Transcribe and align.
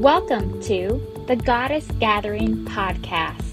Welcome 0.00 0.62
to 0.62 1.24
the 1.26 1.36
Goddess 1.36 1.86
Gathering 1.98 2.64
Podcast. 2.64 3.44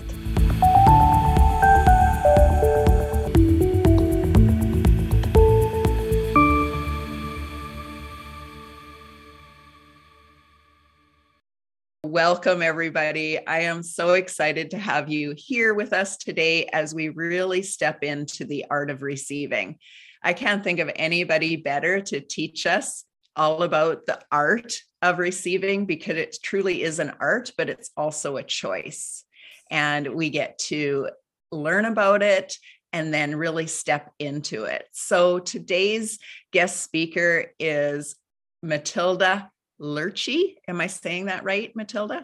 Welcome, 12.06 12.62
everybody. 12.62 13.46
I 13.46 13.60
am 13.60 13.84
so 13.84 14.14
excited 14.14 14.72
to 14.72 14.78
have 14.78 15.10
you 15.10 15.34
here 15.36 15.74
with 15.74 15.92
us 15.92 16.16
today 16.16 16.68
as 16.68 16.96
we 16.96 17.10
really 17.10 17.62
step 17.62 18.06
into 18.06 18.46
the 18.46 18.64
art 18.70 18.90
of 18.90 19.02
receiving. 19.02 19.80
I 20.24 20.32
can't 20.32 20.64
think 20.64 20.80
of 20.80 20.90
anybody 20.96 21.58
better 21.58 22.00
to 22.00 22.22
teach 22.22 22.66
us 22.66 23.04
all 23.36 23.64
about 23.64 24.06
the 24.06 24.22
art 24.32 24.78
of 25.02 25.20
receiving 25.20 25.86
because 25.86 26.18
it 26.18 26.38
truly 26.42 26.84
is 26.84 27.00
an 27.00 27.14
art, 27.20 27.52
but 27.58 27.70
it's 27.70 27.92
also 27.96 28.38
a 28.38 28.44
choice. 28.44 29.24
And 29.70 30.08
we 30.16 30.30
get 30.30 30.58
to 30.60 31.10
learn 31.52 31.86
about 31.86 32.24
it 32.24 32.58
and 32.94 33.14
then 33.14 33.36
really 33.36 33.68
step 33.68 34.12
into 34.20 34.64
it. 34.64 34.88
So 34.92 35.40
today's 35.40 36.20
guest 36.52 36.82
speaker 36.82 37.52
is 37.60 38.16
Matilda 38.64 39.52
Lurchie. 39.80 40.56
Am 40.68 40.82
I 40.82 40.88
saying 40.88 41.26
that 41.26 41.44
right, 41.44 41.76
Matilda? 41.76 42.24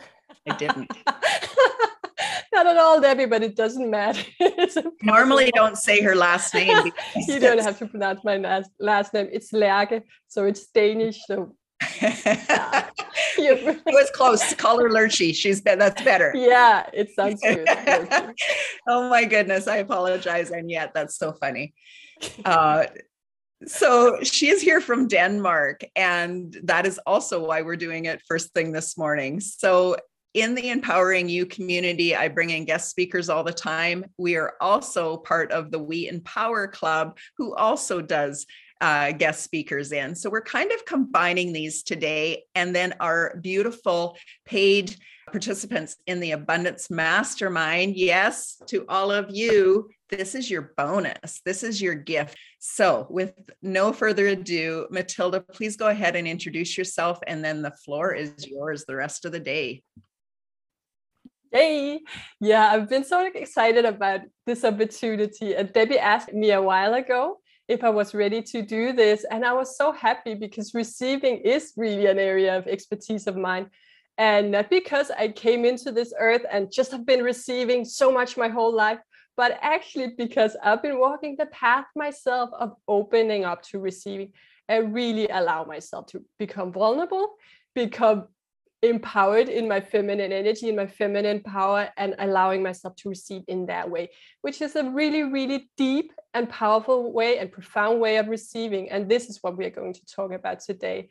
I 0.50 0.56
didn't. 0.56 0.92
Not 2.54 2.68
at 2.68 2.78
all, 2.78 3.02
Debbie, 3.02 3.26
but 3.26 3.42
it 3.42 3.56
doesn't 3.56 3.90
matter. 3.90 4.24
Normally, 5.02 5.52
don't 5.56 5.78
say 5.78 6.02
her 6.02 6.16
last 6.16 6.54
name. 6.54 6.92
you 7.28 7.40
don't 7.40 7.60
have 7.60 7.80
to 7.80 7.88
pronounce 7.88 8.24
my 8.24 8.38
last, 8.38 8.70
last 8.80 9.14
name. 9.14 9.28
It's 9.32 9.52
Lerche, 9.52 10.04
so 10.28 10.46
it's 10.46 10.68
Danish. 10.68 11.20
So 11.26 11.56
yeah. 12.04 12.90
it 13.38 13.84
was 13.86 14.10
close. 14.12 14.54
Call 14.56 14.80
her 14.80 14.90
Lurchie. 14.90 15.34
She's 15.34 15.62
been 15.62 15.80
that's 15.80 16.02
better. 16.02 16.32
Yeah, 16.36 16.90
it 16.94 17.12
sounds 17.16 17.42
good. 17.44 17.68
oh 18.88 19.10
my 19.10 19.26
goodness, 19.26 19.68
I 19.68 19.78
apologize. 19.78 20.52
And 20.52 20.70
yet 20.70 20.94
that's 20.94 21.18
so 21.18 21.34
funny. 21.34 21.74
Uh, 22.46 22.86
so 23.66 24.22
she 24.24 24.50
is 24.50 24.62
here 24.62 24.82
from 24.82 25.08
Denmark, 25.08 25.86
and 25.96 26.58
that 26.64 26.86
is 26.86 27.00
also 27.06 27.46
why 27.48 27.62
we're 27.62 27.78
doing 27.78 28.06
it 28.06 28.22
first 28.28 28.54
thing 28.54 28.72
this 28.74 28.98
morning. 28.98 29.40
So 29.40 29.96
in 30.34 30.56
the 30.56 30.70
Empowering 30.70 31.30
You 31.30 31.46
community, 31.46 32.16
I 32.16 32.28
bring 32.28 32.50
in 32.50 32.66
guest 32.66 32.90
speakers 32.90 33.30
all 33.30 33.44
the 33.44 33.54
time. 33.54 34.06
We 34.18 34.36
are 34.36 34.54
also 34.60 35.18
part 35.18 35.52
of 35.52 35.72
the 35.72 35.80
We 35.80 36.08
Empower 36.08 36.68
Club, 36.68 37.18
who 37.38 37.56
also 37.56 38.02
does 38.02 38.46
uh, 38.84 39.14
guest 39.14 39.42
speakers 39.42 39.94
in. 39.94 40.14
So 40.14 40.30
we're 40.30 40.42
kind 40.42 40.70
of 40.74 40.84
combining 40.84 41.54
these 41.54 41.84
today. 41.84 42.44
And 42.54 42.76
then 42.76 42.94
our 43.00 43.38
beautiful 43.42 44.18
paid 44.44 44.94
participants 45.32 45.96
in 46.06 46.20
the 46.20 46.32
Abundance 46.32 46.92
Mastermind. 46.92 47.96
Yes, 47.96 48.62
to 48.68 48.86
all 48.90 49.10
of 49.10 49.34
you, 49.34 49.90
this 50.10 50.36
is 50.36 50.52
your 50.52 50.74
bonus. 50.76 51.40
This 51.46 51.64
is 51.64 51.82
your 51.82 51.96
gift. 51.96 52.38
So, 52.60 53.08
with 53.10 53.34
no 53.62 53.94
further 53.94 54.28
ado, 54.28 54.88
Matilda, 54.92 55.40
please 55.40 55.78
go 55.78 55.88
ahead 55.88 56.18
and 56.18 56.28
introduce 56.28 56.78
yourself, 56.78 57.20
and 57.26 57.44
then 57.44 57.62
the 57.62 57.72
floor 57.72 58.14
is 58.14 58.46
yours 58.46 58.84
the 58.86 58.98
rest 58.98 59.24
of 59.24 59.32
the 59.32 59.40
day. 59.40 59.82
Hey, 61.52 62.02
yeah, 62.42 62.70
I've 62.72 62.90
been 62.90 63.06
so 63.06 63.26
excited 63.34 63.86
about 63.86 64.22
this 64.46 64.66
opportunity. 64.66 65.56
And 65.56 65.72
Debbie 65.72 66.00
asked 66.00 66.34
me 66.34 66.52
a 66.52 66.62
while 66.62 66.94
ago 66.94 67.40
if 67.68 67.84
I 67.84 67.90
was 67.90 68.14
ready 68.14 68.42
to 68.42 68.62
do 68.62 68.94
this. 68.94 69.26
And 69.30 69.46
I 69.46 69.54
was 69.54 69.78
so 69.78 69.92
happy 69.92 70.36
because 70.36 70.74
receiving 70.74 71.38
is 71.38 71.74
really 71.78 72.08
an 72.08 72.20
area 72.20 72.58
of 72.58 72.68
expertise 72.68 73.28
of 73.28 73.36
mine. 73.38 73.70
And 74.18 74.52
not 74.52 74.70
because 74.70 75.10
I 75.12 75.30
came 75.30 75.66
into 75.66 75.92
this 75.92 76.14
earth 76.20 76.46
and 76.52 76.72
just 76.72 76.92
have 76.92 77.06
been 77.06 77.24
receiving 77.24 77.84
so 77.84 78.12
much 78.12 78.38
my 78.38 78.48
whole 78.48 78.74
life, 78.74 79.00
but 79.36 79.58
actually 79.62 80.14
because 80.18 80.56
I've 80.64 80.84
been 80.84 81.00
walking 81.00 81.36
the 81.38 81.48
path 81.48 81.86
myself 81.96 82.52
of 82.58 82.74
opening 82.88 83.44
up 83.44 83.64
to 83.64 83.80
receiving 83.80 84.34
and 84.70 84.94
really 84.94 85.28
allow 85.28 85.66
myself 85.66 86.08
to 86.08 86.24
become 86.38 86.72
vulnerable, 86.72 87.34
become 87.74 88.28
empowered 88.84 89.50
in 89.50 89.68
my 89.68 89.80
feminine 89.80 90.32
energy, 90.32 90.70
in 90.70 90.76
my 90.76 90.86
feminine 90.86 91.42
power, 91.42 91.90
and 91.98 92.16
allowing 92.20 92.62
myself 92.62 92.96
to 92.98 93.10
receive 93.10 93.42
in 93.48 93.66
that 93.68 93.90
way, 93.90 94.10
which 94.42 94.62
is 94.62 94.76
a 94.76 94.84
really, 94.84 95.24
really 95.24 95.70
deep 95.78 96.12
and 96.34 96.50
powerful 96.50 97.12
way 97.12 97.40
and 97.40 97.52
profound 97.52 98.00
way 98.00 98.18
of 98.18 98.28
receiving. 98.28 98.92
And 98.92 99.10
this 99.10 99.30
is 99.30 99.40
what 99.42 99.58
we 99.58 99.66
are 99.66 99.70
going 99.70 99.94
to 99.94 100.06
talk 100.06 100.32
about 100.32 100.60
today. 100.60 101.10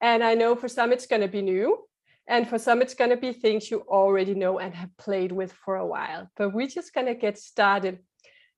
And 0.00 0.22
I 0.22 0.34
know 0.34 0.54
for 0.54 0.68
some 0.68 0.92
it's 0.92 1.06
going 1.06 1.22
to 1.22 1.28
be 1.28 1.42
new, 1.42 1.84
and 2.28 2.48
for 2.48 2.58
some 2.58 2.80
it's 2.80 2.94
going 2.94 3.10
to 3.10 3.16
be 3.16 3.32
things 3.32 3.70
you 3.70 3.80
already 3.88 4.34
know 4.34 4.58
and 4.58 4.72
have 4.74 4.96
played 4.96 5.32
with 5.32 5.52
for 5.52 5.76
a 5.76 5.86
while. 5.86 6.30
But 6.36 6.54
we're 6.54 6.68
just 6.68 6.94
going 6.94 7.08
to 7.08 7.14
get 7.14 7.36
started 7.36 7.98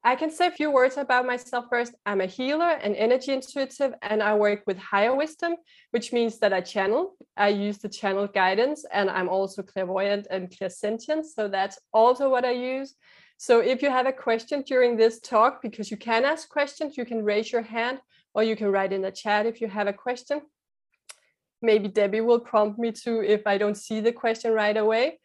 I 0.02 0.16
can 0.16 0.30
say 0.30 0.46
a 0.46 0.50
few 0.50 0.70
words 0.70 0.96
about 0.96 1.26
myself 1.26 1.66
first. 1.68 1.94
I'm 2.06 2.22
a 2.22 2.26
healer 2.26 2.70
and 2.70 2.96
energy 2.96 3.32
intuitive, 3.32 3.92
and 4.00 4.22
I 4.22 4.34
work 4.34 4.62
with 4.66 4.78
higher 4.78 5.14
wisdom, 5.14 5.56
which 5.90 6.10
means 6.10 6.38
that 6.38 6.54
I 6.54 6.62
channel. 6.62 7.16
I 7.36 7.48
use 7.48 7.78
the 7.78 7.88
channel 7.90 8.26
guidance, 8.26 8.86
and 8.90 9.10
I'm 9.10 9.28
also 9.28 9.62
clairvoyant 9.62 10.26
and 10.30 10.48
clairsentient. 10.48 11.26
So 11.26 11.48
that's 11.48 11.78
also 11.92 12.30
what 12.30 12.46
I 12.46 12.52
use. 12.52 12.94
So 13.36 13.60
if 13.60 13.82
you 13.82 13.90
have 13.90 14.06
a 14.06 14.12
question 14.12 14.62
during 14.62 14.96
this 14.96 15.20
talk, 15.20 15.60
because 15.60 15.90
you 15.90 15.98
can 15.98 16.24
ask 16.24 16.48
questions, 16.48 16.96
you 16.96 17.04
can 17.04 17.22
raise 17.22 17.52
your 17.52 17.62
hand 17.62 18.00
or 18.32 18.42
you 18.42 18.56
can 18.56 18.72
write 18.72 18.92
in 18.92 19.02
the 19.02 19.10
chat 19.10 19.44
if 19.44 19.60
you 19.60 19.68
have 19.68 19.86
a 19.86 19.92
question. 19.92 20.40
Maybe 21.60 21.88
Debbie 21.88 22.20
will 22.22 22.40
prompt 22.40 22.78
me 22.78 22.92
to 23.04 23.22
if 23.22 23.46
I 23.46 23.58
don't 23.58 23.76
see 23.76 24.00
the 24.00 24.12
question 24.12 24.52
right 24.52 24.76
away 24.76 25.18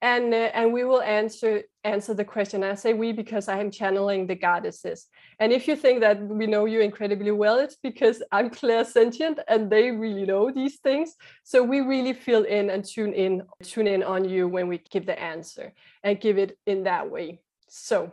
and 0.00 0.32
uh, 0.32 0.50
and 0.54 0.72
we 0.72 0.84
will 0.84 1.02
answer 1.02 1.62
answer 1.82 2.14
the 2.14 2.24
question. 2.24 2.62
I 2.62 2.74
say 2.74 2.92
we 2.92 3.12
because 3.12 3.48
i 3.48 3.58
am 3.58 3.70
channeling 3.70 4.26
the 4.26 4.34
goddesses. 4.34 5.06
And 5.40 5.52
if 5.52 5.66
you 5.66 5.74
think 5.74 6.00
that 6.00 6.20
we 6.20 6.46
know 6.46 6.66
you 6.66 6.80
incredibly 6.80 7.32
well 7.32 7.58
it's 7.58 7.76
because 7.82 8.22
i'm 8.30 8.50
clairsentient 8.60 9.38
and 9.48 9.70
they 9.70 9.90
really 9.90 10.24
know 10.24 10.50
these 10.50 10.78
things. 10.78 11.14
So 11.42 11.62
we 11.62 11.80
really 11.80 12.12
feel 12.12 12.44
in 12.44 12.70
and 12.70 12.84
tune 12.84 13.12
in 13.12 13.42
tune 13.62 13.88
in 13.88 14.02
on 14.02 14.28
you 14.28 14.46
when 14.46 14.68
we 14.68 14.78
give 14.90 15.06
the 15.06 15.18
answer 15.20 15.72
and 16.04 16.20
give 16.20 16.38
it 16.38 16.56
in 16.66 16.84
that 16.84 17.10
way. 17.10 17.40
So 17.68 18.12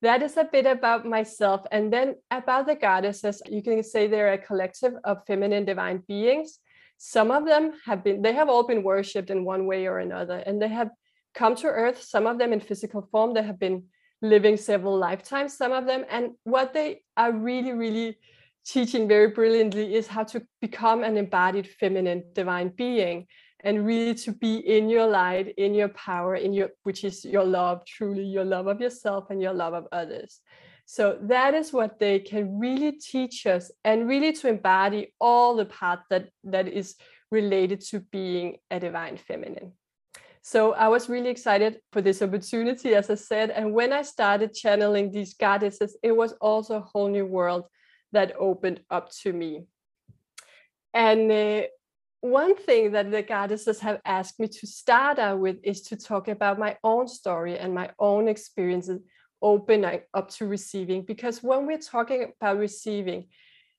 that 0.00 0.22
is 0.22 0.36
a 0.36 0.44
bit 0.44 0.64
about 0.64 1.04
myself. 1.04 1.62
And 1.72 1.92
then 1.92 2.14
about 2.30 2.66
the 2.66 2.76
goddesses 2.76 3.42
you 3.46 3.62
can 3.62 3.82
say 3.82 4.06
they're 4.06 4.32
a 4.32 4.38
collective 4.38 4.94
of 5.04 5.26
feminine 5.26 5.66
divine 5.66 6.02
beings. 6.08 6.60
Some 6.96 7.30
of 7.30 7.44
them 7.44 7.72
have 7.84 8.02
been 8.02 8.22
they 8.22 8.32
have 8.32 8.48
all 8.48 8.66
been 8.66 8.82
worshipped 8.82 9.28
in 9.28 9.44
one 9.44 9.66
way 9.66 9.86
or 9.86 9.98
another 9.98 10.38
and 10.46 10.62
they 10.62 10.68
have 10.68 10.88
come 11.34 11.54
to 11.54 11.66
earth 11.66 12.02
some 12.02 12.26
of 12.26 12.38
them 12.38 12.52
in 12.52 12.60
physical 12.60 13.02
form 13.10 13.34
they 13.34 13.42
have 13.42 13.58
been 13.58 13.84
living 14.22 14.56
several 14.56 14.96
lifetimes 14.96 15.56
some 15.56 15.72
of 15.72 15.86
them 15.86 16.04
and 16.10 16.30
what 16.44 16.72
they 16.72 17.02
are 17.16 17.32
really 17.32 17.72
really 17.72 18.18
teaching 18.66 19.08
very 19.08 19.28
brilliantly 19.28 19.94
is 19.94 20.06
how 20.06 20.24
to 20.24 20.42
become 20.60 21.02
an 21.02 21.16
embodied 21.16 21.66
feminine 21.66 22.22
divine 22.34 22.68
being 22.68 23.26
and 23.64 23.86
really 23.86 24.14
to 24.14 24.32
be 24.32 24.56
in 24.56 24.88
your 24.88 25.06
light 25.06 25.54
in 25.56 25.74
your 25.74 25.88
power 25.88 26.34
in 26.34 26.52
your 26.52 26.70
which 26.82 27.04
is 27.04 27.24
your 27.24 27.44
love 27.44 27.84
truly 27.86 28.24
your 28.24 28.44
love 28.44 28.66
of 28.66 28.80
yourself 28.80 29.30
and 29.30 29.42
your 29.42 29.54
love 29.54 29.74
of 29.74 29.86
others. 29.92 30.40
So 30.84 31.18
that 31.22 31.52
is 31.52 31.72
what 31.72 31.98
they 31.98 32.18
can 32.18 32.58
really 32.58 32.92
teach 32.92 33.46
us 33.46 33.70
and 33.84 34.08
really 34.08 34.32
to 34.32 34.48
embody 34.48 35.12
all 35.20 35.54
the 35.54 35.66
part 35.66 36.00
that 36.08 36.30
that 36.44 36.66
is 36.66 36.96
related 37.30 37.82
to 37.90 38.00
being 38.00 38.56
a 38.70 38.80
divine 38.80 39.18
feminine 39.18 39.72
so 40.50 40.72
I 40.72 40.88
was 40.88 41.10
really 41.10 41.28
excited 41.28 41.80
for 41.92 42.00
this 42.00 42.22
opportunity, 42.22 42.94
as 42.94 43.10
I 43.10 43.16
said. 43.16 43.50
And 43.50 43.74
when 43.74 43.92
I 43.92 44.00
started 44.00 44.54
channeling 44.54 45.12
these 45.12 45.34
goddesses, 45.34 45.94
it 46.02 46.12
was 46.16 46.32
also 46.40 46.76
a 46.76 46.88
whole 46.90 47.08
new 47.08 47.26
world 47.26 47.64
that 48.12 48.32
opened 48.38 48.80
up 48.88 49.10
to 49.20 49.34
me. 49.34 49.66
And 50.94 51.30
uh, 51.30 51.62
one 52.22 52.56
thing 52.56 52.92
that 52.92 53.10
the 53.10 53.22
goddesses 53.22 53.78
have 53.80 54.00
asked 54.06 54.40
me 54.40 54.48
to 54.48 54.66
start 54.66 55.18
out 55.18 55.38
with 55.38 55.58
is 55.62 55.82
to 55.82 55.96
talk 55.96 56.28
about 56.28 56.58
my 56.58 56.78
own 56.82 57.08
story 57.08 57.58
and 57.58 57.74
my 57.74 57.90
own 57.98 58.26
experiences 58.26 59.02
opening 59.42 60.00
up 60.14 60.30
to 60.30 60.46
receiving. 60.46 61.02
Because 61.02 61.42
when 61.42 61.66
we're 61.66 61.76
talking 61.76 62.32
about 62.40 62.56
receiving, 62.56 63.26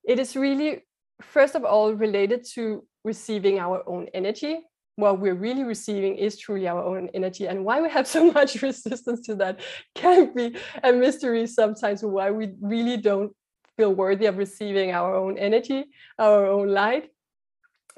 it 0.03 0.19
is 0.19 0.35
really, 0.35 0.85
first 1.19 1.55
of 1.55 1.65
all, 1.65 1.93
related 1.93 2.45
to 2.53 2.85
receiving 3.03 3.57
our 3.57 3.81
own 3.89 4.07
energy, 4.13 4.59
what 4.99 5.19
we're 5.19 5.35
really 5.35 5.63
receiving 5.63 6.15
is 6.17 6.37
truly 6.37 6.67
our 6.67 6.83
own 6.83 7.09
energy. 7.13 7.47
And 7.47 7.65
why 7.65 7.81
we 7.81 7.89
have 7.89 8.07
so 8.07 8.31
much 8.39 8.61
resistance 8.61 9.21
to 9.27 9.35
that 9.35 9.59
can 9.95 10.33
be 10.33 10.55
a 10.83 10.91
mystery 10.91 11.47
sometimes 11.47 12.03
why 12.03 12.31
we 12.31 12.53
really 12.61 12.97
don't 12.97 13.33
feel 13.77 13.93
worthy 13.93 14.25
of 14.25 14.37
receiving 14.37 14.91
our 14.91 15.15
own 15.15 15.37
energy 15.37 15.85
our 16.19 16.45
own 16.45 16.67
light 16.67 17.09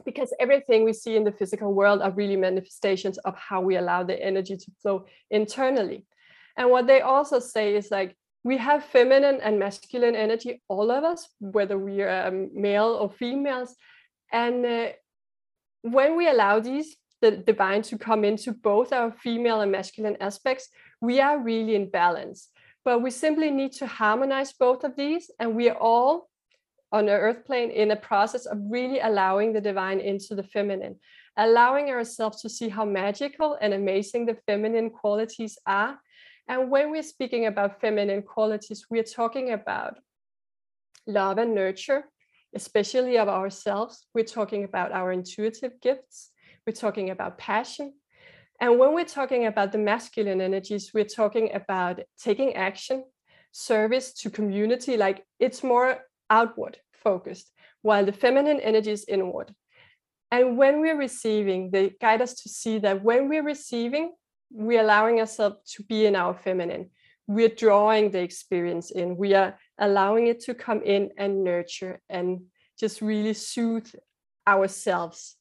because 0.05 0.33
everything 0.39 0.83
we 0.83 0.93
see 0.93 1.15
in 1.15 1.23
the 1.23 1.31
physical 1.31 1.73
world 1.73 2.01
are 2.01 2.11
really 2.11 2.35
manifestations 2.35 3.17
of 3.19 3.35
how 3.35 3.61
we 3.61 3.77
allow 3.77 4.03
the 4.03 4.21
energy 4.21 4.57
to 4.57 4.71
flow 4.81 5.05
internally. 5.29 6.05
And 6.57 6.69
what 6.69 6.87
they 6.87 7.01
also 7.01 7.39
say 7.39 7.75
is 7.75 7.91
like 7.91 8.15
we 8.43 8.57
have 8.57 8.83
feminine 8.85 9.39
and 9.41 9.59
masculine 9.59 10.15
energy 10.15 10.61
all 10.67 10.89
of 10.91 11.03
us 11.03 11.29
whether 11.39 11.77
we 11.77 12.01
are 12.01 12.27
um, 12.27 12.49
male 12.53 12.97
or 13.01 13.09
females. 13.09 13.75
And 14.31 14.65
uh, 14.65 14.87
when 15.81 16.15
we 16.17 16.29
allow 16.29 16.59
these 16.59 16.95
the 17.21 17.31
divine 17.31 17.83
to 17.83 17.97
come 17.97 18.23
into 18.23 18.51
both 18.51 18.91
our 18.91 19.11
female 19.11 19.61
and 19.61 19.71
masculine 19.71 20.17
aspects, 20.19 20.69
we 21.01 21.21
are 21.21 21.39
really 21.39 21.75
in 21.75 21.89
balance. 21.89 22.49
But 22.83 23.03
we 23.03 23.11
simply 23.11 23.51
need 23.51 23.73
to 23.73 23.85
harmonize 23.85 24.53
both 24.53 24.83
of 24.83 24.95
these, 24.95 25.29
and 25.39 25.55
we 25.55 25.69
are 25.69 25.77
all 25.77 26.29
on 26.91 27.05
the 27.05 27.11
earth 27.11 27.45
plane 27.45 27.69
in 27.69 27.91
a 27.91 27.95
process 27.95 28.45
of 28.47 28.57
really 28.69 28.99
allowing 28.99 29.53
the 29.53 29.61
divine 29.61 29.99
into 29.99 30.35
the 30.35 30.43
feminine, 30.43 30.99
allowing 31.37 31.89
ourselves 31.89 32.41
to 32.41 32.49
see 32.49 32.69
how 32.69 32.85
magical 32.85 33.57
and 33.61 33.73
amazing 33.73 34.25
the 34.25 34.37
feminine 34.47 34.89
qualities 34.89 35.57
are. 35.65 35.99
And 36.47 36.71
when 36.71 36.89
we're 36.89 37.03
speaking 37.03 37.45
about 37.45 37.79
feminine 37.79 38.23
qualities, 38.23 38.87
we're 38.89 39.03
talking 39.03 39.53
about 39.53 39.99
love 41.05 41.37
and 41.37 41.55
nurture, 41.55 42.05
especially 42.55 43.17
of 43.17 43.27
ourselves. 43.27 44.05
We're 44.13 44.25
talking 44.25 44.63
about 44.63 44.91
our 44.91 45.11
intuitive 45.11 45.79
gifts. 45.81 46.31
We're 46.65 46.73
talking 46.73 47.09
about 47.09 47.37
passion. 47.37 47.93
And 48.59 48.77
when 48.77 48.93
we're 48.93 49.05
talking 49.05 49.47
about 49.47 49.71
the 49.71 49.79
masculine 49.79 50.41
energies, 50.41 50.91
we're 50.93 51.05
talking 51.05 51.53
about 51.53 52.01
taking 52.21 52.55
action, 52.55 53.03
service 53.51 54.13
to 54.13 54.29
community, 54.29 54.97
like 54.97 55.25
it's 55.39 55.63
more 55.63 55.99
outward 56.29 56.77
focused, 56.93 57.51
while 57.81 58.05
the 58.05 58.11
feminine 58.11 58.59
energy 58.59 58.91
is 58.91 59.05
inward. 59.07 59.53
And 60.29 60.57
when 60.57 60.79
we're 60.79 60.97
receiving, 60.97 61.71
they 61.71 61.95
guide 61.99 62.21
us 62.21 62.35
to 62.35 62.49
see 62.49 62.77
that 62.79 63.03
when 63.03 63.27
we're 63.27 63.43
receiving, 63.43 64.13
we're 64.51 64.81
allowing 64.81 65.19
ourselves 65.19 65.57
to 65.73 65.83
be 65.83 66.05
in 66.05 66.15
our 66.15 66.33
feminine. 66.33 66.91
We're 67.27 67.49
drawing 67.49 68.11
the 68.11 68.21
experience 68.21 68.91
in. 68.91 69.17
We 69.17 69.33
are 69.33 69.57
allowing 69.81 70.27
it 70.27 70.39
to 70.41 70.53
come 70.53 70.81
in 70.83 71.09
and 71.17 71.43
nurture 71.43 71.99
and 72.07 72.41
just 72.79 73.01
really 73.01 73.33
soothe 73.33 73.91
ourselves. 74.47 75.35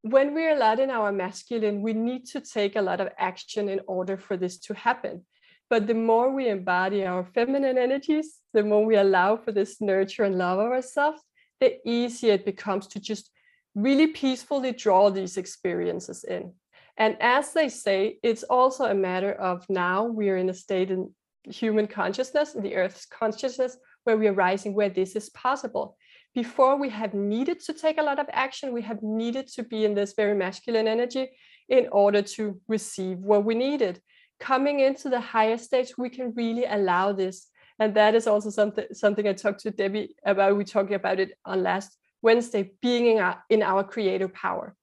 When 0.00 0.34
we're 0.34 0.56
allowed 0.56 0.80
in 0.80 0.90
our 0.90 1.12
masculine, 1.12 1.82
we 1.82 1.92
need 1.92 2.26
to 2.28 2.40
take 2.40 2.74
a 2.74 2.82
lot 2.82 3.00
of 3.00 3.10
action 3.18 3.68
in 3.68 3.80
order 3.86 4.16
for 4.16 4.36
this 4.36 4.58
to 4.60 4.74
happen. 4.74 5.24
But 5.70 5.86
the 5.86 5.94
more 5.94 6.34
we 6.34 6.48
embody 6.48 7.06
our 7.06 7.24
feminine 7.24 7.78
energies, 7.78 8.40
the 8.52 8.64
more 8.64 8.84
we 8.84 8.96
allow 8.96 9.36
for 9.36 9.52
this 9.52 9.80
nurture 9.80 10.24
and 10.24 10.36
love 10.36 10.58
of 10.58 10.72
ourselves, 10.72 11.22
the 11.60 11.78
easier 11.88 12.34
it 12.34 12.44
becomes 12.44 12.88
to 12.88 13.00
just 13.00 13.30
really 13.74 14.08
peacefully 14.08 14.72
draw 14.72 15.10
these 15.10 15.36
experiences 15.36 16.24
in. 16.24 16.52
And 16.96 17.16
as 17.20 17.52
they 17.52 17.68
say, 17.68 18.18
it's 18.22 18.42
also 18.42 18.84
a 18.84 18.94
matter 18.94 19.32
of 19.32 19.64
now 19.70 20.04
we're 20.04 20.36
in 20.36 20.50
a 20.50 20.54
state 20.54 20.90
in 20.90 21.14
human 21.44 21.86
consciousness, 21.86 22.52
the 22.52 22.74
Earth's 22.74 23.06
consciousness, 23.06 23.76
where 24.04 24.16
we 24.16 24.28
are 24.28 24.32
rising, 24.32 24.74
where 24.74 24.88
this 24.90 25.16
is 25.16 25.30
possible. 25.30 25.96
Before 26.34 26.76
we 26.76 26.88
have 26.88 27.14
needed 27.14 27.60
to 27.60 27.72
take 27.72 27.98
a 27.98 28.02
lot 28.02 28.18
of 28.18 28.26
action, 28.32 28.72
we 28.72 28.82
have 28.82 29.02
needed 29.02 29.48
to 29.48 29.62
be 29.62 29.84
in 29.84 29.94
this 29.94 30.14
very 30.14 30.34
masculine 30.34 30.88
energy 30.88 31.30
in 31.68 31.88
order 31.92 32.22
to 32.22 32.60
receive 32.68 33.18
what 33.18 33.44
we 33.44 33.54
needed 33.54 34.00
coming 34.42 34.80
into 34.80 35.08
the 35.08 35.20
higher 35.20 35.56
stage, 35.56 35.96
we 35.96 36.10
can 36.10 36.34
really 36.34 36.64
allow 36.64 37.12
this. 37.12 37.46
And 37.78 37.94
that 37.94 38.14
is 38.14 38.26
also 38.26 38.50
something 38.50 38.86
something 38.92 39.26
I 39.26 39.32
talked 39.32 39.60
to 39.60 39.70
Debbie 39.70 40.14
about. 40.26 40.56
We 40.56 40.64
talked 40.64 40.92
about 40.92 41.20
it 41.20 41.30
on 41.44 41.62
last 41.62 41.96
Wednesday, 42.20 42.72
being 42.82 43.06
in 43.06 43.18
our, 43.18 43.42
in 43.48 43.62
our 43.62 43.82
creative 43.84 44.32
power. 44.34 44.74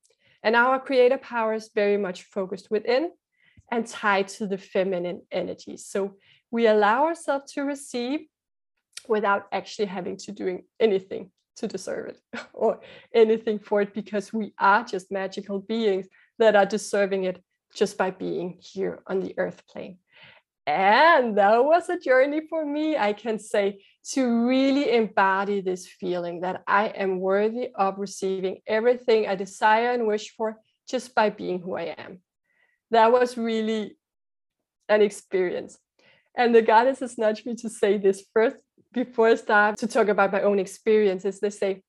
And 0.44 0.56
our 0.56 0.80
creative 0.80 1.22
power 1.22 1.54
is 1.54 1.70
very 1.76 1.98
much 1.98 2.24
focused 2.24 2.72
within 2.72 3.12
and 3.72 3.86
tied 3.86 4.30
to 4.30 4.48
the 4.48 4.58
feminine 4.58 5.22
energy. 5.32 5.76
So 5.78 6.16
we 6.52 6.68
allow 6.68 7.06
ourselves 7.06 7.52
to 7.54 7.64
receive 7.64 8.22
without 9.08 9.48
actually 9.52 9.86
having 9.86 10.18
to 10.18 10.32
doing 10.32 10.64
anything 10.80 11.32
to 11.58 11.68
deserve 11.68 12.10
it 12.10 12.22
or 12.54 12.80
anything 13.14 13.60
for 13.60 13.82
it 13.82 13.94
because 13.94 14.34
we 14.34 14.54
are 14.60 14.84
just 14.84 15.12
magical 15.12 15.60
beings 15.60 16.08
that 16.38 16.56
are 16.56 16.66
deserving 16.66 17.26
it 17.26 17.44
just 17.76 17.98
by 17.98 18.10
being 18.10 18.58
here 18.60 19.00
on 19.08 19.20
the 19.20 19.34
earth 19.38 19.62
plane. 19.68 19.98
And 20.66 21.38
that 21.38 21.64
was 21.66 21.90
a 21.90 22.00
journey 22.00 22.42
for 22.48 22.66
me, 22.66 22.98
I 22.98 23.14
can 23.14 23.40
say, 23.40 23.82
to 24.12 24.48
really 24.48 24.96
embody 24.96 25.62
this 25.62 25.88
feeling 25.88 26.42
that 26.42 26.64
I 26.68 26.88
am 26.88 27.20
worthy 27.20 27.70
of 27.76 27.98
receiving 27.98 28.60
everything 28.68 29.28
I 29.28 29.36
desire 29.36 29.92
and 29.92 30.06
wish 30.06 30.36
for 30.36 30.58
just 30.88 31.16
by 31.16 31.30
being 31.32 31.60
who 31.60 31.76
I 31.76 31.96
am. 31.98 32.20
That 32.92 33.12
was 33.12 33.38
really 33.38 33.98
an 34.88 35.02
experience. 35.02 35.78
And 36.38 36.54
the 36.54 36.62
goddesses 36.62 37.18
nudged 37.18 37.46
me 37.46 37.56
to 37.56 37.70
say 37.70 37.98
this 37.98 38.24
first 38.34 38.58
before 38.94 39.28
I 39.30 39.36
start 39.36 39.78
to 39.80 39.88
talk 39.88 40.08
about 40.08 40.32
my 40.32 40.42
own 40.42 40.60
experiences. 40.60 41.40
They 41.40 41.50
say, 41.50 41.82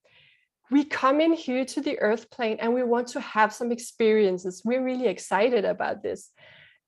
we 0.70 0.84
come 0.84 1.20
in 1.20 1.32
here 1.32 1.64
to 1.64 1.80
the 1.80 1.98
earth 1.98 2.30
plane 2.30 2.58
and 2.60 2.72
we 2.72 2.82
want 2.82 3.08
to 3.08 3.20
have 3.20 3.52
some 3.52 3.72
experiences. 3.72 4.62
We're 4.64 4.84
really 4.84 5.08
excited 5.08 5.64
about 5.64 6.02
this. 6.02 6.30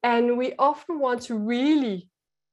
And 0.03 0.39
we 0.39 0.55
often 0.59 1.01
want 1.01 1.23
to 1.23 1.37
really 1.37 2.09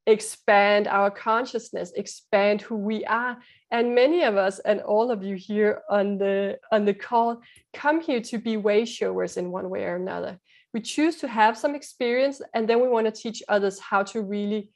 expand 0.07 0.87
our 0.87 1.11
consciousness, 1.11 1.91
expand 1.95 2.61
who 2.61 2.75
we 2.75 3.05
are. 3.05 3.37
And 3.69 3.93
many 3.93 4.23
of 4.23 4.37
us 4.37 4.57
and 4.59 4.81
all 4.81 5.11
of 5.11 5.23
you 5.23 5.35
here 5.35 5.81
on 5.89 6.17
the 6.17 6.57
on 6.71 6.85
the 6.85 6.93
call 6.93 7.41
come 7.73 8.01
here 8.01 8.21
to 8.21 8.39
be 8.39 8.57
way 8.57 8.85
showers 8.85 9.37
in 9.37 9.51
one 9.51 9.69
way 9.69 9.83
or 9.83 9.95
another. 9.95 10.39
We 10.73 10.81
choose 10.81 11.17
to 11.17 11.27
have 11.27 11.57
some 11.57 11.75
experience 11.75 12.41
and 12.53 12.67
then 12.67 12.81
we 12.81 12.87
want 12.87 13.05
to 13.05 13.11
teach 13.11 13.43
others 13.47 13.79
how 13.79 14.03
to 14.03 14.21
really 14.21 14.71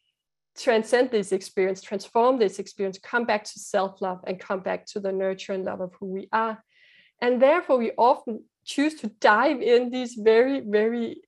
transcend 0.57 1.11
this 1.11 1.31
experience, 1.31 1.81
transform 1.81 2.37
this 2.37 2.59
experience, 2.59 2.99
come 2.99 3.25
back 3.25 3.43
to 3.43 3.59
self 3.59 4.01
love 4.01 4.19
and 4.27 4.39
come 4.39 4.59
back 4.59 4.85
to 4.87 4.99
the 4.99 5.11
nurture 5.11 5.53
and 5.53 5.65
love 5.65 5.81
of 5.81 5.93
who 5.99 6.07
we 6.07 6.29
are. 6.31 6.63
And 7.21 7.41
therefore, 7.41 7.77
we 7.77 7.91
often 7.97 8.43
choose 8.65 8.95
to 8.95 9.07
dive 9.19 9.61
in 9.61 9.89
these 9.89 10.15
very, 10.15 10.59
very 10.59 11.21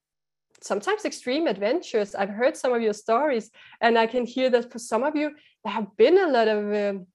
sometimes 0.61 1.05
extreme 1.05 1.47
adventures. 1.47 2.15
I've 2.15 2.29
heard 2.29 2.57
some 2.57 2.73
of 2.73 2.81
your 2.81 2.93
stories, 2.93 3.51
and 3.81 3.97
I 3.97 4.07
can 4.07 4.25
hear 4.25 4.49
that 4.49 4.71
for 4.71 4.79
some 4.79 5.03
of 5.03 5.15
you, 5.15 5.31
there 5.63 5.73
have 5.73 5.95
been 5.97 6.17
a 6.17 6.27
lot 6.27 6.47
of 6.47 6.73
um, 6.73 7.07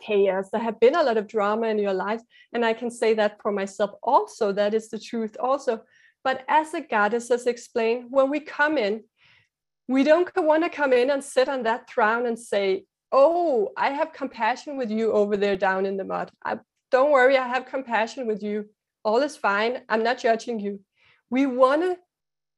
chaos, 0.00 0.50
there 0.50 0.60
have 0.60 0.80
been 0.80 0.96
a 0.96 1.02
lot 1.02 1.16
of 1.16 1.28
drama 1.28 1.68
in 1.68 1.78
your 1.78 1.94
life. 1.94 2.20
And 2.52 2.64
I 2.64 2.72
can 2.72 2.90
say 2.90 3.14
that 3.14 3.40
for 3.42 3.52
myself 3.52 3.92
also, 4.02 4.52
that 4.52 4.74
is 4.74 4.88
the 4.88 4.98
truth 4.98 5.36
also. 5.40 5.82
But 6.24 6.44
as 6.48 6.72
the 6.72 6.82
goddesses 6.82 7.46
explain, 7.46 8.06
when 8.10 8.30
we 8.30 8.40
come 8.40 8.78
in, 8.78 9.04
we 9.92 10.04
don't 10.04 10.30
want 10.36 10.64
to 10.64 10.70
come 10.70 10.92
in 10.92 11.10
and 11.10 11.22
sit 11.22 11.48
on 11.48 11.64
that 11.64 11.88
throne 11.88 12.26
and 12.26 12.38
say, 12.38 12.84
Oh, 13.14 13.68
I 13.76 13.90
have 13.90 14.14
compassion 14.14 14.78
with 14.78 14.90
you 14.90 15.12
over 15.12 15.36
there 15.36 15.56
down 15.56 15.84
in 15.84 15.98
the 15.98 16.04
mud. 16.04 16.30
I, 16.42 16.58
don't 16.90 17.10
worry, 17.10 17.36
I 17.36 17.46
have 17.46 17.66
compassion 17.66 18.26
with 18.26 18.42
you. 18.42 18.70
All 19.04 19.18
is 19.18 19.36
fine. 19.36 19.82
I'm 19.90 20.02
not 20.02 20.18
judging 20.18 20.60
you. 20.60 20.80
We 21.28 21.44
want 21.44 21.82
to 21.82 21.98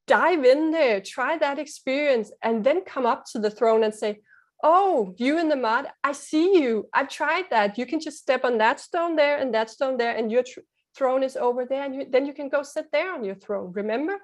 dive 0.06 0.44
in 0.44 0.70
there, 0.70 1.00
try 1.00 1.37
that 1.38 1.59
experience, 1.59 2.30
and 2.40 2.62
then 2.62 2.85
come 2.85 3.04
up 3.04 3.25
to 3.32 3.40
the 3.40 3.50
throne 3.50 3.82
and 3.82 3.94
say, 3.94 4.20
Oh, 4.62 5.14
you 5.18 5.38
in 5.38 5.49
the 5.49 5.56
mud, 5.56 5.88
I 6.04 6.12
see 6.12 6.62
you. 6.62 6.88
I've 6.94 7.09
tried 7.09 7.47
that. 7.50 7.76
You 7.76 7.85
can 7.85 8.00
just 8.00 8.18
step 8.18 8.44
on 8.44 8.59
that 8.59 8.80
stone 8.80 9.16
there 9.16 9.38
and 9.38 9.52
that 9.54 9.70
stone 9.70 9.97
there, 9.97 10.16
and 10.16 10.30
your 10.30 10.44
tr- 10.44 10.61
throne 10.97 11.23
is 11.23 11.37
over 11.37 11.66
there. 11.66 11.85
And 11.85 11.94
you, 11.94 12.06
then 12.09 12.26
you 12.26 12.32
can 12.32 12.49
go 12.49 12.62
sit 12.62 12.87
there 12.92 13.12
on 13.12 13.25
your 13.25 13.35
throne. 13.35 13.73
Remember? 13.73 14.18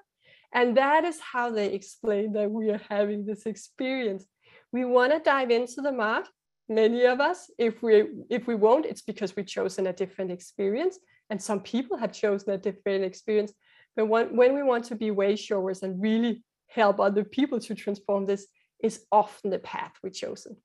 And 0.53 0.77
that 0.77 1.05
is 1.05 1.19
how 1.19 1.51
they 1.51 1.73
explain 1.73 2.33
that 2.33 2.51
we 2.51 2.69
are 2.69 2.81
having 2.89 3.25
this 3.25 3.45
experience. 3.45 4.25
We 4.71 4.85
want 4.85 5.13
to 5.13 5.19
dive 5.19 5.51
into 5.51 5.81
the 5.81 5.91
mat. 5.91 6.27
Many 6.67 7.05
of 7.05 7.19
us, 7.19 7.49
if 7.57 7.81
we 7.83 8.05
if 8.29 8.47
we 8.47 8.55
won't, 8.55 8.85
it's 8.85 9.01
because 9.01 9.35
we've 9.35 9.47
chosen 9.47 9.87
a 9.87 9.93
different 9.93 10.31
experience. 10.31 10.97
And 11.29 11.41
some 11.41 11.61
people 11.61 11.97
have 11.97 12.11
chosen 12.11 12.51
a 12.51 12.57
different 12.57 13.03
experience. 13.03 13.53
But 13.95 14.07
when, 14.07 14.35
when 14.35 14.55
we 14.55 14.63
want 14.63 14.85
to 14.85 14.95
be 14.95 15.11
way 15.11 15.35
showers 15.35 15.83
and 15.83 16.01
really 16.01 16.43
help 16.67 16.99
other 16.99 17.23
people 17.23 17.59
to 17.59 17.75
transform 17.75 18.25
this, 18.25 18.47
is 18.81 19.05
often 19.11 19.51
the 19.51 19.59
path 19.59 19.93
we've 20.01 20.13
chosen. 20.13 20.57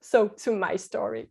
So 0.00 0.28
to 0.28 0.52
my 0.52 0.76
story, 0.76 1.28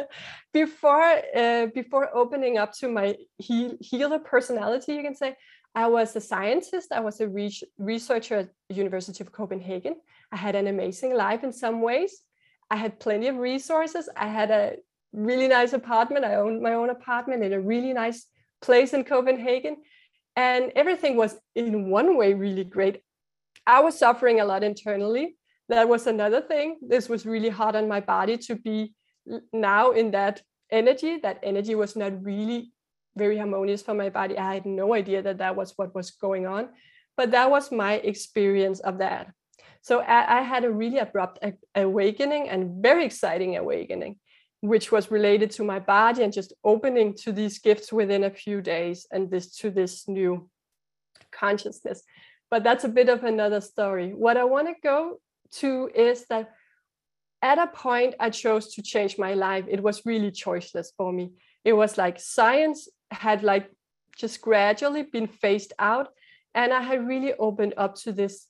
before 0.52 1.22
uh, 1.36 1.66
before 1.74 2.16
opening 2.16 2.56
up 2.56 2.72
to 2.78 2.88
my 2.88 3.16
healer 3.38 4.18
personality, 4.18 4.94
you 4.94 5.02
can 5.02 5.14
say 5.14 5.36
I 5.76 5.88
was 5.88 6.16
a 6.16 6.22
scientist. 6.22 6.90
I 6.90 7.00
was 7.00 7.20
a 7.20 7.28
re- 7.28 7.62
researcher 7.76 8.36
at 8.36 8.48
University 8.70 9.22
of 9.22 9.30
Copenhagen. 9.30 9.96
I 10.32 10.36
had 10.36 10.54
an 10.54 10.68
amazing 10.68 11.14
life 11.14 11.44
in 11.44 11.52
some 11.52 11.82
ways. 11.82 12.22
I 12.70 12.76
had 12.76 12.98
plenty 12.98 13.28
of 13.28 13.36
resources. 13.36 14.08
I 14.16 14.28
had 14.28 14.50
a 14.50 14.76
really 15.12 15.48
nice 15.48 15.74
apartment. 15.74 16.24
I 16.24 16.36
owned 16.36 16.62
my 16.62 16.72
own 16.72 16.88
apartment 16.88 17.44
in 17.44 17.52
a 17.52 17.60
really 17.60 17.92
nice 17.92 18.26
place 18.62 18.94
in 18.94 19.04
Copenhagen. 19.04 19.76
And 20.34 20.72
everything 20.74 21.14
was, 21.14 21.36
in 21.54 21.90
one 21.90 22.16
way, 22.16 22.32
really 22.32 22.64
great. 22.64 23.02
I 23.66 23.80
was 23.80 23.98
suffering 23.98 24.40
a 24.40 24.46
lot 24.46 24.64
internally. 24.64 25.36
That 25.68 25.90
was 25.90 26.06
another 26.06 26.40
thing. 26.40 26.78
This 26.80 27.06
was 27.08 27.26
really 27.26 27.50
hard 27.50 27.76
on 27.76 27.86
my 27.86 28.00
body 28.00 28.38
to 28.38 28.54
be 28.54 28.94
now 29.52 29.90
in 29.90 30.12
that 30.12 30.40
energy. 30.70 31.18
That 31.18 31.40
energy 31.42 31.74
was 31.74 31.96
not 31.96 32.24
really 32.24 32.72
very 33.16 33.38
harmonious 33.38 33.82
for 33.82 33.94
my 33.94 34.10
body. 34.10 34.38
I 34.38 34.54
had 34.54 34.66
no 34.66 34.94
idea 34.94 35.22
that 35.22 35.38
that 35.38 35.56
was 35.56 35.72
what 35.76 35.94
was 35.94 36.10
going 36.10 36.46
on, 36.46 36.68
but 37.16 37.30
that 37.32 37.50
was 37.50 37.72
my 37.72 37.94
experience 37.94 38.80
of 38.80 38.98
that. 38.98 39.32
So 39.80 40.00
I, 40.00 40.38
I 40.38 40.42
had 40.42 40.64
a 40.64 40.70
really 40.70 40.98
abrupt 40.98 41.38
awakening 41.74 42.48
and 42.48 42.82
very 42.82 43.04
exciting 43.04 43.56
awakening, 43.56 44.16
which 44.60 44.90
was 44.90 45.10
related 45.10 45.50
to 45.52 45.64
my 45.64 45.78
body 45.78 46.22
and 46.22 46.32
just 46.32 46.52
opening 46.64 47.14
to 47.22 47.32
these 47.32 47.58
gifts 47.58 47.92
within 47.92 48.24
a 48.24 48.30
few 48.30 48.60
days 48.60 49.06
and 49.12 49.30
this 49.30 49.56
to 49.58 49.70
this 49.70 50.08
new 50.08 50.48
consciousness. 51.30 52.02
But 52.50 52.64
that's 52.64 52.84
a 52.84 52.88
bit 52.88 53.08
of 53.08 53.24
another 53.24 53.60
story. 53.60 54.10
What 54.10 54.36
I 54.36 54.44
want 54.44 54.68
to 54.68 54.74
go 54.82 55.20
to 55.60 55.90
is 55.94 56.26
that 56.30 56.50
at 57.42 57.58
a 57.58 57.66
point 57.68 58.14
I 58.18 58.30
chose 58.30 58.74
to 58.74 58.82
change 58.82 59.18
my 59.18 59.34
life. 59.34 59.64
It 59.68 59.82
was 59.82 60.04
really 60.04 60.30
choiceless 60.30 60.88
for 60.96 61.12
me. 61.12 61.32
It 61.64 61.74
was 61.74 61.98
like 61.98 62.18
science 62.18 62.88
had 63.10 63.42
like 63.42 63.70
just 64.16 64.40
gradually 64.40 65.02
been 65.02 65.26
phased 65.26 65.72
out 65.78 66.08
and 66.54 66.72
I 66.72 66.80
had 66.80 67.06
really 67.06 67.34
opened 67.34 67.74
up 67.76 67.94
to 67.96 68.12
this 68.12 68.46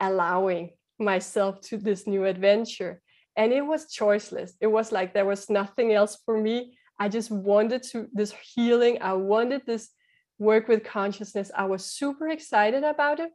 allowing 0.00 0.70
myself 0.98 1.60
to 1.62 1.78
this 1.78 2.06
new 2.06 2.24
adventure. 2.24 3.00
And 3.36 3.52
it 3.52 3.62
was 3.62 3.86
choiceless. 3.86 4.52
It 4.60 4.66
was 4.66 4.92
like 4.92 5.14
there 5.14 5.24
was 5.24 5.48
nothing 5.48 5.92
else 5.92 6.18
for 6.24 6.36
me. 6.38 6.76
I 6.98 7.08
just 7.08 7.30
wanted 7.30 7.82
to 7.90 8.08
this 8.12 8.32
healing. 8.54 8.98
I 9.00 9.14
wanted 9.14 9.62
this 9.66 9.90
work 10.38 10.68
with 10.68 10.84
consciousness. 10.84 11.50
I 11.56 11.64
was 11.64 11.84
super 11.84 12.28
excited 12.28 12.84
about 12.84 13.20
it. 13.20 13.30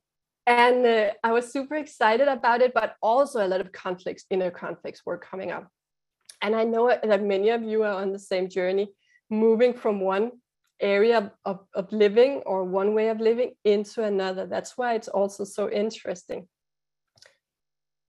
And 0.45 0.85
uh, 0.85 1.11
I 1.23 1.31
was 1.31 1.51
super 1.51 1.75
excited 1.75 2.27
about 2.27 2.61
it, 2.61 2.73
but 2.73 2.95
also 3.01 3.45
a 3.45 3.47
lot 3.47 3.61
of 3.61 3.71
conflicts, 3.71 4.25
inner 4.29 4.51
conflicts 4.51 5.05
were 5.05 5.17
coming 5.17 5.51
up. 5.51 5.67
And 6.41 6.55
I 6.55 6.63
know 6.63 6.87
that 6.87 7.23
many 7.23 7.49
of 7.49 7.63
you 7.63 7.83
are 7.83 8.01
on 8.01 8.11
the 8.11 8.19
same 8.19 8.49
journey, 8.49 8.89
moving 9.29 9.73
from 9.73 9.99
one 9.99 10.31
area 10.81 11.31
of, 11.45 11.59
of 11.73 11.91
living 11.91 12.41
or 12.45 12.63
one 12.63 12.93
way 12.93 13.09
of 13.09 13.19
living 13.19 13.53
into 13.63 14.03
another. 14.03 14.45
That's 14.45 14.77
why 14.77 14.95
it's 14.95 15.07
also 15.07 15.43
so 15.43 15.69
interesting 15.69 16.47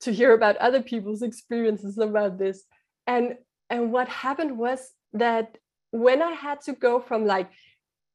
to 0.01 0.13
hear 0.13 0.33
about 0.33 0.57
other 0.57 0.83
people's 0.83 1.23
experiences 1.23 1.99
about 1.99 2.39
this. 2.39 2.65
And 3.07 3.35
and 3.69 3.93
what 3.93 4.09
happened 4.09 4.57
was 4.59 4.91
that 5.13 5.59
when 5.93 6.23
I 6.23 6.33
had 6.33 6.61
to 6.63 6.73
go 6.73 7.01
from 7.01 7.27
like 7.27 7.51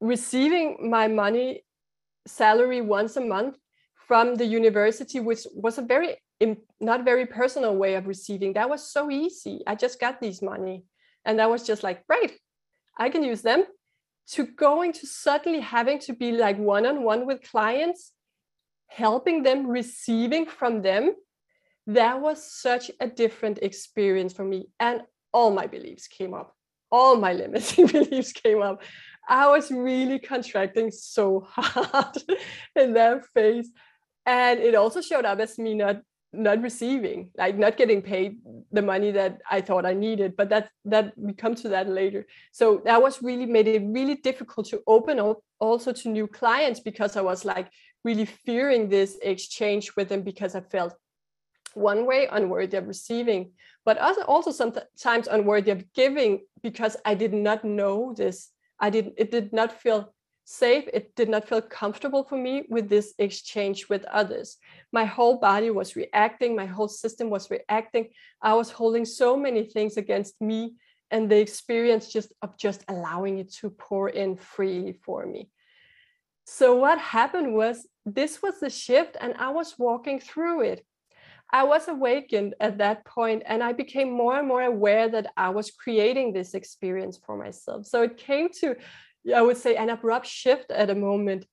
receiving 0.01 0.89
my 0.89 1.07
money 1.07 1.63
salary 2.27 2.81
once 2.81 3.15
a 3.15 3.21
month 3.21 3.57
from 4.07 4.35
the 4.35 4.45
university, 4.45 5.19
which 5.19 5.45
was 5.53 5.77
a 5.77 5.81
very 5.81 6.17
not 6.79 7.05
very 7.05 7.25
personal 7.25 7.75
way 7.75 7.95
of 7.95 8.07
receiving, 8.07 8.53
that 8.53 8.69
was 8.69 8.91
so 8.91 9.09
easy. 9.09 9.61
I 9.65 9.75
just 9.75 9.99
got 9.99 10.19
these 10.19 10.41
money, 10.41 10.83
and 11.23 11.39
that 11.39 11.49
was 11.49 11.63
just 11.63 11.83
like 11.83 12.05
great. 12.07 12.37
I 12.97 13.09
can 13.09 13.23
use 13.23 13.41
them. 13.41 13.65
To 14.33 14.45
going 14.45 14.93
to 14.93 15.05
suddenly 15.05 15.59
having 15.59 15.99
to 15.99 16.13
be 16.13 16.31
like 16.31 16.57
one 16.57 16.85
on 16.85 17.03
one 17.03 17.25
with 17.25 17.43
clients, 17.43 18.11
helping 18.87 19.43
them, 19.43 19.67
receiving 19.67 20.45
from 20.45 20.81
them, 20.81 21.13
that 21.87 22.19
was 22.19 22.51
such 22.51 22.89
a 22.99 23.07
different 23.07 23.59
experience 23.61 24.33
for 24.33 24.43
me. 24.43 24.67
And 24.79 25.01
all 25.31 25.51
my 25.51 25.67
beliefs 25.67 26.07
came 26.07 26.33
up 26.33 26.55
all 26.95 27.17
my 27.17 27.33
limiting 27.33 27.87
beliefs 27.97 28.31
came 28.31 28.61
up. 28.61 28.81
I 29.27 29.49
was 29.49 29.71
really 29.71 30.19
contracting 30.19 30.91
so 30.91 31.45
hard 31.49 32.17
in 32.75 32.93
that 32.93 33.25
phase. 33.33 33.69
And 34.25 34.59
it 34.59 34.75
also 34.75 35.01
showed 35.01 35.25
up 35.25 35.39
as 35.39 35.57
me 35.57 35.75
not 35.75 35.97
not 36.37 36.61
receiving, 36.61 37.31
like 37.37 37.57
not 37.57 37.77
getting 37.77 38.01
paid 38.01 38.37
the 38.71 38.81
money 38.81 39.11
that 39.11 39.41
I 39.49 39.61
thought 39.61 39.85
I 39.85 39.93
needed. 39.93 40.35
But 40.35 40.49
that 40.49 40.69
that 40.85 41.13
we 41.17 41.33
come 41.33 41.55
to 41.55 41.69
that 41.69 41.89
later. 41.89 42.25
So 42.51 42.81
that 42.85 43.01
was 43.01 43.21
really 43.21 43.45
made 43.45 43.67
it 43.67 43.83
really 43.85 44.15
difficult 44.15 44.67
to 44.67 44.81
open 44.87 45.19
up 45.19 45.39
also 45.59 45.91
to 45.91 46.09
new 46.09 46.27
clients 46.27 46.79
because 46.79 47.15
I 47.15 47.21
was 47.21 47.45
like 47.45 47.69
really 48.03 48.25
fearing 48.25 48.89
this 48.89 49.17
exchange 49.21 49.95
with 49.95 50.09
them 50.09 50.21
because 50.21 50.55
I 50.55 50.61
felt 50.61 50.93
one 51.73 52.05
way 52.05 52.27
unworthy 52.31 52.77
of 52.77 52.87
receiving 52.87 53.51
but 53.85 53.99
also, 53.99 54.21
also 54.21 54.51
sometimes 54.51 55.27
unworthy 55.27 55.71
of 55.71 55.93
giving 55.93 56.41
because 56.63 56.97
I 57.05 57.13
did 57.13 57.33
not 57.33 57.63
know 57.63 58.13
this. 58.17 58.49
I 58.79 58.89
did 58.89 59.13
it 59.15 59.31
did 59.31 59.53
not 59.53 59.79
feel 59.79 60.13
safe. 60.45 60.87
It 60.93 61.15
did 61.15 61.27
not 61.27 61.49
feel 61.49 61.61
comfortable 61.61 62.23
for 62.23 62.37
me 62.37 62.63
with 62.69 62.87
this 62.87 63.13
exchange 63.17 63.89
with 63.89 64.05
others. 64.05 64.57
My 64.93 65.03
whole 65.03 65.39
body 65.39 65.71
was 65.71 65.95
reacting, 65.95 66.55
my 66.55 66.67
whole 66.67 66.87
system 66.87 67.29
was 67.29 67.49
reacting. 67.49 68.09
I 68.41 68.53
was 68.53 68.69
holding 68.71 69.05
so 69.05 69.35
many 69.35 69.63
things 69.63 69.97
against 69.97 70.39
me 70.39 70.75
and 71.11 71.29
the 71.29 71.39
experience 71.39 72.11
just 72.11 72.31
of 72.41 72.57
just 72.57 72.83
allowing 72.87 73.39
it 73.39 73.51
to 73.55 73.69
pour 73.69 74.09
in 74.09 74.37
freely 74.37 74.93
for 75.03 75.25
me. 75.25 75.49
So 76.45 76.75
what 76.75 76.99
happened 76.99 77.53
was 77.53 77.87
this 78.05 78.41
was 78.41 78.59
the 78.59 78.69
shift 78.69 79.17
and 79.19 79.33
I 79.37 79.49
was 79.49 79.75
walking 79.79 80.19
through 80.19 80.61
it. 80.61 80.85
I 81.51 81.63
was 81.63 81.87
awakened 81.87 82.55
at 82.59 82.77
that 82.79 83.05
point 83.05 83.43
and 83.45 83.63
I 83.63 83.71
became 83.71 84.11
more 84.11 84.37
and 84.37 84.47
more 84.47 84.61
aware 84.61 85.09
that 85.09 85.27
I 85.37 85.49
was 85.49 85.71
creating 85.71 86.33
this 86.33 86.53
experience 86.53 87.19
for 87.23 87.37
myself. 87.37 87.85
So 87.85 88.03
it 88.03 88.17
came 88.17 88.49
to, 88.61 88.75
I 89.33 89.41
would 89.41 89.57
say, 89.57 89.75
an 89.75 89.89
abrupt 89.89 90.27
shift 90.27 90.71
at 90.71 90.89
a 90.89 90.95
moment 90.95 91.45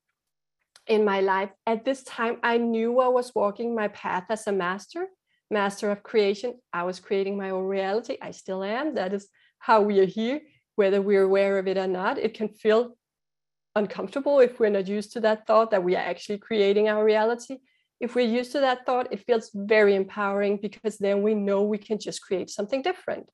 in 0.87 1.05
my 1.05 1.21
life. 1.21 1.50
At 1.67 1.85
this 1.85 2.02
time, 2.02 2.38
I 2.43 2.59
knew 2.59 3.00
I 3.00 3.09
was 3.09 3.35
walking 3.35 3.75
my 3.75 3.88
path 3.88 4.25
as 4.31 4.47
a 4.47 4.52
master, 4.52 5.07
master 5.50 5.91
of 5.91 6.02
creation. 6.02 6.55
I 6.73 6.83
was 6.85 7.00
creating 7.00 7.37
my 7.37 7.50
own 7.50 7.64
reality. 7.64 8.19
I 8.21 8.33
still 8.33 8.62
am. 8.62 8.95
That 8.95 9.12
is 9.12 9.29
how 9.59 9.83
we 9.83 10.00
are 10.00 10.07
here, 10.07 10.41
whether 10.76 11.00
we're 11.00 11.23
aware 11.23 11.59
of 11.59 11.69
it 11.69 11.79
or 11.79 11.87
not. 11.87 12.19
It 12.19 12.35
can 12.35 12.49
feel 12.49 12.97
uncomfortable 13.75 14.41
if 14.41 14.61
we're 14.61 14.71
not 14.71 14.88
used 14.88 15.12
to 15.12 15.21
that 15.21 15.47
thought 15.47 15.71
that 15.71 15.85
we 15.85 15.97
are 15.97 16.05
actually 16.05 16.38
creating 16.38 16.88
our 16.88 17.05
reality 17.05 17.59
if 18.02 18.17
we're 18.17 18.26
used 18.26 18.50
to 18.52 18.61
that 18.61 18.85
thought, 18.85 19.12
it 19.12 19.25
feels 19.25 19.52
very 19.55 19.95
empowering 19.95 20.59
because 20.61 20.99
then 20.99 21.23
we 21.23 21.35
know 21.37 21.62
we 21.62 21.79
can 21.79 22.00
just 22.00 22.21
create 22.21 22.50
something 22.50 22.83
different. 22.83 23.26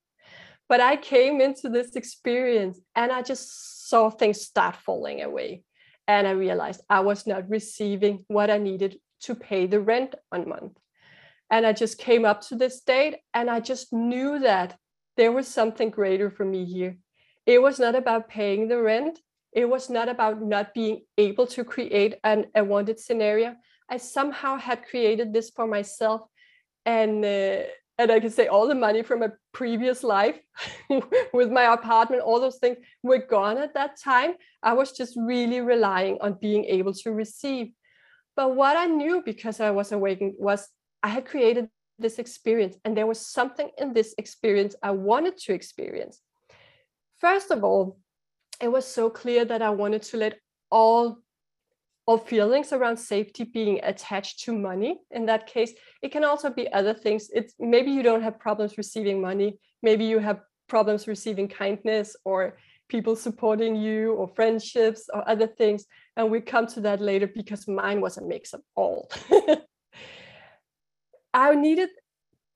But 0.68 0.80
I 0.80 0.96
came 0.96 1.40
into 1.40 1.68
this 1.68 1.96
experience 1.96 2.80
and 2.94 3.10
I 3.10 3.22
just 3.22 3.88
saw 3.88 4.10
things 4.10 4.42
start 4.42 4.76
falling 4.76 5.22
away. 5.22 5.62
And 6.06 6.26
I 6.26 6.32
realized 6.32 6.82
I 6.88 7.00
was 7.00 7.26
not 7.26 7.48
receiving 7.48 8.25
what 8.28 8.50
I 8.50 8.58
needed 8.58 8.98
to 9.22 9.34
pay 9.34 9.66
the 9.66 9.80
rent 9.80 10.14
one 10.30 10.48
month. 10.48 10.72
And 11.50 11.66
I 11.66 11.72
just 11.72 11.98
came 11.98 12.25
up 12.25 12.42
to 12.42 12.56
this 12.56 12.80
date 12.80 13.16
and 13.32 13.48
I 13.50 13.60
just 13.60 13.92
knew 13.92 14.38
that 14.40 14.76
there 15.16 15.32
was 15.32 15.48
something 15.48 15.90
greater 15.90 16.30
for 16.30 16.44
me 16.44 16.64
here. 16.64 16.98
It 17.46 17.62
was 17.62 17.78
not 17.78 17.94
about 17.94 18.28
paying 18.28 18.68
the 18.68 18.80
rent. 18.80 19.18
It 19.52 19.68
was 19.68 19.88
not 19.88 20.08
about 20.08 20.42
not 20.42 20.75
being 20.75 21.02
able 21.16 21.46
to 21.48 21.64
create 21.64 22.16
an, 22.22 22.46
a 22.54 22.62
wanted 22.62 23.00
scenario. 23.00 23.56
I 23.90 23.96
somehow 23.96 24.56
had 24.56 24.87
created 24.87 25.32
this 25.32 25.48
for 25.50 25.66
myself, 25.66 26.20
and 26.84 27.25
uh, 27.25 27.62
and 27.99 28.12
I 28.12 28.21
can 28.21 28.31
say 28.31 28.47
all 28.47 28.69
the 28.69 28.75
money 28.75 29.02
from 29.02 29.23
a 29.23 29.33
previous 29.52 30.05
life 30.05 30.38
with 31.33 31.50
my 31.50 31.73
apartment, 31.75 32.23
all 32.23 32.40
those 32.40 32.59
things 32.59 32.78
were 33.02 33.19
gone 33.19 33.59
at 33.59 33.75
that 33.75 34.00
time. 34.00 34.35
I 34.62 34.75
was 34.75 34.93
just 34.93 35.17
really 35.17 35.61
relying 35.61 36.19
on 36.21 36.38
being 36.40 36.64
able 36.67 36.95
to 36.95 37.12
receive. 37.12 37.73
But 38.37 38.55
what 38.55 38.76
I 38.76 38.87
knew 38.87 39.23
because 39.25 39.59
I 39.59 39.73
was 39.73 39.90
awakened 39.90 40.35
was 40.38 40.69
I 41.02 41.09
had 41.09 41.26
created 41.26 41.69
this 41.99 42.21
experience, 42.21 42.76
and 42.85 42.97
there 42.97 43.09
was 43.09 43.21
something 43.21 43.71
in 43.78 43.93
this 43.93 44.14
experience 44.19 44.76
I 44.81 44.93
wanted 44.93 45.37
to 45.38 45.52
experience. 45.52 46.21
First 47.19 47.50
of 47.50 47.64
all, 47.64 47.99
it 48.62 48.69
was 48.69 48.85
so 48.85 49.11
clear 49.11 49.45
that 49.45 49.62
I 49.62 49.71
wanted 49.71 50.02
to 50.02 50.17
let 50.17 50.38
all 50.71 51.19
or 52.08 52.18
feelings 52.18 52.72
around 52.72 52.96
safety 52.96 53.44
being 53.44 53.80
attached 53.82 54.42
to 54.42 54.56
money. 54.56 54.98
In 55.10 55.26
that 55.26 55.46
case 55.46 55.74
it 56.00 56.10
can 56.10 56.24
also 56.24 56.48
be 56.48 56.72
other 56.72 56.94
things. 56.94 57.28
It's 57.34 57.52
maybe 57.60 57.90
you 57.90 58.02
don't 58.02 58.22
have 58.22 58.40
problems 58.40 58.78
receiving 58.78 59.20
money. 59.20 59.58
Maybe 59.82 60.06
you 60.06 60.18
have 60.18 60.40
problems 60.68 61.06
receiving 61.06 61.48
kindness 61.48 62.16
or 62.24 62.56
people 62.88 63.14
supporting 63.14 63.76
you 63.76 64.14
or 64.14 64.26
friendships 64.26 65.10
or 65.12 65.28
other 65.28 65.46
things. 65.46 65.84
And 66.16 66.30
we 66.30 66.40
come 66.40 66.66
to 66.68 66.80
that 66.80 67.02
later 67.02 67.26
because 67.26 67.68
mine 67.68 68.00
was 68.00 68.16
a 68.16 68.24
mix 68.24 68.54
of 68.54 68.62
all. 68.74 69.10
I 71.34 71.54
needed 71.56 71.90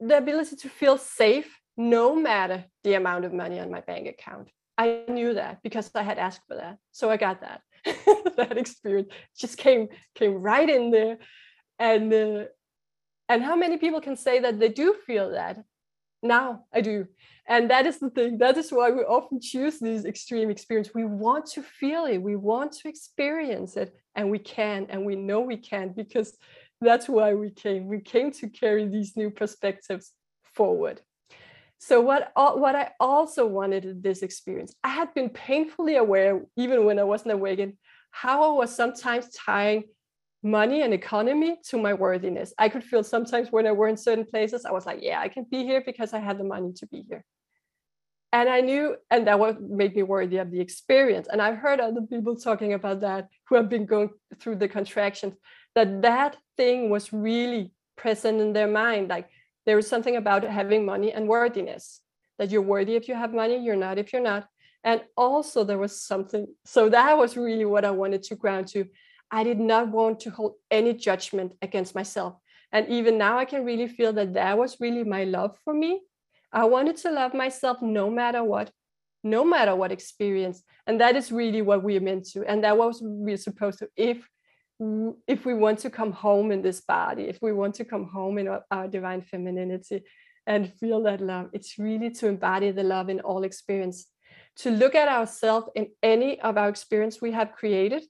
the 0.00 0.16
ability 0.16 0.56
to 0.56 0.68
feel 0.70 0.96
safe 0.96 1.60
no 1.76 2.16
matter 2.16 2.64
the 2.84 2.94
amount 2.94 3.26
of 3.26 3.34
money 3.34 3.60
on 3.60 3.70
my 3.70 3.82
bank 3.82 4.08
account. 4.08 4.48
I 4.78 5.02
knew 5.08 5.34
that 5.34 5.62
because 5.62 5.90
i 5.94 6.02
had 6.02 6.18
asked 6.18 6.40
for 6.48 6.56
that. 6.56 6.78
So 6.92 7.10
i 7.10 7.18
got 7.18 7.42
that 7.42 7.60
that 8.36 8.56
experience 8.56 9.08
just 9.38 9.58
came 9.58 9.88
came 10.14 10.34
right 10.34 10.68
in 10.68 10.90
there. 10.90 11.18
And 11.78 12.12
uh, 12.12 12.44
and 13.28 13.42
how 13.42 13.56
many 13.56 13.76
people 13.78 14.00
can 14.00 14.16
say 14.16 14.40
that 14.40 14.58
they 14.58 14.68
do 14.68 14.94
feel 15.06 15.30
that? 15.30 15.62
Now 16.22 16.64
i 16.72 16.80
do. 16.80 17.06
And 17.46 17.70
that 17.70 17.86
is 17.86 17.98
the 17.98 18.10
thing. 18.10 18.38
That 18.38 18.56
is 18.56 18.70
why 18.70 18.90
we 18.90 19.02
often 19.02 19.40
choose 19.40 19.80
these 19.80 20.04
extreme 20.04 20.48
experience. 20.48 20.90
We 20.94 21.04
want 21.04 21.46
to 21.46 21.62
feel 21.62 22.04
it. 22.04 22.18
We 22.18 22.36
want 22.36 22.72
to 22.74 22.88
experience 22.88 23.76
it. 23.76 23.92
And 24.14 24.30
we 24.30 24.38
can 24.38 24.86
and 24.88 25.04
we 25.04 25.16
know 25.16 25.40
we 25.40 25.56
can 25.56 25.92
because 25.92 26.36
that's 26.80 27.08
why 27.08 27.34
we 27.34 27.50
came. 27.50 27.86
We 27.86 28.00
came 28.00 28.30
to 28.32 28.48
carry 28.48 28.86
these 28.86 29.16
new 29.16 29.30
perspectives 29.30 30.12
forward 30.42 31.00
so 31.84 32.00
what 32.00 32.30
what 32.34 32.76
I 32.76 32.86
also 33.00 33.42
wanted 33.46 33.84
in 33.84 34.02
this 34.02 34.22
experience, 34.22 34.72
I 34.84 34.90
had 34.90 35.12
been 35.14 35.30
painfully 35.30 35.96
aware, 35.96 36.32
even 36.56 36.84
when 36.86 36.98
I 37.00 37.02
wasn't 37.12 37.32
awakened, 37.34 37.74
how 38.12 38.36
I 38.50 38.52
was 38.60 38.70
sometimes 38.74 39.26
tying 39.30 39.84
money 40.44 40.82
and 40.82 40.94
economy 40.94 41.56
to 41.70 41.78
my 41.78 41.94
worthiness. 41.94 42.54
I 42.56 42.68
could 42.68 42.84
feel 42.84 43.02
sometimes 43.02 43.50
when 43.50 43.66
I 43.66 43.72
were 43.72 43.88
in 43.88 43.96
certain 43.96 44.26
places, 44.32 44.64
I 44.64 44.72
was 44.72 44.86
like, 44.86 45.00
yeah, 45.02 45.20
I 45.20 45.28
can 45.28 45.44
be 45.50 45.64
here 45.64 45.82
because 45.84 46.12
I 46.14 46.20
had 46.20 46.38
the 46.38 46.44
money 46.44 46.72
to 46.80 46.86
be 46.86 47.00
here. 47.08 47.24
and 48.32 48.48
I 48.48 48.60
knew, 48.62 48.96
and 49.10 49.26
that 49.26 49.38
what 49.38 49.60
made 49.60 49.94
me 49.94 50.02
worthy 50.02 50.38
of 50.38 50.50
the 50.50 50.60
experience. 50.60 51.28
And 51.30 51.42
I've 51.42 51.58
heard 51.58 51.80
other 51.80 52.00
people 52.02 52.34
talking 52.36 52.72
about 52.72 53.00
that 53.00 53.28
who 53.48 53.56
have 53.56 53.68
been 53.68 53.84
going 53.86 54.10
through 54.40 54.56
the 54.56 54.68
contractions, 54.68 55.34
that 55.74 56.02
that 56.02 56.36
thing 56.56 56.88
was 56.88 57.12
really 57.12 57.72
present 57.96 58.40
in 58.40 58.52
their 58.54 58.68
mind. 58.68 59.08
Like 59.08 59.28
there 59.66 59.76
was 59.76 59.86
something 59.86 60.16
about 60.16 60.44
having 60.44 60.84
money 60.84 61.12
and 61.12 61.28
worthiness, 61.28 62.00
that 62.38 62.50
you're 62.50 62.62
worthy 62.62 62.96
if 62.96 63.08
you 63.08 63.14
have 63.14 63.32
money, 63.32 63.58
you're 63.58 63.76
not 63.76 63.98
if 63.98 64.12
you're 64.12 64.22
not. 64.22 64.46
And 64.84 65.02
also 65.16 65.62
there 65.62 65.78
was 65.78 66.00
something, 66.00 66.46
so 66.64 66.88
that 66.88 67.16
was 67.16 67.36
really 67.36 67.64
what 67.64 67.84
I 67.84 67.92
wanted 67.92 68.22
to 68.24 68.34
ground 68.34 68.66
to. 68.68 68.86
I 69.30 69.44
did 69.44 69.60
not 69.60 69.88
want 69.88 70.20
to 70.20 70.30
hold 70.30 70.54
any 70.70 70.92
judgment 70.92 71.52
against 71.62 71.94
myself. 71.94 72.34
And 72.72 72.88
even 72.88 73.16
now 73.18 73.38
I 73.38 73.44
can 73.44 73.64
really 73.64 73.86
feel 73.86 74.12
that 74.14 74.34
that 74.34 74.58
was 74.58 74.80
really 74.80 75.04
my 75.04 75.24
love 75.24 75.56
for 75.64 75.72
me 75.72 76.00
I 76.52 76.64
wanted 76.64 76.96
to 76.98 77.10
love 77.10 77.32
myself 77.32 77.80
no 77.80 78.10
matter 78.10 78.44
what, 78.44 78.70
no 79.24 79.44
matter 79.44 79.74
what 79.74 79.90
experience. 79.90 80.62
And 80.86 81.00
that 81.00 81.16
is 81.16 81.32
really 81.32 81.62
what 81.62 81.82
we're 81.82 82.00
meant 82.00 82.26
to. 82.30 82.44
And 82.44 82.62
that 82.64 82.76
was 82.76 83.00
we're 83.02 83.38
supposed 83.38 83.78
to, 83.78 83.88
if 83.96 84.28
if 85.26 85.44
we 85.44 85.54
want 85.54 85.78
to 85.80 85.90
come 85.90 86.12
home 86.12 86.50
in 86.50 86.62
this 86.62 86.80
body, 86.80 87.24
if 87.24 87.38
we 87.42 87.52
want 87.52 87.74
to 87.76 87.84
come 87.84 88.04
home 88.04 88.38
in 88.38 88.48
our, 88.48 88.62
our 88.70 88.88
divine 88.88 89.22
femininity 89.22 90.02
and 90.46 90.72
feel 90.74 91.02
that 91.02 91.20
love, 91.20 91.50
it's 91.52 91.78
really 91.78 92.10
to 92.10 92.28
embody 92.28 92.70
the 92.70 92.82
love 92.82 93.08
in 93.08 93.20
all 93.20 93.44
experience, 93.44 94.06
to 94.56 94.70
look 94.70 94.94
at 94.94 95.08
ourselves 95.08 95.68
in 95.74 95.88
any 96.02 96.40
of 96.40 96.56
our 96.56 96.68
experience 96.68 97.20
we 97.20 97.32
have 97.32 97.52
created 97.52 98.02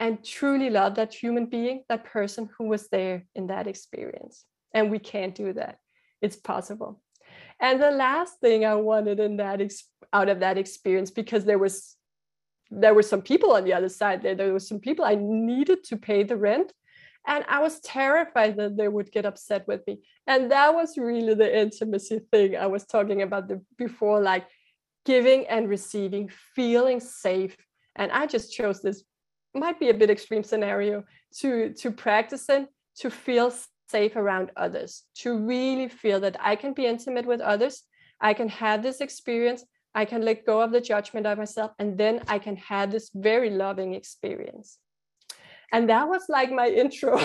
and 0.00 0.24
truly 0.24 0.70
love 0.70 0.94
that 0.96 1.14
human 1.14 1.46
being, 1.46 1.84
that 1.88 2.04
person 2.04 2.48
who 2.56 2.64
was 2.66 2.88
there 2.88 3.24
in 3.34 3.46
that 3.48 3.66
experience. 3.66 4.44
And 4.74 4.90
we 4.90 4.98
can't 4.98 5.34
do 5.34 5.52
that. 5.52 5.78
It's 6.20 6.36
possible. 6.36 7.00
And 7.60 7.80
the 7.80 7.90
last 7.90 8.40
thing 8.40 8.64
I 8.64 8.74
wanted 8.74 9.20
in 9.20 9.36
that 9.36 9.60
ex- 9.60 9.88
out 10.12 10.28
of 10.28 10.40
that 10.40 10.58
experience, 10.58 11.10
because 11.10 11.44
there 11.44 11.58
was 11.58 11.96
there 12.80 12.94
were 12.94 13.02
some 13.02 13.22
people 13.22 13.52
on 13.52 13.64
the 13.64 13.72
other 13.72 13.88
side 13.88 14.22
there, 14.22 14.34
there 14.34 14.52
were 14.52 14.58
some 14.58 14.80
people 14.80 15.04
I 15.04 15.16
needed 15.16 15.84
to 15.84 15.96
pay 15.96 16.22
the 16.22 16.36
rent. 16.36 16.72
And 17.24 17.44
I 17.48 17.60
was 17.60 17.78
terrified 17.80 18.56
that 18.56 18.76
they 18.76 18.88
would 18.88 19.12
get 19.12 19.26
upset 19.26 19.68
with 19.68 19.86
me. 19.86 20.00
And 20.26 20.50
that 20.50 20.74
was 20.74 20.98
really 20.98 21.34
the 21.34 21.56
intimacy 21.56 22.20
thing 22.32 22.56
I 22.56 22.66
was 22.66 22.84
talking 22.84 23.22
about 23.22 23.46
the, 23.46 23.62
before, 23.78 24.20
like 24.20 24.46
giving 25.04 25.46
and 25.46 25.68
receiving, 25.68 26.28
feeling 26.56 26.98
safe. 26.98 27.56
And 27.94 28.10
I 28.10 28.26
just 28.26 28.52
chose 28.52 28.82
this 28.82 29.04
might 29.54 29.78
be 29.78 29.90
a 29.90 29.94
bit 29.94 30.10
extreme 30.10 30.42
scenario 30.42 31.04
to 31.38 31.72
to 31.74 31.90
practice 31.90 32.48
in 32.48 32.66
to 32.96 33.10
feel 33.10 33.52
safe 33.88 34.16
around 34.16 34.50
others, 34.56 35.04
to 35.14 35.36
really 35.36 35.88
feel 35.88 36.20
that 36.20 36.36
I 36.40 36.56
can 36.56 36.72
be 36.72 36.86
intimate 36.86 37.26
with 37.26 37.40
others, 37.40 37.84
I 38.20 38.34
can 38.34 38.48
have 38.48 38.82
this 38.82 39.00
experience, 39.00 39.64
I 39.94 40.04
can 40.04 40.22
let 40.22 40.46
go 40.46 40.60
of 40.62 40.72
the 40.72 40.80
judgment 40.80 41.26
of 41.26 41.38
myself, 41.38 41.72
and 41.78 41.98
then 41.98 42.22
I 42.28 42.38
can 42.38 42.56
have 42.56 42.90
this 42.90 43.10
very 43.14 43.50
loving 43.50 43.94
experience. 43.94 44.78
And 45.72 45.88
that 45.88 46.08
was 46.08 46.24
like 46.28 46.50
my 46.50 46.68
intro 46.82 47.18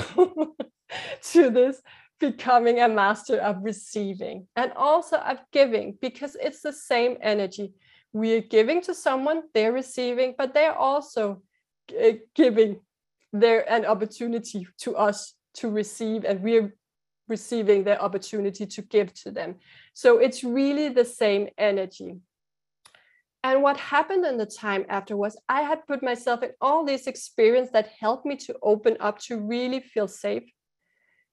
to 1.31 1.50
this 1.50 1.81
becoming 2.19 2.81
a 2.81 2.89
master 2.89 3.38
of 3.38 3.57
receiving 3.62 4.47
and 4.55 4.71
also 4.75 5.17
of 5.17 5.38
giving, 5.51 5.97
because 6.01 6.36
it's 6.41 6.62
the 6.62 6.74
same 6.74 7.17
energy. 7.21 7.74
We 8.13 8.36
are 8.36 8.41
giving 8.41 8.81
to 8.83 8.95
someone, 8.95 9.43
they're 9.53 9.74
receiving, 9.74 10.33
but 10.38 10.53
they're 10.53 10.75
also 10.75 11.41
uh, 11.91 12.13
giving 12.36 12.79
their 13.33 13.69
an 13.71 13.86
opportunity 13.86 14.67
to 14.79 14.95
us 14.95 15.33
to 15.55 15.69
receive 15.69 16.24
and 16.24 16.41
we're 16.41 16.74
receiving 17.27 17.83
the 17.83 18.00
opportunity 18.01 18.65
to 18.65 18.81
give 18.81 19.13
to 19.13 19.31
them 19.31 19.55
so 19.93 20.17
it's 20.17 20.43
really 20.43 20.89
the 20.89 21.03
same 21.03 21.50
energy 21.57 22.15
and 23.44 23.62
what 23.62 23.77
happened 23.77 24.25
in 24.25 24.38
the 24.38 24.46
time 24.46 24.86
after 24.89 25.15
was 25.15 25.38
i 25.50 25.62
had 25.62 25.86
put 25.88 26.03
myself 26.03 26.44
in 26.44 26.51
all 26.62 26.86
these 26.86 27.08
experience 27.08 27.70
that 27.72 27.89
helped 28.00 28.25
me 28.25 28.36
to 28.36 28.56
open 28.62 28.98
up 29.00 29.20
to 29.20 29.39
really 29.39 29.80
feel 29.80 30.08
safe 30.08 30.43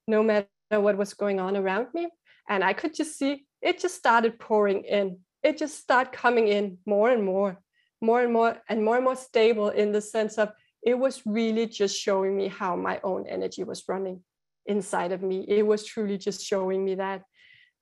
no 0.06 0.22
matter 0.22 0.48
what 0.70 0.96
was 0.96 1.14
going 1.14 1.40
on 1.40 1.56
around 1.56 1.86
me 1.94 2.08
and 2.48 2.62
i 2.64 2.72
could 2.72 2.94
just 2.94 3.18
see 3.18 3.44
it 3.62 3.78
just 3.80 3.94
started 3.94 4.38
pouring 4.38 4.84
in 4.84 5.18
it 5.42 5.58
just 5.58 5.78
started 5.78 6.12
coming 6.12 6.48
in 6.48 6.78
more 6.86 7.10
and 7.10 7.24
more 7.24 7.58
more 8.00 8.22
and 8.22 8.32
more 8.32 8.56
and 8.68 8.84
more 8.84 8.96
and 8.96 9.04
more 9.04 9.16
stable 9.16 9.70
in 9.70 9.92
the 9.92 10.00
sense 10.00 10.38
of 10.38 10.52
it 10.84 10.98
was 10.98 11.22
really 11.24 11.66
just 11.66 11.96
showing 11.96 12.36
me 12.36 12.48
how 12.48 12.76
my 12.76 13.00
own 13.02 13.26
energy 13.26 13.64
was 13.64 13.84
running 13.88 14.20
inside 14.66 15.12
of 15.12 15.22
me. 15.22 15.44
It 15.48 15.66
was 15.66 15.84
truly 15.84 16.18
just 16.18 16.44
showing 16.44 16.84
me 16.84 16.96
that. 16.96 17.22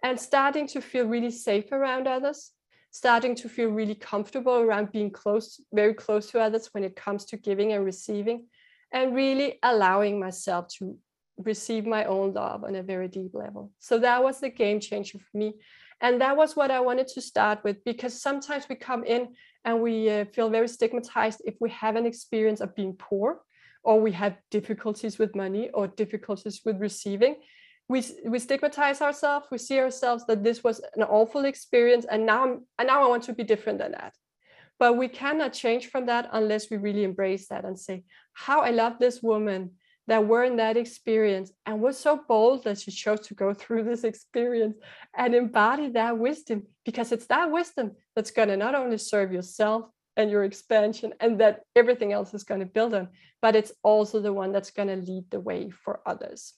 And 0.04 0.18
starting 0.18 0.66
to 0.68 0.80
feel 0.80 1.06
really 1.06 1.30
safe 1.30 1.70
around 1.72 2.06
others, 2.06 2.52
starting 2.92 3.35
to 3.35 3.48
feel 3.48 3.70
really 3.70 3.94
comfortable 3.94 4.59
around 4.59 4.92
being 4.92 5.11
close, 5.11 5.61
very 5.72 5.94
close 5.94 6.31
to 6.31 6.38
others 6.38 6.68
when 6.72 6.85
it 6.85 6.94
comes 6.94 7.24
to 7.24 7.37
giving 7.38 7.72
and 7.72 7.85
receiving, 7.85 8.46
and 8.92 9.16
really 9.16 9.59
allowing 9.62 10.20
myself 10.20 10.68
to 10.68 10.96
receive 11.38 11.87
my 11.87 12.05
own 12.05 12.35
love 12.35 12.62
on 12.64 12.74
a 12.74 12.83
very 12.83 13.09
deep 13.09 13.33
level. 13.33 13.72
So 13.78 13.98
that 13.98 14.22
was 14.22 14.40
the 14.40 14.50
game 14.50 14.78
changer 14.78 15.18
for 15.18 15.38
me. 15.38 15.55
And 16.02 16.20
that 16.20 16.37
was 16.37 16.55
what 16.55 16.70
I 16.70 16.81
wanted 16.81 17.09
to 17.09 17.22
start 17.22 17.64
with 17.64 17.83
because 17.85 18.20
sometimes 18.20 18.68
we 18.68 18.74
come 18.74 19.05
in 19.05 19.35
and 19.64 19.81
we 19.81 20.11
uh, 20.11 20.26
feel 20.26 20.50
very 20.50 20.68
stigmatized 20.68 21.40
if 21.46 21.55
we 21.61 21.70
have 21.70 21.96
an 21.96 22.05
experience 22.07 22.61
of 22.61 22.74
being 22.74 22.94
poor 22.94 23.40
or 23.85 24.00
we 24.00 24.12
have 24.12 24.37
difficulties 24.50 25.18
with 25.18 25.35
money 25.35 25.70
or 25.72 25.87
difficulties 25.87 26.61
with 26.64 26.78
receiving 26.78 27.37
we, 27.92 28.02
we 28.24 28.38
stigmatize 28.38 29.02
ourselves 29.02 29.46
we 29.50 29.59
see 29.59 29.78
ourselves 29.78 30.24
that 30.26 30.42
this 30.42 30.64
was 30.64 30.81
an 30.96 31.02
awful 31.02 31.44
experience 31.44 32.07
and 32.11 32.24
now 32.24 32.42
I'm, 32.44 32.66
and 32.78 32.87
now 32.88 33.05
i 33.05 33.09
want 33.09 33.24
to 33.24 33.35
be 33.35 33.44
different 33.44 33.78
than 33.78 33.92
that. 33.92 34.14
But 34.78 34.96
we 34.96 35.07
cannot 35.07 35.52
change 35.52 35.85
from 35.90 36.07
that 36.07 36.28
unless 36.33 36.70
we 36.70 36.76
really 36.78 37.05
embrace 37.05 37.48
that 37.48 37.64
and 37.66 37.78
say 37.78 38.05
how 38.33 38.62
i 38.62 38.70
love 38.70 38.94
this 38.98 39.22
woman 39.22 39.72
that 40.09 40.26
were 40.26 40.42
in 40.42 40.57
that 40.57 40.78
experience 40.78 41.52
and 41.66 41.81
was 41.81 41.98
so 41.98 42.20
bold 42.26 42.64
that 42.64 42.81
she 42.81 42.90
chose 42.90 43.20
to 43.26 43.35
go 43.35 43.52
through 43.61 43.85
this 43.85 44.05
experience 44.05 44.76
and 45.16 45.35
embody 45.35 45.90
that 45.90 46.18
wisdom 46.18 46.62
because 46.87 47.12
it's 47.12 47.26
that 47.26 47.50
wisdom 47.50 47.92
that's 48.16 48.31
going 48.31 48.48
to 48.48 48.57
not 48.57 48.74
only 48.74 48.98
serve 48.98 49.33
yourself 49.33 49.83
and 50.16 50.31
your 50.31 50.44
expansion 50.44 51.12
and 51.20 51.40
that 51.40 51.61
everything 51.76 52.11
else 52.12 52.33
is 52.33 52.44
going 52.44 52.61
to 52.61 52.74
build 52.78 52.94
on 52.94 53.09
but 53.42 53.55
it's 53.55 53.72
also 53.83 54.18
the 54.18 54.33
one 54.33 54.50
that's 54.50 54.70
going 54.70 54.88
to 54.88 55.07
lead 55.11 55.24
the 55.31 55.40
way 55.40 55.70
for 55.85 56.00
others 56.07 56.55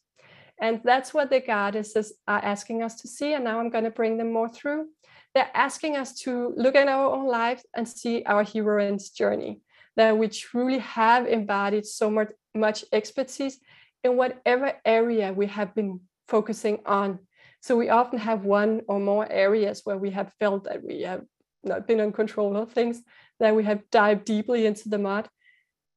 and 0.60 0.80
that's 0.84 1.12
what 1.12 1.30
the 1.30 1.40
goddesses 1.40 2.12
are 2.28 2.38
uh, 2.38 2.42
asking 2.42 2.82
us 2.82 3.00
to 3.00 3.08
see 3.08 3.34
and 3.34 3.44
now 3.44 3.58
i'm 3.58 3.70
going 3.70 3.84
to 3.84 3.90
bring 3.90 4.16
them 4.16 4.32
more 4.32 4.48
through 4.48 4.86
they're 5.34 5.50
asking 5.54 5.96
us 5.96 6.20
to 6.20 6.54
look 6.56 6.76
at 6.76 6.88
our 6.88 7.12
own 7.12 7.26
lives 7.26 7.64
and 7.74 7.88
see 7.88 8.22
our 8.24 8.44
heroine's 8.44 9.10
journey 9.10 9.60
that 9.96 10.16
we 10.16 10.28
truly 10.28 10.78
have 10.78 11.26
embodied 11.26 11.86
so 11.86 12.10
much 12.10 12.30
much 12.54 12.84
expertise 12.92 13.58
in 14.04 14.16
whatever 14.16 14.72
area 14.84 15.32
we 15.32 15.46
have 15.46 15.74
been 15.74 16.00
focusing 16.28 16.78
on. 16.86 17.18
So 17.60 17.76
we 17.76 17.88
often 17.88 18.18
have 18.18 18.44
one 18.44 18.82
or 18.86 19.00
more 19.00 19.30
areas 19.30 19.80
where 19.84 19.96
we 19.96 20.10
have 20.10 20.32
felt 20.38 20.64
that 20.64 20.84
we 20.84 21.02
have 21.02 21.22
not 21.62 21.86
been 21.86 22.00
in 22.00 22.12
control 22.12 22.56
of 22.56 22.72
things, 22.72 23.02
that 23.40 23.56
we 23.56 23.64
have 23.64 23.88
dived 23.90 24.26
deeply 24.26 24.66
into 24.66 24.90
the 24.90 24.98
mud. 24.98 25.28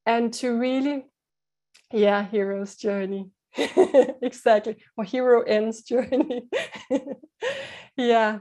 And 0.06 0.32
to 0.34 0.58
really, 0.58 1.04
yeah, 1.92 2.24
hero's 2.24 2.74
journey. 2.76 3.30
exactly. 4.22 4.76
Or 4.96 5.04
hero 5.04 5.42
ends 5.42 5.82
journey. 5.82 6.48
yeah. 7.96 8.40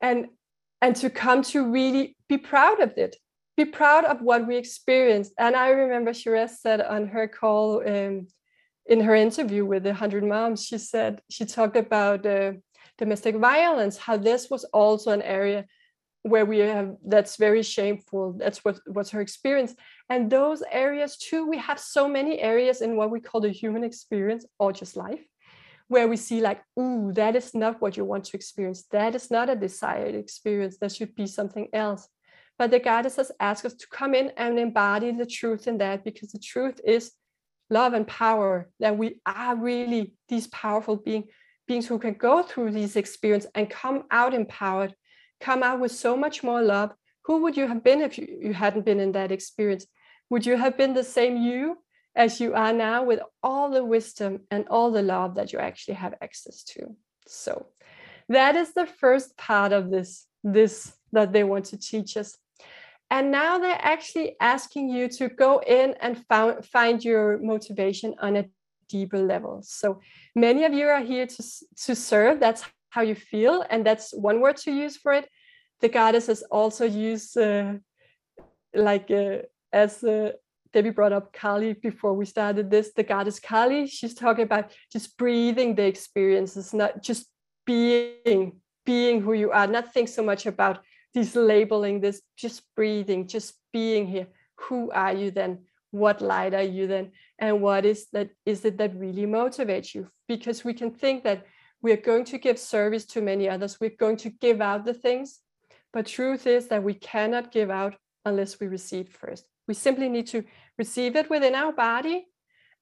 And 0.00 0.26
and 0.80 0.94
to 0.96 1.10
come 1.10 1.42
to 1.42 1.70
really 1.70 2.16
be 2.28 2.38
proud 2.38 2.80
of 2.80 2.96
it 2.96 3.16
be 3.58 3.64
proud 3.64 4.04
of 4.04 4.22
what 4.22 4.46
we 4.46 4.56
experienced. 4.56 5.32
And 5.36 5.56
I 5.56 5.70
remember 5.70 6.14
Shiraz 6.14 6.60
said 6.62 6.80
on 6.80 7.08
her 7.08 7.26
call 7.26 7.82
um, 7.84 8.28
in 8.86 9.00
her 9.00 9.16
interview 9.16 9.64
with 9.64 9.82
the 9.82 9.90
100 9.90 10.22
Moms, 10.22 10.64
she 10.64 10.78
said, 10.78 11.20
she 11.28 11.44
talked 11.44 11.76
about 11.76 12.24
uh, 12.24 12.52
domestic 12.98 13.34
violence, 13.34 13.96
how 13.96 14.16
this 14.16 14.48
was 14.48 14.62
also 14.66 15.10
an 15.10 15.22
area 15.22 15.66
where 16.28 16.46
we 16.46 16.58
have 16.58 16.96
that's 17.06 17.36
very 17.36 17.62
shameful. 17.62 18.34
That's 18.38 18.64
what 18.64 18.80
was 18.86 19.10
her 19.10 19.20
experience. 19.20 19.74
And 20.08 20.30
those 20.30 20.62
areas 20.70 21.16
too, 21.16 21.46
we 21.46 21.58
have 21.58 21.78
so 21.78 22.08
many 22.08 22.38
areas 22.40 22.80
in 22.80 22.96
what 22.96 23.10
we 23.10 23.20
call 23.20 23.40
the 23.40 23.50
human 23.50 23.84
experience 23.84 24.46
or 24.58 24.72
just 24.72 24.96
life, 24.96 25.24
where 25.88 26.08
we 26.08 26.16
see 26.16 26.40
like, 26.40 26.62
ooh, 26.78 27.12
that 27.14 27.36
is 27.36 27.54
not 27.54 27.80
what 27.80 27.96
you 27.96 28.04
want 28.04 28.24
to 28.24 28.36
experience. 28.36 28.84
That 28.90 29.14
is 29.14 29.30
not 29.30 29.50
a 29.50 29.56
desired 29.56 30.14
experience. 30.14 30.78
There 30.78 30.90
should 30.90 31.14
be 31.14 31.26
something 31.26 31.68
else. 31.72 32.08
But 32.58 32.70
the 32.72 32.80
goddesses 32.80 33.30
ask 33.38 33.64
us 33.64 33.74
to 33.74 33.86
come 33.86 34.14
in 34.14 34.32
and 34.36 34.58
embody 34.58 35.12
the 35.12 35.26
truth 35.26 35.68
in 35.68 35.78
that 35.78 36.04
because 36.04 36.32
the 36.32 36.40
truth 36.40 36.80
is 36.84 37.12
love 37.70 37.92
and 37.92 38.06
power, 38.06 38.68
that 38.80 38.96
we 38.98 39.20
are 39.26 39.54
really 39.54 40.14
these 40.28 40.46
powerful 40.48 40.96
being, 40.96 41.24
beings 41.66 41.86
who 41.86 41.98
can 41.98 42.14
go 42.14 42.42
through 42.42 42.72
these 42.72 42.96
experiences 42.96 43.50
and 43.54 43.70
come 43.70 44.04
out 44.10 44.34
empowered, 44.34 44.94
come 45.40 45.62
out 45.62 45.80
with 45.80 45.92
so 45.92 46.16
much 46.16 46.42
more 46.42 46.62
love. 46.62 46.92
Who 47.24 47.42
would 47.42 47.56
you 47.56 47.66
have 47.66 47.84
been 47.84 48.00
if 48.00 48.18
you, 48.18 48.26
you 48.40 48.54
hadn't 48.54 48.84
been 48.84 49.00
in 49.00 49.12
that 49.12 49.32
experience? 49.32 49.86
Would 50.30 50.46
you 50.46 50.56
have 50.56 50.76
been 50.76 50.94
the 50.94 51.04
same 51.04 51.36
you 51.36 51.78
as 52.14 52.40
you 52.40 52.54
are 52.54 52.72
now 52.72 53.04
with 53.04 53.20
all 53.42 53.70
the 53.70 53.84
wisdom 53.84 54.40
and 54.50 54.66
all 54.68 54.90
the 54.90 55.02
love 55.02 55.34
that 55.36 55.52
you 55.52 55.58
actually 55.58 55.94
have 55.94 56.14
access 56.20 56.62
to? 56.64 56.96
So 57.26 57.66
that 58.28 58.56
is 58.56 58.72
the 58.72 58.86
first 58.86 59.36
part 59.36 59.72
of 59.72 59.90
this, 59.90 60.26
this 60.42 60.92
that 61.12 61.32
they 61.32 61.44
want 61.44 61.66
to 61.66 61.78
teach 61.78 62.16
us. 62.16 62.36
And 63.10 63.30
now 63.30 63.58
they're 63.58 63.78
actually 63.80 64.36
asking 64.40 64.90
you 64.90 65.08
to 65.08 65.28
go 65.28 65.60
in 65.60 65.94
and 66.00 66.24
found, 66.26 66.64
find 66.66 67.02
your 67.02 67.38
motivation 67.38 68.14
on 68.20 68.36
a 68.36 68.44
deeper 68.88 69.18
level. 69.18 69.60
So 69.62 70.00
many 70.34 70.64
of 70.64 70.74
you 70.74 70.88
are 70.88 71.00
here 71.00 71.26
to, 71.26 71.42
to 71.84 71.94
serve. 71.94 72.40
That's 72.40 72.64
how 72.90 73.02
you 73.02 73.14
feel. 73.14 73.64
And 73.70 73.84
that's 73.84 74.12
one 74.12 74.40
word 74.40 74.56
to 74.58 74.70
use 74.70 74.96
for 74.96 75.12
it. 75.12 75.28
The 75.80 75.88
goddesses 75.88 76.42
also 76.50 76.84
use, 76.84 77.36
uh, 77.36 77.74
like, 78.74 79.10
uh, 79.10 79.42
as 79.72 80.02
uh, 80.02 80.32
Debbie 80.72 80.90
brought 80.90 81.12
up 81.12 81.32
Kali 81.32 81.72
before 81.72 82.14
we 82.14 82.24
started 82.24 82.70
this, 82.70 82.92
the 82.92 83.02
goddess 83.02 83.40
Kali, 83.40 83.86
she's 83.86 84.14
talking 84.14 84.44
about 84.44 84.72
just 84.92 85.16
breathing 85.16 85.74
the 85.74 85.86
experiences, 85.86 86.74
not 86.74 87.02
just 87.02 87.26
being, 87.64 88.60
being 88.84 89.22
who 89.22 89.32
you 89.32 89.50
are, 89.50 89.66
not 89.66 89.92
think 89.92 90.08
so 90.08 90.22
much 90.22 90.46
about 90.46 90.80
this 91.14 91.34
labeling, 91.34 92.00
this 92.00 92.22
just 92.36 92.62
breathing, 92.74 93.26
just 93.26 93.54
being 93.72 94.06
here. 94.06 94.26
Who 94.68 94.90
are 94.90 95.12
you 95.12 95.30
then? 95.30 95.64
What 95.90 96.20
light 96.20 96.54
are 96.54 96.62
you 96.62 96.86
then? 96.86 97.12
And 97.38 97.62
what 97.62 97.86
is 97.86 98.08
that 98.12 98.30
is 98.44 98.64
it 98.64 98.76
that 98.78 98.94
really 98.94 99.26
motivates 99.26 99.94
you? 99.94 100.10
Because 100.26 100.64
we 100.64 100.74
can 100.74 100.90
think 100.90 101.24
that 101.24 101.46
we 101.82 101.92
are 101.92 101.96
going 101.96 102.24
to 102.24 102.38
give 102.38 102.58
service 102.58 103.04
to 103.06 103.20
many 103.20 103.48
others, 103.48 103.78
we're 103.80 103.90
going 103.90 104.16
to 104.18 104.30
give 104.30 104.60
out 104.60 104.84
the 104.84 104.94
things. 104.94 105.40
But 105.92 106.06
truth 106.06 106.46
is 106.46 106.68
that 106.68 106.82
we 106.82 106.94
cannot 106.94 107.52
give 107.52 107.70
out 107.70 107.94
unless 108.24 108.60
we 108.60 108.66
receive 108.66 109.08
first. 109.08 109.44
We 109.66 109.74
simply 109.74 110.08
need 110.08 110.26
to 110.28 110.44
receive 110.76 111.16
it 111.16 111.30
within 111.30 111.54
our 111.54 111.72
body 111.72 112.26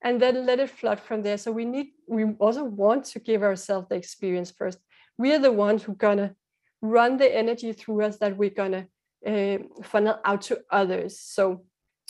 and 0.03 0.21
then 0.21 0.45
let 0.45 0.59
it 0.59 0.69
flood 0.69 0.99
from 0.99 1.21
there. 1.21 1.37
So 1.37 1.51
we 1.51 1.65
need, 1.65 1.87
we 2.07 2.25
also 2.39 2.63
want 2.63 3.05
to 3.05 3.19
give 3.19 3.43
ourselves 3.43 3.87
the 3.89 3.95
experience 3.95 4.51
first. 4.51 4.79
We 5.17 5.33
are 5.33 5.39
the 5.39 5.51
ones 5.51 5.83
who 5.83 5.95
gonna 5.95 6.35
run 6.81 7.17
the 7.17 7.35
energy 7.35 7.73
through 7.73 8.03
us 8.03 8.17
that 8.17 8.37
we're 8.37 8.49
gonna 8.51 8.87
uh, 9.25 9.57
funnel 9.83 10.19
out 10.23 10.41
to 10.43 10.61
others. 10.69 11.19
So 11.19 11.65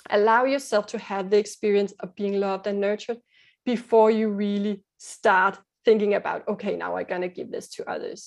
allow 0.10 0.45
yourself 0.45 0.88
to 0.88 0.97
have 0.97 1.30
the 1.30 1.38
experience 1.38 1.93
of 2.00 2.15
being 2.15 2.39
loved 2.39 2.67
and 2.67 2.82
nurtured 2.82 3.17
before 3.65 4.12
you 4.12 4.30
really 4.30 4.84
start 4.97 5.60
thinking 5.88 6.15
about, 6.15 6.45
okay, 6.50 6.76
now 6.76 6.97
I'm 6.97 7.06
gonna 7.06 7.30
give 7.30 7.50
this 7.50 7.69
to 7.76 7.89
others. 7.89 8.19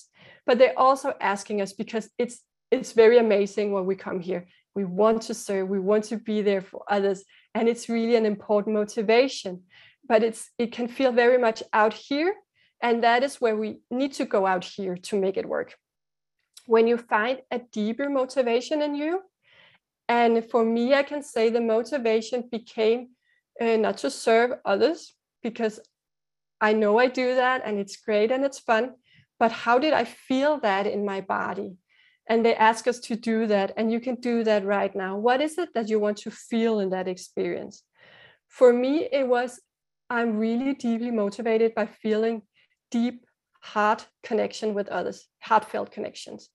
But 0.47 0.57
they're 0.57 0.79
also 0.87 1.13
asking 1.21 1.61
us 1.61 1.73
because 1.73 2.09
it's 2.17 2.37
it's 2.75 2.93
very 2.93 3.19
amazing 3.19 3.67
when 3.71 3.85
we 3.85 3.95
come 3.95 4.19
here. 4.19 4.47
We 4.79 4.85
want 4.85 5.19
to 5.23 5.33
serve 5.33 5.69
we 5.75 5.79
want 5.91 6.05
to 6.05 6.17
be 6.17 6.41
there 6.41 6.63
for 6.69 6.81
others 6.97 7.23
and 7.55 7.69
it's 7.69 7.87
really 7.97 8.15
an 8.15 8.25
important 8.25 8.73
motivation. 8.81 9.53
But 10.11 10.23
it's 10.27 10.43
it 10.57 10.71
can 10.71 10.87
feel 10.87 11.11
very 11.11 11.37
much 11.37 11.61
out 11.71 11.93
here 11.93 12.33
and 12.81 13.03
that 13.03 13.21
is 13.27 13.41
where 13.41 13.57
we 13.63 13.69
need 13.99 14.13
to 14.13 14.25
go 14.25 14.41
out 14.53 14.65
here 14.75 14.95
to 15.07 15.19
make 15.23 15.37
it 15.37 15.51
work. 15.57 15.69
When 16.65 16.87
you 16.87 16.97
find 16.97 17.37
a 17.51 17.59
deeper 17.71 18.09
motivation 18.09 18.81
in 18.81 18.95
you 18.95 19.21
and 20.11 20.33
for 20.51 20.63
me 20.75 20.85
i 21.01 21.03
can 21.11 21.21
say 21.23 21.49
the 21.49 21.65
motivation 21.75 22.39
became 22.57 23.01
uh, 23.61 23.77
not 23.85 23.95
to 24.03 24.09
serve 24.09 24.49
others 24.65 24.99
because 25.43 25.79
i 26.61 26.71
know 26.71 26.97
i 26.99 27.07
do 27.07 27.35
that 27.35 27.61
and 27.65 27.79
it's 27.79 27.97
great 27.97 28.31
and 28.31 28.45
it's 28.45 28.59
fun 28.59 28.91
but 29.39 29.51
how 29.51 29.79
did 29.79 29.93
i 29.93 30.05
feel 30.05 30.59
that 30.59 30.85
in 30.85 31.03
my 31.03 31.19
body? 31.21 31.77
And 32.29 32.45
they 32.45 32.55
ask 32.55 32.87
us 32.87 32.99
to 33.07 33.15
do 33.15 33.47
that 33.47 33.73
and 33.75 33.91
you 33.91 33.99
can 33.99 34.15
do 34.15 34.43
that 34.43 34.63
right 34.63 34.95
now. 34.95 35.17
What 35.17 35.41
is 35.41 35.57
it 35.57 35.69
that 35.73 35.89
you 35.89 35.99
want 35.99 36.17
to 36.19 36.31
feel 36.31 36.79
in 36.79 36.91
that 36.91 37.07
experience? 37.07 37.83
For 38.47 38.71
me 38.71 39.09
it 39.11 39.27
was 39.27 39.59
i'm 40.09 40.37
really 40.37 40.73
deeply 40.73 41.11
motivated 41.11 41.73
by 41.73 41.85
feeling 41.87 42.43
deep 42.91 43.25
heart 43.61 44.07
connection 44.23 44.73
with 44.73 44.87
others 44.89 45.27
heartfelt 45.39 45.89
connections 45.91 46.49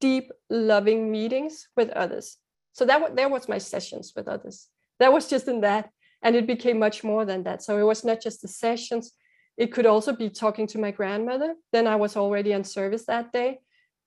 deep 0.00 0.30
loving 0.50 1.10
meetings 1.10 1.68
with 1.76 1.90
others. 1.90 2.38
So 2.72 2.84
that 2.84 3.16
there 3.16 3.28
was 3.28 3.48
my 3.48 3.58
sessions 3.58 4.12
with 4.14 4.28
others. 4.28 4.68
That 5.00 5.12
was 5.12 5.28
just 5.28 5.48
in 5.48 5.60
that 5.62 5.90
and 6.22 6.36
it 6.36 6.46
became 6.46 6.78
much 6.78 7.04
more 7.04 7.24
than 7.24 7.42
that. 7.44 7.62
So 7.62 7.78
it 7.78 7.82
was 7.82 8.04
not 8.04 8.20
just 8.20 8.42
the 8.42 8.48
sessions 8.48 9.12
it 9.58 9.72
could 9.72 9.86
also 9.86 10.12
be 10.12 10.30
talking 10.30 10.66
to 10.66 10.78
my 10.78 10.90
grandmother 10.90 11.54
then 11.72 11.86
i 11.86 11.96
was 11.96 12.16
already 12.16 12.54
on 12.54 12.64
service 12.64 13.04
that 13.06 13.32
day 13.32 13.58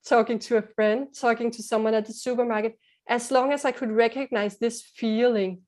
talking 0.05 0.39
to 0.39 0.57
a 0.57 0.61
friend, 0.61 1.07
talking 1.13 1.51
to 1.51 1.63
someone 1.63 1.93
at 1.93 2.05
the 2.05 2.13
supermarket, 2.13 2.77
as 3.07 3.31
long 3.31 3.51
as 3.53 3.65
I 3.65 3.71
could 3.71 3.91
recognize 3.91 4.57
this 4.57 4.81
feeling 4.81 5.61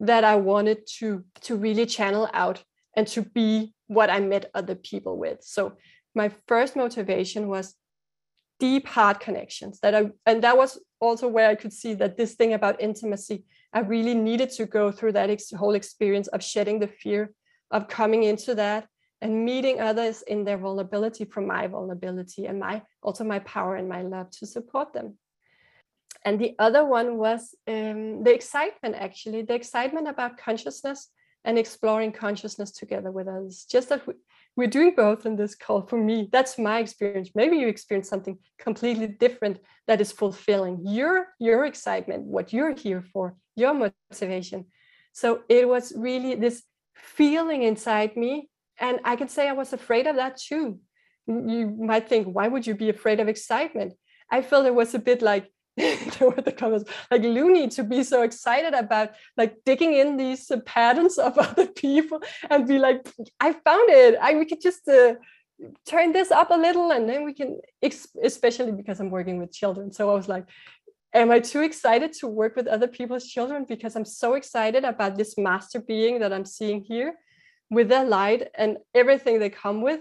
that 0.00 0.24
I 0.24 0.36
wanted 0.36 0.86
to, 0.98 1.24
to 1.42 1.56
really 1.56 1.86
channel 1.86 2.28
out 2.32 2.62
and 2.96 3.06
to 3.08 3.22
be 3.22 3.74
what 3.86 4.10
I 4.10 4.20
met 4.20 4.50
other 4.54 4.74
people 4.74 5.18
with. 5.18 5.38
So 5.42 5.74
my 6.14 6.30
first 6.46 6.76
motivation 6.76 7.48
was 7.48 7.74
deep 8.60 8.86
heart 8.86 9.18
connections 9.18 9.80
that 9.80 9.96
I 9.96 10.10
and 10.26 10.44
that 10.44 10.56
was 10.56 10.78
also 11.00 11.26
where 11.26 11.50
I 11.50 11.56
could 11.56 11.72
see 11.72 11.92
that 11.94 12.16
this 12.16 12.34
thing 12.34 12.52
about 12.52 12.80
intimacy, 12.80 13.44
I 13.72 13.80
really 13.80 14.14
needed 14.14 14.50
to 14.50 14.66
go 14.66 14.92
through 14.92 15.12
that 15.12 15.28
ex- 15.28 15.50
whole 15.52 15.74
experience 15.74 16.28
of 16.28 16.42
shedding 16.42 16.78
the 16.78 16.86
fear 16.86 17.32
of 17.72 17.88
coming 17.88 18.22
into 18.22 18.54
that 18.54 18.86
and 19.20 19.44
meeting 19.44 19.80
others 19.80 20.22
in 20.22 20.44
their 20.44 20.58
vulnerability 20.58 21.24
from 21.24 21.46
my 21.46 21.66
vulnerability 21.66 22.46
and 22.46 22.58
my 22.58 22.82
also 23.02 23.24
my 23.24 23.38
power 23.40 23.76
and 23.76 23.88
my 23.88 24.02
love 24.02 24.30
to 24.30 24.46
support 24.46 24.92
them. 24.92 25.16
And 26.24 26.38
the 26.38 26.54
other 26.58 26.84
one 26.84 27.18
was 27.18 27.54
um, 27.68 28.24
the 28.24 28.34
excitement 28.34 28.94
actually 28.96 29.42
the 29.42 29.54
excitement 29.54 30.08
about 30.08 30.38
consciousness 30.38 31.08
and 31.44 31.58
exploring 31.58 32.12
consciousness 32.12 32.70
together 32.70 33.10
with 33.10 33.28
others. 33.28 33.66
Just 33.70 33.90
that 33.90 34.06
we, 34.06 34.14
we're 34.56 34.68
doing 34.68 34.94
both 34.96 35.26
in 35.26 35.36
this 35.36 35.54
call. 35.54 35.86
For 35.86 35.98
me 35.98 36.28
that's 36.30 36.58
my 36.58 36.78
experience. 36.78 37.30
Maybe 37.34 37.56
you 37.56 37.68
experience 37.68 38.08
something 38.08 38.38
completely 38.58 39.06
different 39.06 39.58
that 39.86 40.00
is 40.00 40.12
fulfilling 40.12 40.80
your 40.86 41.28
your 41.38 41.64
excitement 41.64 42.24
what 42.24 42.52
you're 42.52 42.74
here 42.74 43.02
for 43.02 43.36
your 43.56 43.74
motivation. 43.74 44.66
So 45.12 45.42
it 45.48 45.68
was 45.68 45.92
really 45.96 46.34
this 46.34 46.62
feeling 46.94 47.62
inside 47.62 48.16
me 48.16 48.48
and 48.78 49.00
I 49.04 49.16
can 49.16 49.28
say 49.28 49.48
I 49.48 49.52
was 49.52 49.72
afraid 49.72 50.06
of 50.06 50.16
that 50.16 50.36
too. 50.36 50.78
You 51.26 51.74
might 51.78 52.08
think, 52.08 52.26
why 52.26 52.48
would 52.48 52.66
you 52.66 52.74
be 52.74 52.90
afraid 52.90 53.20
of 53.20 53.28
excitement? 53.28 53.94
I 54.30 54.42
felt 54.42 54.66
it 54.66 54.74
was 54.74 54.94
a 54.94 54.98
bit 54.98 55.22
like 55.22 55.50
there 55.76 56.30
were 56.30 56.40
the 56.42 56.52
comments 56.52 56.88
like 57.10 57.22
loony 57.22 57.66
to 57.66 57.82
be 57.82 58.04
so 58.04 58.22
excited 58.22 58.74
about 58.74 59.10
like 59.36 59.56
digging 59.66 59.94
in 59.94 60.16
these 60.16 60.48
uh, 60.50 60.60
patterns 60.60 61.18
of 61.18 61.36
other 61.38 61.66
people 61.66 62.22
and 62.48 62.68
be 62.68 62.78
like, 62.78 63.08
I 63.40 63.52
found 63.52 63.90
it. 63.90 64.16
I 64.20 64.34
we 64.34 64.44
could 64.44 64.60
just 64.60 64.86
uh, 64.88 65.14
turn 65.84 66.12
this 66.12 66.30
up 66.30 66.50
a 66.50 66.54
little 66.54 66.92
and 66.92 67.08
then 67.08 67.24
we 67.24 67.32
can, 67.32 67.60
especially 68.22 68.72
because 68.72 69.00
I'm 69.00 69.10
working 69.10 69.38
with 69.38 69.52
children. 69.52 69.92
So 69.92 70.10
I 70.10 70.14
was 70.14 70.28
like, 70.28 70.46
am 71.12 71.30
I 71.30 71.40
too 71.40 71.62
excited 71.62 72.12
to 72.14 72.28
work 72.28 72.54
with 72.54 72.68
other 72.68 72.88
people's 72.88 73.26
children 73.26 73.64
because 73.68 73.96
I'm 73.96 74.04
so 74.04 74.34
excited 74.34 74.84
about 74.84 75.16
this 75.16 75.36
master 75.36 75.80
being 75.80 76.20
that 76.20 76.32
I'm 76.32 76.44
seeing 76.44 76.82
here? 76.82 77.14
With 77.70 77.88
their 77.88 78.04
light 78.04 78.48
and 78.56 78.78
everything 78.94 79.38
they 79.38 79.50
come 79.50 79.80
with 79.80 80.00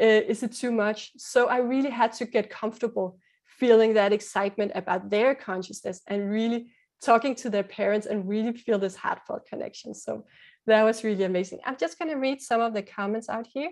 uh, 0.00 0.04
is 0.04 0.42
it 0.42 0.52
too 0.52 0.72
much? 0.72 1.12
So 1.16 1.48
i 1.48 1.58
really 1.58 1.90
had 1.90 2.12
to 2.14 2.24
get 2.24 2.50
comfortable 2.50 3.18
feeling 3.44 3.94
that 3.94 4.12
excitement 4.12 4.72
about 4.74 5.10
their 5.10 5.34
consciousness 5.34 6.00
and 6.08 6.30
really 6.30 6.72
talking 7.02 7.34
to 7.34 7.50
their 7.50 7.62
parents 7.62 8.06
and 8.06 8.28
really 8.28 8.52
feel 8.52 8.78
this 8.78 8.96
heartfelt 8.96 9.44
connection. 9.46 9.94
So 9.94 10.24
that 10.66 10.82
was 10.82 11.04
really 11.04 11.24
amazing. 11.24 11.58
I'm 11.64 11.76
just 11.76 11.98
going 11.98 12.10
to 12.10 12.16
read 12.16 12.40
some 12.40 12.60
of 12.60 12.74
the 12.74 12.82
comments 12.82 13.28
out 13.28 13.46
here. 13.46 13.70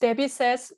Debbie 0.00 0.28
says 0.28 0.72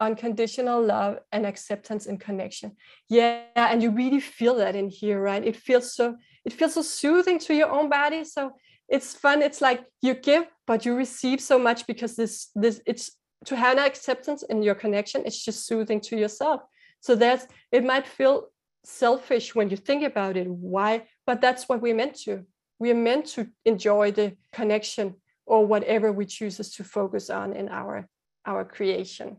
unconditional 0.00 0.82
love 0.82 1.18
and 1.30 1.46
acceptance 1.46 2.06
and 2.06 2.20
connection. 2.20 2.76
Yeah 3.08 3.42
and 3.54 3.82
you 3.82 3.90
really 3.90 4.20
feel 4.20 4.56
that 4.56 4.74
in 4.74 4.88
here 4.88 5.20
right? 5.20 5.44
It 5.44 5.56
feels 5.56 5.94
so 5.94 6.16
it 6.44 6.52
feels 6.52 6.74
so 6.74 6.82
soothing 6.82 7.38
to 7.40 7.54
your 7.54 7.70
own 7.70 7.88
body. 7.88 8.24
So 8.24 8.52
it's 8.90 9.14
fun 9.14 9.40
it's 9.40 9.60
like 9.60 9.84
you 10.02 10.14
give 10.14 10.44
but 10.66 10.84
you 10.84 10.94
receive 10.94 11.40
so 11.40 11.58
much 11.58 11.86
because 11.86 12.16
this 12.16 12.48
this 12.54 12.82
it's 12.86 13.12
to 13.46 13.56
have 13.56 13.78
an 13.78 13.84
acceptance 13.84 14.42
in 14.42 14.62
your 14.62 14.74
connection 14.74 15.22
it's 15.24 15.42
just 15.42 15.66
soothing 15.66 16.00
to 16.00 16.16
yourself. 16.16 16.60
So 17.00 17.14
that's 17.14 17.46
it 17.72 17.84
might 17.84 18.06
feel 18.06 18.48
selfish 18.84 19.54
when 19.54 19.70
you 19.70 19.76
think 19.76 20.02
about 20.04 20.36
it 20.36 20.48
why 20.48 21.04
but 21.26 21.40
that's 21.40 21.68
what 21.68 21.80
we're 21.80 21.94
meant 21.94 22.16
to. 22.24 22.44
We're 22.78 22.94
meant 22.94 23.26
to 23.36 23.48
enjoy 23.64 24.10
the 24.10 24.36
connection 24.52 25.14
or 25.46 25.66
whatever 25.66 26.12
we 26.12 26.26
choose 26.26 26.56
to 26.56 26.84
focus 26.84 27.30
on 27.30 27.54
in 27.54 27.68
our 27.68 28.08
our 28.44 28.64
creation. 28.64 29.36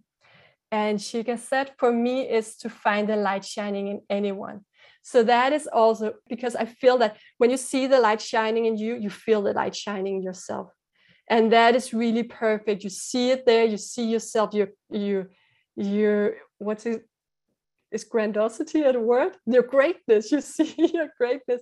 And 0.71 0.99
Shika 0.99 1.37
said 1.37 1.71
for 1.77 1.91
me 1.91 2.21
is 2.21 2.55
to 2.57 2.69
find 2.69 3.09
the 3.09 3.17
light 3.17 3.43
shining 3.43 3.89
in 3.89 4.01
anyone 4.09 4.61
so 5.03 5.23
that 5.23 5.53
is 5.53 5.67
also 5.67 6.13
because 6.29 6.55
I 6.55 6.65
feel 6.65 6.97
that 6.99 7.17
when 7.37 7.49
you 7.49 7.57
see 7.57 7.87
the 7.87 7.99
light 7.99 8.21
shining 8.21 8.65
in 8.65 8.77
you, 8.77 8.95
you 8.95 9.09
feel 9.09 9.41
the 9.41 9.53
light 9.53 9.75
shining 9.75 10.17
in 10.17 10.23
yourself. 10.23 10.71
And 11.27 11.51
that 11.53 11.75
is 11.75 11.93
really 11.93 12.23
perfect. 12.23 12.83
You 12.83 12.89
see 12.89 13.31
it 13.31 13.45
there, 13.45 13.65
you 13.65 13.77
see 13.77 14.05
yourself, 14.05 14.53
your 14.53 14.69
your 14.89 15.29
your 15.75 16.35
what's 16.57 16.85
it 16.85 17.03
is 17.91 18.03
grandiosity 18.03 18.83
a 18.83 18.99
word? 18.99 19.37
Your 19.45 19.63
greatness. 19.63 20.31
You 20.31 20.41
see 20.55 20.73
your 20.93 21.09
greatness 21.17 21.61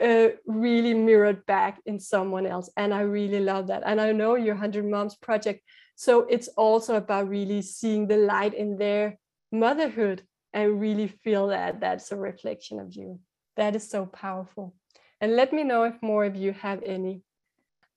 uh, 0.00 0.28
really 0.46 0.94
mirrored 0.94 1.46
back 1.46 1.80
in 1.86 1.98
someone 1.98 2.46
else. 2.46 2.70
And 2.76 2.92
I 2.92 3.00
really 3.00 3.40
love 3.40 3.68
that. 3.68 3.82
And 3.86 4.00
I 4.00 4.12
know 4.12 4.34
your 4.34 4.54
100 4.54 4.84
Moms 4.84 5.16
project. 5.16 5.62
So 5.94 6.26
it's 6.28 6.48
also 6.48 6.96
about 6.96 7.28
really 7.28 7.62
seeing 7.62 8.06
the 8.06 8.18
light 8.18 8.54
in 8.54 8.76
their 8.76 9.18
motherhood 9.50 10.22
and 10.56 10.80
really 10.80 11.06
feel 11.06 11.48
that 11.48 11.80
that's 11.80 12.10
a 12.10 12.16
reflection 12.16 12.80
of 12.80 12.94
you. 12.94 13.20
That 13.58 13.76
is 13.76 13.88
so 13.88 14.06
powerful. 14.06 14.74
And 15.20 15.36
let 15.36 15.52
me 15.52 15.62
know 15.62 15.84
if 15.84 15.94
more 16.00 16.24
of 16.24 16.34
you 16.34 16.52
have 16.54 16.82
any. 16.82 17.20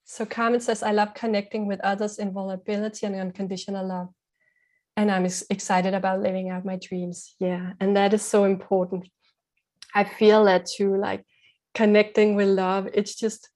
So 0.03 0.25
Carmen 0.25 0.59
says, 0.59 0.83
I 0.83 0.91
love 0.91 1.13
connecting 1.13 1.67
with 1.67 1.79
others 1.81 2.19
in 2.19 2.33
vulnerability 2.33 3.05
and 3.05 3.15
unconditional 3.15 3.87
love. 3.87 4.09
And 4.97 5.09
I'm 5.09 5.25
excited 5.49 5.93
about 5.93 6.21
living 6.21 6.49
out 6.49 6.65
my 6.65 6.75
dreams. 6.75 7.33
Yeah. 7.39 7.73
And 7.79 7.95
that 7.95 8.13
is 8.13 8.23
so 8.23 8.43
important. 8.43 9.07
I 9.95 10.03
feel 10.03 10.43
that 10.43 10.65
too, 10.65 10.97
like 10.97 11.23
connecting 11.73 12.35
with 12.35 12.49
love. 12.49 12.89
It's 12.93 13.15
just, 13.15 13.49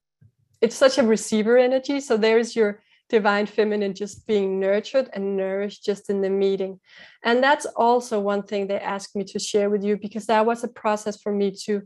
it's 0.61 0.77
such 0.77 0.97
a 0.97 1.03
receiver 1.03 1.57
energy. 1.57 1.99
So 1.99 2.15
there's 2.15 2.55
your 2.55 2.81
divine 3.13 3.45
feminine 3.45 3.93
just 3.93 4.25
being 4.25 4.59
nurtured 4.59 5.07
and 5.13 5.37
nourished 5.37 5.85
just 5.85 6.09
in 6.09 6.19
the 6.21 6.31
meeting. 6.31 6.79
And 7.23 7.43
that's 7.43 7.67
also 7.67 8.19
one 8.19 8.41
thing 8.41 8.65
they 8.65 8.79
asked 8.79 9.15
me 9.15 9.23
to 9.25 9.37
share 9.37 9.69
with 9.69 9.83
you 9.83 9.97
because 9.97 10.25
that 10.25 10.47
was 10.47 10.63
a 10.63 10.67
process 10.67 11.21
for 11.21 11.31
me 11.31 11.51
too. 11.51 11.83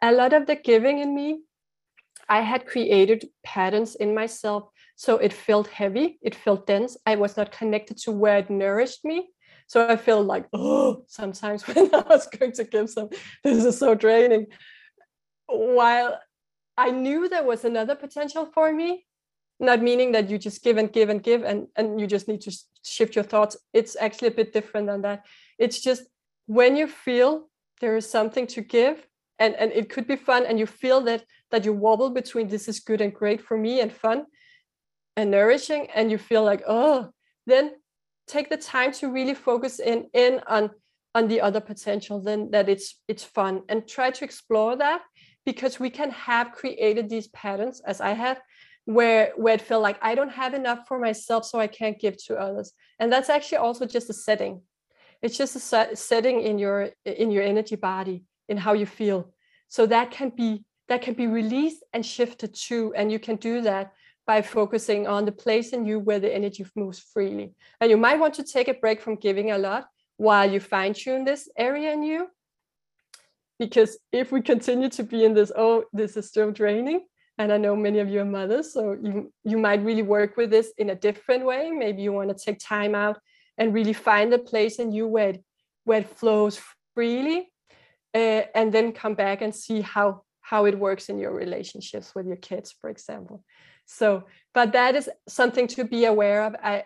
A 0.00 0.10
lot 0.10 0.32
of 0.32 0.46
the 0.46 0.56
giving 0.56 1.00
in 1.00 1.14
me, 1.14 1.40
I 2.30 2.40
had 2.40 2.66
created 2.66 3.28
patterns 3.44 3.94
in 3.94 4.14
myself. 4.14 4.70
So 4.96 5.18
it 5.18 5.34
felt 5.34 5.68
heavy, 5.68 6.18
it 6.22 6.34
felt 6.34 6.66
dense. 6.66 6.96
I 7.04 7.16
was 7.16 7.36
not 7.36 7.52
connected 7.52 7.98
to 8.04 8.12
where 8.12 8.38
it 8.38 8.48
nourished 8.48 9.04
me. 9.04 9.28
So 9.66 9.86
I 9.86 9.96
feel 9.96 10.22
like, 10.22 10.46
oh, 10.54 11.04
sometimes 11.08 11.68
when 11.68 11.94
I 11.94 12.04
was 12.08 12.26
going 12.26 12.52
to 12.52 12.64
give 12.64 12.88
some, 12.88 13.10
this 13.44 13.64
is 13.66 13.78
so 13.78 13.94
draining. 13.94 14.46
While 15.46 16.18
I 16.78 16.90
knew 16.90 17.28
there 17.28 17.44
was 17.44 17.66
another 17.66 17.96
potential 17.96 18.46
for 18.54 18.72
me, 18.72 19.04
not 19.60 19.82
meaning 19.82 20.12
that 20.12 20.30
you 20.30 20.38
just 20.38 20.62
give 20.64 20.78
and 20.78 20.92
give 20.92 21.10
and 21.10 21.22
give 21.22 21.44
and, 21.44 21.66
and 21.76 22.00
you 22.00 22.06
just 22.06 22.28
need 22.28 22.40
to 22.42 22.56
shift 22.82 23.14
your 23.14 23.24
thoughts. 23.24 23.56
It's 23.72 23.96
actually 24.00 24.28
a 24.28 24.32
bit 24.32 24.52
different 24.52 24.86
than 24.86 25.02
that. 25.02 25.26
It's 25.58 25.80
just 25.80 26.02
when 26.46 26.76
you 26.76 26.86
feel 26.86 27.48
there 27.80 27.96
is 27.96 28.08
something 28.08 28.46
to 28.48 28.62
give 28.62 29.06
and, 29.38 29.54
and 29.54 29.70
it 29.72 29.90
could 29.90 30.06
be 30.06 30.16
fun 30.16 30.46
and 30.46 30.58
you 30.58 30.66
feel 30.66 31.00
that 31.02 31.24
that 31.50 31.64
you 31.64 31.72
wobble 31.72 32.10
between 32.10 32.48
this 32.48 32.68
is 32.68 32.80
good 32.80 33.00
and 33.00 33.12
great 33.12 33.40
for 33.40 33.56
me 33.56 33.80
and 33.80 33.92
fun 33.92 34.24
and 35.16 35.30
nourishing 35.30 35.88
and 35.94 36.10
you 36.10 36.18
feel 36.18 36.44
like, 36.44 36.62
oh, 36.66 37.10
then 37.46 37.72
take 38.26 38.48
the 38.48 38.56
time 38.56 38.92
to 38.92 39.10
really 39.10 39.34
focus 39.34 39.80
in 39.80 40.08
in 40.14 40.40
on 40.46 40.70
on 41.14 41.26
the 41.26 41.40
other 41.40 41.60
potential 41.60 42.20
then 42.20 42.50
that 42.52 42.68
it's 42.68 43.00
it's 43.08 43.24
fun 43.24 43.62
and 43.68 43.88
try 43.88 44.10
to 44.10 44.24
explore 44.24 44.76
that 44.76 45.02
because 45.44 45.80
we 45.80 45.90
can 45.90 46.10
have 46.10 46.52
created 46.52 47.08
these 47.08 47.26
patterns 47.28 47.80
as 47.84 48.00
i 48.00 48.12
have 48.12 48.40
where 48.84 49.32
where 49.36 49.54
it 49.54 49.60
felt 49.60 49.82
like 49.82 49.98
I 50.02 50.14
don't 50.14 50.32
have 50.32 50.54
enough 50.54 50.86
for 50.88 50.98
myself, 50.98 51.44
so 51.44 51.58
I 51.58 51.66
can't 51.66 51.98
give 51.98 52.22
to 52.24 52.36
others. 52.36 52.72
And 52.98 53.12
that's 53.12 53.30
actually 53.30 53.58
also 53.58 53.86
just 53.86 54.10
a 54.10 54.14
setting. 54.14 54.62
It's 55.22 55.36
just 55.36 55.56
a 55.56 55.60
set, 55.60 55.98
setting 55.98 56.40
in 56.40 56.58
your 56.58 56.90
in 57.04 57.30
your 57.30 57.42
energy 57.42 57.76
body, 57.76 58.24
in 58.48 58.56
how 58.56 58.72
you 58.72 58.86
feel. 58.86 59.32
So 59.68 59.86
that 59.86 60.10
can 60.10 60.30
be 60.30 60.64
that 60.88 61.02
can 61.02 61.14
be 61.14 61.26
released 61.26 61.84
and 61.92 62.04
shifted 62.04 62.54
too. 62.54 62.92
And 62.96 63.12
you 63.12 63.18
can 63.18 63.36
do 63.36 63.62
that 63.62 63.92
by 64.26 64.42
focusing 64.42 65.06
on 65.06 65.24
the 65.24 65.32
place 65.32 65.72
in 65.72 65.84
you 65.84 65.98
where 65.98 66.20
the 66.20 66.32
energy 66.32 66.64
moves 66.76 66.98
freely. 66.98 67.54
And 67.80 67.90
you 67.90 67.96
might 67.96 68.18
want 68.18 68.34
to 68.34 68.44
take 68.44 68.68
a 68.68 68.74
break 68.74 69.00
from 69.00 69.16
giving 69.16 69.50
a 69.50 69.58
lot 69.58 69.86
while 70.16 70.50
you 70.50 70.60
fine 70.60 70.94
tune 70.94 71.24
this 71.24 71.48
area 71.56 71.92
in 71.92 72.02
you. 72.02 72.28
Because 73.58 73.98
if 74.12 74.32
we 74.32 74.40
continue 74.40 74.88
to 74.90 75.02
be 75.02 75.24
in 75.24 75.34
this, 75.34 75.52
oh, 75.54 75.84
this 75.92 76.16
is 76.16 76.28
still 76.28 76.50
draining, 76.50 77.06
and 77.40 77.50
I 77.50 77.56
know 77.56 77.74
many 77.74 78.00
of 78.00 78.10
you 78.10 78.20
are 78.20 78.32
mothers, 78.38 78.74
so 78.74 78.82
you 78.92 79.32
you 79.44 79.56
might 79.56 79.82
really 79.82 80.02
work 80.02 80.36
with 80.36 80.50
this 80.50 80.72
in 80.76 80.90
a 80.90 80.94
different 80.94 81.46
way. 81.46 81.70
Maybe 81.70 82.02
you 82.02 82.12
want 82.12 82.28
to 82.28 82.44
take 82.44 82.58
time 82.58 82.94
out 82.94 83.18
and 83.56 83.72
really 83.72 83.94
find 83.94 84.34
a 84.34 84.38
place 84.38 84.78
in 84.78 84.92
you 84.92 85.06
where 85.06 85.30
it, 85.30 85.44
where 85.84 86.00
it 86.00 86.10
flows 86.18 86.60
freely, 86.94 87.50
uh, 88.14 88.42
and 88.54 88.70
then 88.74 88.92
come 88.92 89.14
back 89.14 89.40
and 89.40 89.54
see 89.54 89.80
how 89.80 90.22
how 90.42 90.66
it 90.66 90.78
works 90.78 91.08
in 91.08 91.16
your 91.18 91.32
relationships 91.32 92.14
with 92.14 92.26
your 92.26 92.40
kids, 92.48 92.74
for 92.78 92.90
example. 92.90 93.42
So, 93.86 94.24
but 94.52 94.72
that 94.72 94.94
is 94.94 95.08
something 95.26 95.66
to 95.68 95.84
be 95.84 96.04
aware 96.04 96.42
of. 96.42 96.54
I 96.62 96.84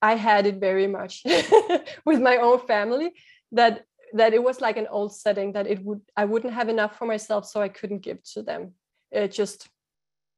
I 0.00 0.14
had 0.14 0.46
it 0.46 0.60
very 0.60 0.86
much 0.86 1.22
with 2.08 2.20
my 2.20 2.36
own 2.36 2.60
family 2.72 3.08
that 3.50 3.84
that 4.14 4.32
it 4.32 4.42
was 4.44 4.60
like 4.60 4.76
an 4.76 4.86
old 4.96 5.12
setting 5.12 5.54
that 5.54 5.66
it 5.66 5.82
would 5.84 6.02
I 6.16 6.24
wouldn't 6.24 6.54
have 6.54 6.68
enough 6.68 6.96
for 6.98 7.06
myself, 7.06 7.46
so 7.46 7.60
I 7.60 7.68
couldn't 7.68 8.06
give 8.06 8.22
to 8.34 8.42
them. 8.42 8.74
It 9.10 9.32
just 9.32 9.68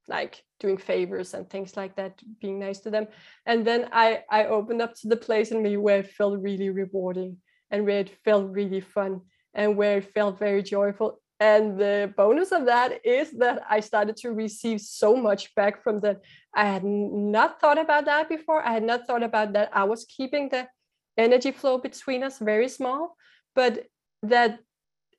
like 0.09 0.43
doing 0.61 0.77
favors 0.77 1.35
and 1.35 1.49
things 1.49 1.77
like 1.77 1.97
that 1.97 2.21
being 2.40 2.59
nice 2.59 2.81
to 2.81 2.90
them. 2.90 3.07
And 3.47 3.67
then 3.67 3.88
i 3.93 4.23
i 4.31 4.47
opened 4.47 4.83
up 4.83 4.95
to 4.95 5.09
the 5.09 5.17
place 5.17 5.51
in 5.51 5.62
me 5.62 5.77
where 5.77 6.01
it 6.01 6.11
felt 6.11 6.40
really 6.40 6.71
rewarding 6.71 7.38
and 7.71 7.85
where 7.87 8.01
it 8.01 8.11
felt 8.25 8.51
really 8.51 8.81
fun 8.81 9.21
and 9.55 9.77
where 9.77 9.99
it 9.99 10.12
felt 10.14 10.38
very 10.38 10.62
joyful. 10.62 11.21
And 11.40 11.79
the 11.79 12.12
bonus 12.17 12.53
of 12.53 12.67
that 12.67 13.05
is 13.05 13.33
that 13.38 13.62
i 13.69 13.81
started 13.81 14.17
to 14.19 14.33
receive 14.33 14.81
so 14.81 15.17
much 15.17 15.55
back 15.55 15.83
from 15.83 16.01
that. 16.01 16.21
I 16.55 16.64
had 16.67 16.85
not 16.85 17.61
thought 17.61 17.79
about 17.79 18.05
that 18.05 18.29
before. 18.29 18.62
I 18.67 18.73
had 18.73 18.85
not 18.85 19.07
thought 19.07 19.23
about 19.23 19.53
that 19.55 19.71
i 19.73 19.85
was 19.85 20.05
keeping 20.05 20.49
the 20.49 20.69
energy 21.17 21.53
flow 21.53 21.79
between 21.79 22.23
us 22.23 22.38
very 22.38 22.69
small 22.69 23.17
but 23.55 23.87
that 24.23 24.59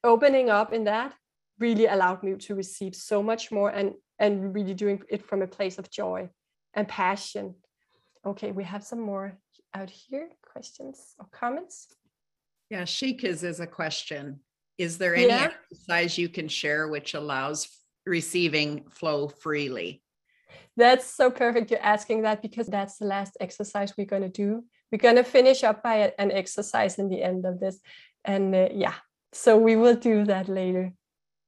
opening 0.04 0.50
up 0.50 0.74
in 0.74 0.84
that 0.84 1.14
really 1.60 1.86
allowed 1.86 2.22
me 2.24 2.36
to 2.36 2.56
receive 2.56 2.96
so 2.96 3.24
much 3.24 3.52
more 3.52 3.70
and 3.70 3.94
and 4.20 4.54
really 4.54 4.74
doing 4.74 5.02
it 5.10 5.26
from 5.26 5.42
a 5.42 5.48
place 5.48 5.78
of 5.78 5.90
joy 5.90 6.30
and 6.74 6.88
passion. 6.88 7.56
Okay, 8.26 8.52
we 8.52 8.64
have 8.64 8.84
some 8.84 9.00
more 9.00 9.38
out 9.74 9.90
here 9.90 10.30
questions 10.42 11.16
or 11.20 11.28
comments. 11.32 11.88
Yeah, 12.70 12.84
Sheikas 12.84 13.44
is 13.44 13.60
a 13.60 13.68
question. 13.68 14.40
Is 14.78 14.98
there 14.98 15.16
any 15.16 15.28
yeah. 15.28 15.52
exercise 15.72 16.18
you 16.18 16.30
can 16.30 16.48
share 16.48 16.88
which 16.88 17.14
allows 17.14 17.70
receiving 18.06 18.86
flow 18.90 19.28
freely? 19.28 20.02
That's 20.78 21.06
so 21.06 21.30
perfect 21.32 21.72
you're 21.72 21.80
asking 21.80 22.24
that 22.24 22.42
because 22.42 22.68
that's 22.68 22.98
the 22.98 23.06
last 23.06 23.38
exercise 23.40 23.94
we're 23.98 24.06
going 24.06 24.24
to 24.24 24.30
do. 24.30 24.64
We're 24.92 24.98
going 24.98 25.16
to 25.16 25.24
finish 25.24 25.64
up 25.64 25.82
by 25.82 26.14
an 26.18 26.32
exercise 26.32 27.00
in 27.00 27.10
the 27.10 27.22
end 27.22 27.46
of 27.46 27.60
this. 27.60 27.80
And 28.26 28.54
uh, 28.54 28.70
yeah, 28.74 28.96
so 29.32 29.58
we 29.58 29.76
will 29.76 29.96
do 29.96 30.26
that 30.26 30.50
later. 30.50 30.94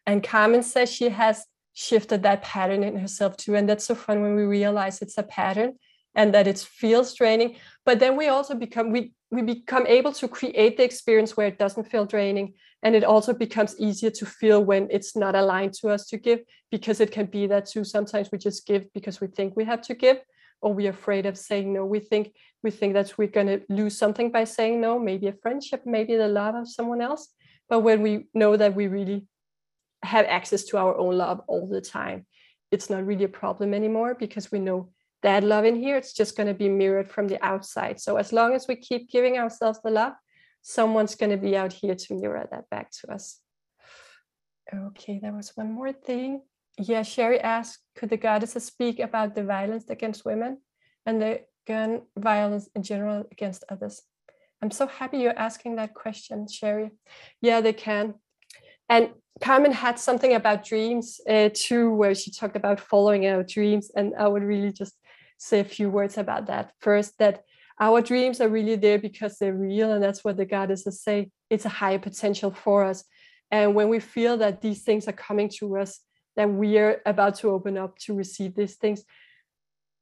And 0.06 0.23
Carmen 0.23 0.63
says 0.63 0.91
she 0.91 1.10
has 1.10 1.45
shifted 1.77 2.23
that 2.23 2.41
pattern 2.41 2.81
in 2.83 2.97
herself 2.97 3.37
too. 3.37 3.55
And 3.55 3.69
that's 3.69 3.85
so 3.85 3.93
fun 3.93 4.23
when 4.23 4.35
we 4.35 4.45
realize 4.45 4.99
it's 4.99 5.19
a 5.19 5.21
pattern 5.21 5.73
and 6.15 6.33
that 6.33 6.47
it 6.47 6.57
feels 6.57 7.13
draining. 7.13 7.57
But 7.85 7.99
then 7.99 8.17
we 8.17 8.29
also 8.29 8.55
become 8.55 8.91
we 8.91 9.13
we 9.29 9.43
become 9.43 9.85
able 9.85 10.13
to 10.13 10.27
create 10.27 10.77
the 10.77 10.83
experience 10.83 11.37
where 11.37 11.47
it 11.47 11.59
doesn't 11.59 11.91
feel 11.91 12.05
draining. 12.05 12.55
And 12.81 12.95
it 12.95 13.03
also 13.03 13.31
becomes 13.31 13.79
easier 13.79 14.09
to 14.09 14.25
feel 14.25 14.63
when 14.63 14.87
it's 14.89 15.15
not 15.15 15.35
aligned 15.35 15.73
to 15.81 15.89
us 15.89 16.07
to 16.07 16.17
give, 16.17 16.39
because 16.71 16.99
it 16.99 17.11
can 17.11 17.27
be 17.27 17.45
that 17.47 17.67
too. 17.67 17.83
Sometimes 17.83 18.31
we 18.31 18.39
just 18.39 18.65
give 18.65 18.91
because 18.93 19.21
we 19.21 19.27
think 19.27 19.55
we 19.55 19.65
have 19.65 19.81
to 19.83 19.93
give, 19.93 20.17
or 20.61 20.73
we're 20.73 20.89
afraid 20.89 21.27
of 21.27 21.37
saying 21.37 21.73
no. 21.73 21.85
We 21.85 21.99
think 21.99 22.33
we 22.63 22.71
think 22.71 22.93
that 22.95 23.15
we're 23.19 23.35
gonna 23.37 23.59
lose 23.69 23.95
something 23.95 24.31
by 24.31 24.45
saying 24.45 24.81
no, 24.81 24.97
maybe 24.97 25.27
a 25.27 25.33
friendship, 25.43 25.81
maybe 25.85 26.15
the 26.15 26.27
love 26.27 26.55
of 26.55 26.67
someone 26.67 27.01
else. 27.01 27.27
But 27.69 27.81
when 27.81 28.01
we 28.01 28.13
know 28.33 28.57
that 28.57 28.73
we 28.73 28.87
really 28.87 29.27
have 30.03 30.25
access 30.25 30.63
to 30.65 30.77
our 30.77 30.97
own 30.97 31.17
love 31.17 31.41
all 31.47 31.67
the 31.67 31.81
time. 31.81 32.25
It's 32.71 32.89
not 32.89 33.05
really 33.05 33.23
a 33.25 33.29
problem 33.29 33.73
anymore 33.73 34.15
because 34.15 34.51
we 34.51 34.60
know 34.60 34.89
that 35.23 35.43
love 35.43 35.65
in 35.65 35.75
here 35.75 35.97
it's 35.97 36.13
just 36.13 36.38
going 36.38 36.47
to 36.47 36.53
be 36.53 36.69
mirrored 36.69 37.10
from 37.10 37.27
the 37.27 37.43
outside. 37.43 37.99
So 37.99 38.17
as 38.17 38.31
long 38.31 38.53
as 38.53 38.67
we 38.67 38.75
keep 38.75 39.10
giving 39.10 39.38
ourselves 39.38 39.79
the 39.83 39.91
love 39.91 40.13
someone's 40.62 41.15
going 41.15 41.29
to 41.29 41.38
be 41.38 41.55
out 41.55 41.71
here 41.71 41.95
to 41.95 42.13
mirror 42.13 42.45
that 42.51 42.69
back 42.69 42.91
to 42.91 43.12
us. 43.12 43.39
Okay 44.73 45.19
there 45.21 45.33
was 45.33 45.51
one 45.55 45.71
more 45.71 45.93
thing. 45.93 46.41
Yeah 46.77 47.03
sherry 47.03 47.39
asked 47.39 47.79
could 47.95 48.10
the 48.10 48.17
goddesses 48.17 48.65
speak 48.65 48.99
about 48.99 49.33
the 49.33 49.43
violence 49.43 49.89
against 49.89 50.25
women 50.25 50.60
and 51.05 51.21
the 51.21 51.41
gun 51.65 52.01
violence 52.17 52.69
in 52.75 52.83
general 52.83 53.25
against 53.31 53.63
others? 53.69 54.01
I'm 54.62 54.71
so 54.71 54.88
happy 54.88 55.19
you're 55.19 55.38
asking 55.38 55.75
that 55.75 55.93
question 55.93 56.47
sherry. 56.47 56.91
Yeah 57.41 57.62
they 57.62 57.73
can. 57.73 58.15
And 58.89 59.10
Carmen 59.41 59.71
had 59.71 60.00
something 60.00 60.34
about 60.34 60.65
dreams 60.65 61.19
uh, 61.30 61.50
too, 61.54 61.93
where 61.93 62.15
she 62.15 62.32
talked 62.32 62.56
about 62.56 62.80
following 62.80 63.28
our 63.28 63.43
dreams. 63.43 63.91
And 63.95 64.13
I 64.17 64.28
would 64.28 64.43
really 64.43 64.71
just 64.71 64.95
say 65.38 65.60
a 65.60 65.65
few 65.65 65.89
words 65.89 66.17
about 66.17 66.47
that. 66.47 66.71
First, 66.80 67.17
that 67.19 67.43
our 67.80 68.02
dreams 68.02 68.41
are 68.41 68.50
really 68.50 68.76
there 68.76 68.97
because 68.97 69.38
they're 69.38 69.54
real. 69.54 69.91
And 69.91 70.04
that's 70.04 70.23
what 70.23 70.38
the 70.38 70.45
goddesses 70.45 71.02
say 71.02 71.30
it's 71.50 71.65
a 71.65 71.69
higher 71.69 72.00
potential 72.00 72.52
for 72.52 72.84
us. 72.84 73.04
And 73.52 73.76
when 73.76 73.89
we 73.89 74.00
feel 74.00 74.38
that 74.38 74.62
these 74.62 74.84
things 74.84 75.08
are 75.08 75.13
coming 75.13 75.50
to 75.60 75.78
us, 75.78 76.02
that 76.36 76.50
we 76.50 76.78
are 76.78 77.02
about 77.06 77.36
to 77.36 77.50
open 77.50 77.78
up 77.78 77.97
to 78.00 78.13
receive 78.13 78.56
these 78.56 78.76
things, 78.76 79.04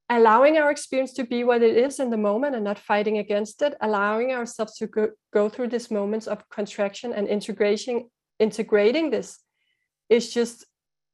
allowing 0.10 0.58
our 0.58 0.72
experience 0.72 1.14
to 1.14 1.24
be 1.24 1.44
what 1.44 1.62
it 1.62 1.78
is 1.78 2.00
in 2.00 2.10
the 2.10 2.18
moment 2.18 2.56
and 2.56 2.64
not 2.64 2.80
fighting 2.80 3.20
against 3.20 3.62
it, 3.62 3.76
allowing 3.82 4.32
ourselves 4.32 4.76
to 4.78 4.88
go, 4.88 5.10
go 5.32 5.50
through 5.50 5.68
these 5.68 5.92
moments 5.92 6.28
of 6.28 6.48
contraction 6.50 7.14
and 7.14 7.28
integration 7.28 8.10
integrating 8.40 9.10
this 9.10 9.40
is 10.10 10.34
just 10.34 10.66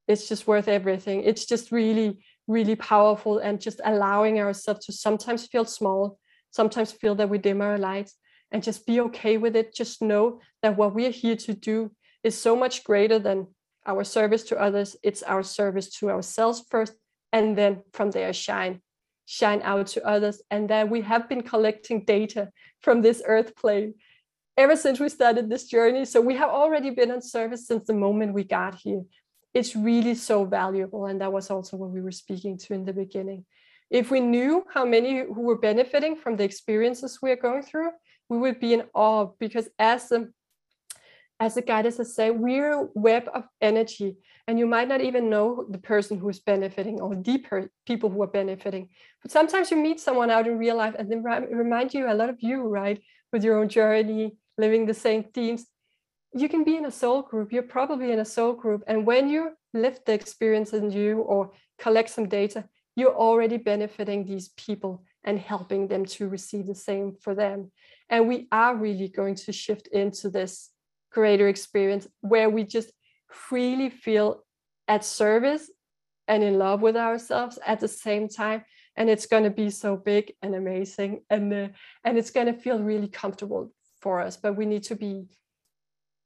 it's 0.08 0.28
just 0.28 0.48
worth 0.48 0.68
everything 0.68 1.24
it's 1.24 1.46
just 1.46 1.72
really 1.72 2.20
really 2.48 2.76
powerful 2.76 3.38
and 3.38 3.62
just 3.62 3.80
allowing 3.86 4.40
ourselves 4.40 4.86
to 4.86 4.92
sometimes 4.92 5.46
feel 5.48 5.66
small 5.66 6.18
sometimes 6.52 6.92
feel 6.92 7.16
that 7.16 7.30
we 7.30 7.38
dim 7.38 7.62
our 7.62 7.78
lights 7.78 8.16
and 8.52 8.62
just 8.62 8.86
be 8.86 9.00
okay 9.00 9.38
with 9.38 9.56
it. 9.56 9.74
Just 9.74 10.02
know 10.02 10.42
that 10.62 10.78
what 10.78 10.94
we 10.94 11.06
are 11.06 11.12
here 11.12 11.38
to 11.38 11.54
do 11.54 11.92
is 12.24 12.38
so 12.38 12.56
much 12.56 12.84
greater 12.84 13.18
than 13.18 13.48
our 13.86 14.04
service 14.04 14.44
to 14.44 14.62
others. 14.62 14.96
It's 15.02 15.24
our 15.24 15.44
service 15.44 15.90
to 16.00 16.10
ourselves 16.10 16.64
first, 16.70 16.94
and 17.32 17.58
then 17.58 17.82
from 17.94 18.12
there 18.12 18.34
shine, 18.34 18.82
shine 19.26 19.62
out 19.64 19.88
to 19.88 20.06
others. 20.06 20.42
And 20.52 20.70
that 20.70 20.90
we 20.90 21.02
have 21.02 21.30
been 21.30 21.42
collecting 21.42 22.04
data 22.04 22.52
from 22.82 23.02
this 23.02 23.24
earth 23.26 23.56
plane 23.56 23.96
ever 24.58 24.76
since 24.76 25.00
we 25.00 25.10
started 25.10 25.50
this 25.50 25.68
journey. 25.68 26.06
So 26.06 26.22
we 26.22 26.36
have 26.36 26.50
already 26.50 26.90
been 26.90 27.12
on 27.12 27.22
service 27.22 27.68
since 27.68 27.86
the 27.88 27.94
moment 27.94 28.34
we 28.34 28.44
got 28.44 28.76
here. 28.76 29.04
It's 29.54 29.76
really 29.76 30.16
so 30.16 30.46
valuable. 30.46 31.06
And 31.06 31.22
that 31.22 31.34
was 31.34 31.50
also 31.50 31.78
what 31.78 31.90
we 31.90 32.02
were 32.02 32.12
speaking 32.12 32.58
to 32.60 32.74
in 32.74 32.86
the 32.86 32.94
beginning. 32.94 33.46
If 33.90 34.10
we 34.10 34.22
knew 34.22 34.66
how 34.74 34.86
many 34.86 35.20
who 35.20 35.42
were 35.42 35.58
benefiting 35.58 36.16
from 36.16 36.38
the 36.38 36.46
experiences 36.46 37.20
we 37.22 37.32
are 37.32 37.36
going 37.36 37.64
through, 37.64 37.92
we 38.30 38.38
would 38.38 38.60
be 38.60 38.74
in 38.74 38.84
awe 38.94 39.28
because 39.40 39.68
as 39.78 40.08
the 40.08 40.32
as 41.42 41.56
the 41.56 41.62
guidance 41.64 41.98
has 41.98 42.14
said, 42.14 42.40
we're 42.40 42.72
a 42.72 42.88
web 42.94 43.28
of 43.34 43.46
energy, 43.60 44.16
and 44.48 44.60
you 44.60 44.68
might 44.68 44.88
not 44.88 45.02
even 45.02 45.28
know 45.28 45.66
the 45.68 45.80
person 45.80 46.20
who 46.20 46.30
is 46.30 46.40
benefiting 46.40 47.02
or 47.02 47.16
the 47.16 47.40
per- 47.40 47.72
people 47.88 48.12
who 48.12 48.22
are 48.22 48.28
benefiting. 48.28 48.90
But 49.24 49.32
sometimes 49.32 49.72
you 49.72 49.78
meet 49.78 50.00
someone 50.00 50.30
out 50.30 50.46
in 50.46 50.60
real 50.60 50.78
life, 50.78 50.94
and 51.00 51.12
they 51.12 51.16
remind 51.16 51.96
you 51.96 52.08
a 52.08 52.14
lot 52.14 52.30
of 52.30 52.38
you, 52.42 52.62
right, 52.62 53.02
with 53.34 53.44
your 53.44 53.58
own 53.58 53.70
journey, 53.70 54.36
living 54.62 54.86
the 54.86 54.93
same 54.93 55.24
themes. 55.24 55.65
You 56.34 56.47
can 56.47 56.63
be 56.63 56.78
in 56.78 56.86
a 56.86 56.91
soul 56.91 57.21
group. 57.24 57.52
You're 57.52 57.63
probably 57.78 58.13
in 58.13 58.19
a 58.19 58.32
soul 58.38 58.54
group, 58.54 58.84
and 58.88 59.06
when 59.06 59.28
you 59.28 59.52
lift 59.74 60.06
the 60.06 60.13
experience 60.13 60.71
in 60.74 60.91
you 60.91 61.19
or 61.19 61.52
collect 61.78 62.10
some 62.10 62.30
data, 62.30 62.63
you're 62.95 63.15
already 63.15 63.58
benefiting 63.58 64.26
these 64.26 64.50
people 64.50 65.04
and 65.24 65.39
helping 65.39 65.88
them 65.88 66.06
to 66.06 66.30
receive 66.30 66.67
the 66.67 66.76
same 66.76 67.15
for 67.21 67.34
them. 67.36 67.71
And 68.10 68.28
we 68.28 68.47
are 68.52 68.76
really 68.76 69.08
going 69.08 69.36
to 69.36 69.52
shift 69.52 69.88
into 69.88 70.30
this 70.30 70.69
greater 71.12 71.47
experience 71.47 72.08
where 72.21 72.50
we 72.50 72.63
just 72.63 72.91
freely 73.30 73.89
feel 73.89 74.43
at 74.88 75.06
service 75.06 75.69
and 76.28 76.43
in 76.43 76.58
love 76.58 76.82
with 76.82 76.95
ourselves 76.95 77.60
at 77.65 77.80
the 77.80 77.88
same 77.88 78.28
time 78.28 78.63
and 78.95 79.10
it's 79.10 79.26
going 79.26 79.43
to 79.43 79.50
be 79.50 79.69
so 79.69 79.95
big 79.95 80.34
and 80.41 80.56
amazing 80.56 81.21
and 81.30 81.54
uh, 81.54 81.67
and 82.04 82.17
it's 82.17 82.32
going 82.32 82.47
to 82.47 82.54
feel 82.54 82.80
really 82.80 83.08
comfortable 83.08 83.71
for 84.02 84.20
us 84.20 84.38
but 84.38 84.56
we 84.56 84.66
need 84.66 84.84
to 84.84 84.96
be 84.96 85.26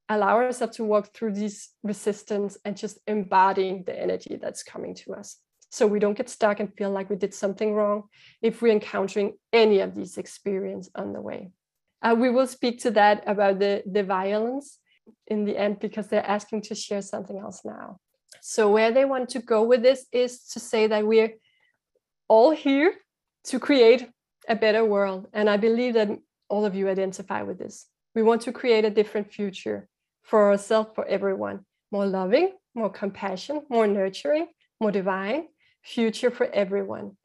allow 0.10 0.36
ourselves 0.36 0.78
to 0.78 0.84
walk 0.84 1.14
through 1.14 1.34
these 1.34 1.70
resistance 1.84 2.58
and 2.64 2.78
just 2.78 3.00
embodying 3.08 3.84
the 3.86 4.00
energy 4.00 4.38
that's 4.42 4.64
coming 4.64 4.94
to 4.94 5.14
us 5.14 5.38
so 5.70 5.88
we 5.88 6.00
don't 6.00 6.18
get 6.18 6.30
stuck 6.30 6.60
and 6.60 6.74
feel 6.78 6.92
like 6.92 7.10
we 7.10 7.16
did 7.16 7.34
something 7.34 7.74
wrong 7.74 8.04
if 8.42 8.62
we're 8.62 8.72
encountering 8.72 9.34
any 9.52 9.80
of 9.80 9.96
these 9.96 10.18
experiences 10.18 10.92
on 10.96 11.12
the 11.14 11.22
way 11.22 11.50
uh, 12.06 12.14
we 12.14 12.30
will 12.30 12.48
speak 12.48 12.80
to 12.80 12.92
that 12.92 13.24
about 13.26 13.60
the, 13.60 13.82
the 13.92 14.04
violence 14.04 14.80
in 15.28 15.46
the 15.46 15.58
end 15.58 15.80
because 15.80 16.08
they're 16.08 16.26
asking 16.26 16.62
to 16.62 16.76
share 16.76 17.02
something 17.02 17.38
else 17.38 17.62
now. 17.66 18.00
So, 18.42 18.70
where 18.70 18.92
they 18.92 19.06
want 19.06 19.30
to 19.30 19.40
go 19.40 19.64
with 19.64 19.82
this 19.82 20.06
is 20.12 20.48
to 20.50 20.60
say 20.60 20.88
that 20.88 21.06
we're 21.08 21.34
all 22.28 22.52
here 22.52 22.94
to 23.46 23.60
create 23.60 24.10
a 24.48 24.56
better 24.56 24.86
world. 24.86 25.28
And 25.34 25.50
I 25.50 25.58
believe 25.58 25.96
that 25.96 26.10
all 26.50 26.66
of 26.66 26.76
you 26.76 26.90
identify 26.90 27.42
with 27.42 27.58
this. 27.60 27.88
We 28.14 28.24
want 28.24 28.42
to 28.44 28.52
create 28.52 28.86
a 28.86 28.90
different 28.90 29.32
future 29.32 29.88
for 30.24 30.50
ourselves, 30.52 30.92
for 30.96 31.06
everyone 31.06 31.66
more 31.92 32.06
loving, 32.06 32.52
more 32.74 32.90
compassion, 32.90 33.62
more 33.70 33.88
nurturing, 33.88 34.48
more 34.82 34.92
divine 34.92 35.48
future 35.84 36.32
for 36.32 36.48
everyone. 36.48 37.16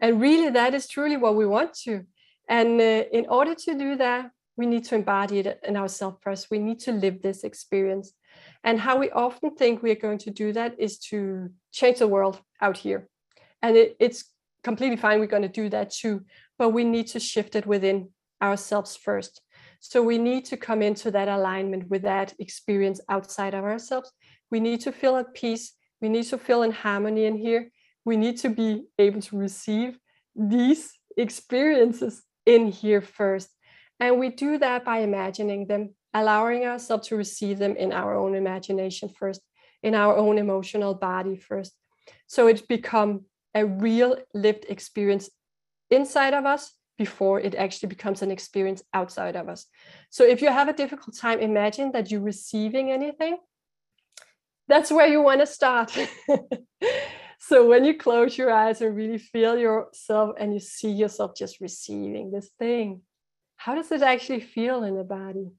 And 0.00 0.20
really, 0.20 0.50
that 0.50 0.74
is 0.74 0.86
truly 0.88 1.16
what 1.16 1.36
we 1.36 1.46
want 1.46 1.72
to. 1.84 2.04
And 2.48 2.80
uh, 2.80 3.04
in 3.12 3.26
order 3.28 3.54
to 3.54 3.78
do 3.78 3.96
that, 3.96 4.30
we 4.56 4.66
need 4.66 4.84
to 4.86 4.96
embody 4.96 5.38
it 5.38 5.60
in 5.64 5.76
ourselves 5.76 6.18
first. 6.22 6.50
We 6.50 6.58
need 6.58 6.80
to 6.80 6.92
live 6.92 7.22
this 7.22 7.44
experience. 7.44 8.12
And 8.64 8.80
how 8.80 8.98
we 8.98 9.10
often 9.10 9.54
think 9.54 9.82
we 9.82 9.92
are 9.92 10.06
going 10.06 10.18
to 10.18 10.30
do 10.30 10.52
that 10.52 10.78
is 10.78 10.98
to 11.10 11.50
change 11.72 11.98
the 11.98 12.08
world 12.08 12.40
out 12.60 12.76
here. 12.76 13.08
And 13.62 13.76
it, 13.76 13.96
it's 14.00 14.24
completely 14.64 14.96
fine. 14.96 15.20
We're 15.20 15.26
going 15.26 15.42
to 15.42 15.48
do 15.62 15.68
that 15.70 15.90
too. 15.90 16.24
But 16.58 16.70
we 16.70 16.84
need 16.84 17.06
to 17.08 17.20
shift 17.20 17.54
it 17.54 17.66
within 17.66 18.10
ourselves 18.42 18.96
first. 18.96 19.40
So 19.80 20.02
we 20.02 20.18
need 20.18 20.44
to 20.46 20.56
come 20.56 20.82
into 20.82 21.10
that 21.12 21.28
alignment 21.28 21.88
with 21.88 22.02
that 22.02 22.34
experience 22.38 23.00
outside 23.08 23.54
of 23.54 23.64
ourselves. 23.64 24.12
We 24.50 24.60
need 24.60 24.80
to 24.82 24.92
feel 24.92 25.16
at 25.16 25.34
peace. 25.34 25.74
We 26.00 26.08
need 26.08 26.24
to 26.24 26.38
feel 26.38 26.62
in 26.62 26.72
harmony 26.72 27.26
in 27.26 27.36
here. 27.36 27.70
We 28.04 28.16
need 28.16 28.38
to 28.38 28.48
be 28.48 28.84
able 28.98 29.20
to 29.22 29.36
receive 29.36 29.98
these 30.34 30.92
experiences 31.16 32.22
in 32.46 32.68
here 32.68 33.00
first. 33.00 33.50
And 34.00 34.18
we 34.18 34.30
do 34.30 34.58
that 34.58 34.84
by 34.84 34.98
imagining 34.98 35.66
them, 35.66 35.94
allowing 36.14 36.64
ourselves 36.64 37.08
to 37.08 37.16
receive 37.16 37.58
them 37.58 37.76
in 37.76 37.92
our 37.92 38.16
own 38.16 38.34
imagination 38.34 39.08
first, 39.08 39.40
in 39.82 39.94
our 39.94 40.16
own 40.16 40.38
emotional 40.38 40.94
body 40.94 41.36
first. 41.36 41.72
So 42.26 42.46
it's 42.46 42.62
become 42.62 43.24
a 43.54 43.66
real 43.66 44.16
lived 44.34 44.66
experience 44.68 45.28
inside 45.90 46.34
of 46.34 46.46
us 46.46 46.77
before 46.98 47.40
it 47.40 47.54
actually 47.54 47.88
becomes 47.88 48.20
an 48.22 48.30
experience 48.30 48.82
outside 48.92 49.36
of 49.36 49.48
us. 49.48 49.66
So 50.10 50.24
if 50.24 50.42
you 50.42 50.50
have 50.50 50.68
a 50.68 50.72
difficult 50.72 51.16
time, 51.16 51.38
imagine 51.38 51.92
that 51.92 52.10
you're 52.10 52.20
receiving 52.20 52.90
anything. 52.90 53.38
That's 54.66 54.90
where 54.90 55.06
you 55.06 55.22
want 55.22 55.40
to 55.40 55.46
start. 55.46 55.96
so 57.38 57.66
when 57.66 57.84
you 57.84 57.96
close 57.96 58.36
your 58.36 58.52
eyes 58.52 58.82
and 58.82 58.94
really 58.94 59.18
feel 59.18 59.56
yourself 59.56 60.34
and 60.38 60.52
you 60.52 60.60
see 60.60 60.90
yourself 60.90 61.32
just 61.36 61.60
receiving 61.60 62.30
this 62.30 62.50
thing, 62.58 63.02
how 63.56 63.76
does 63.76 63.90
it 63.92 64.02
actually 64.02 64.40
feel 64.40 64.82
in 64.82 64.96
the 64.96 65.04
body? 65.04 65.52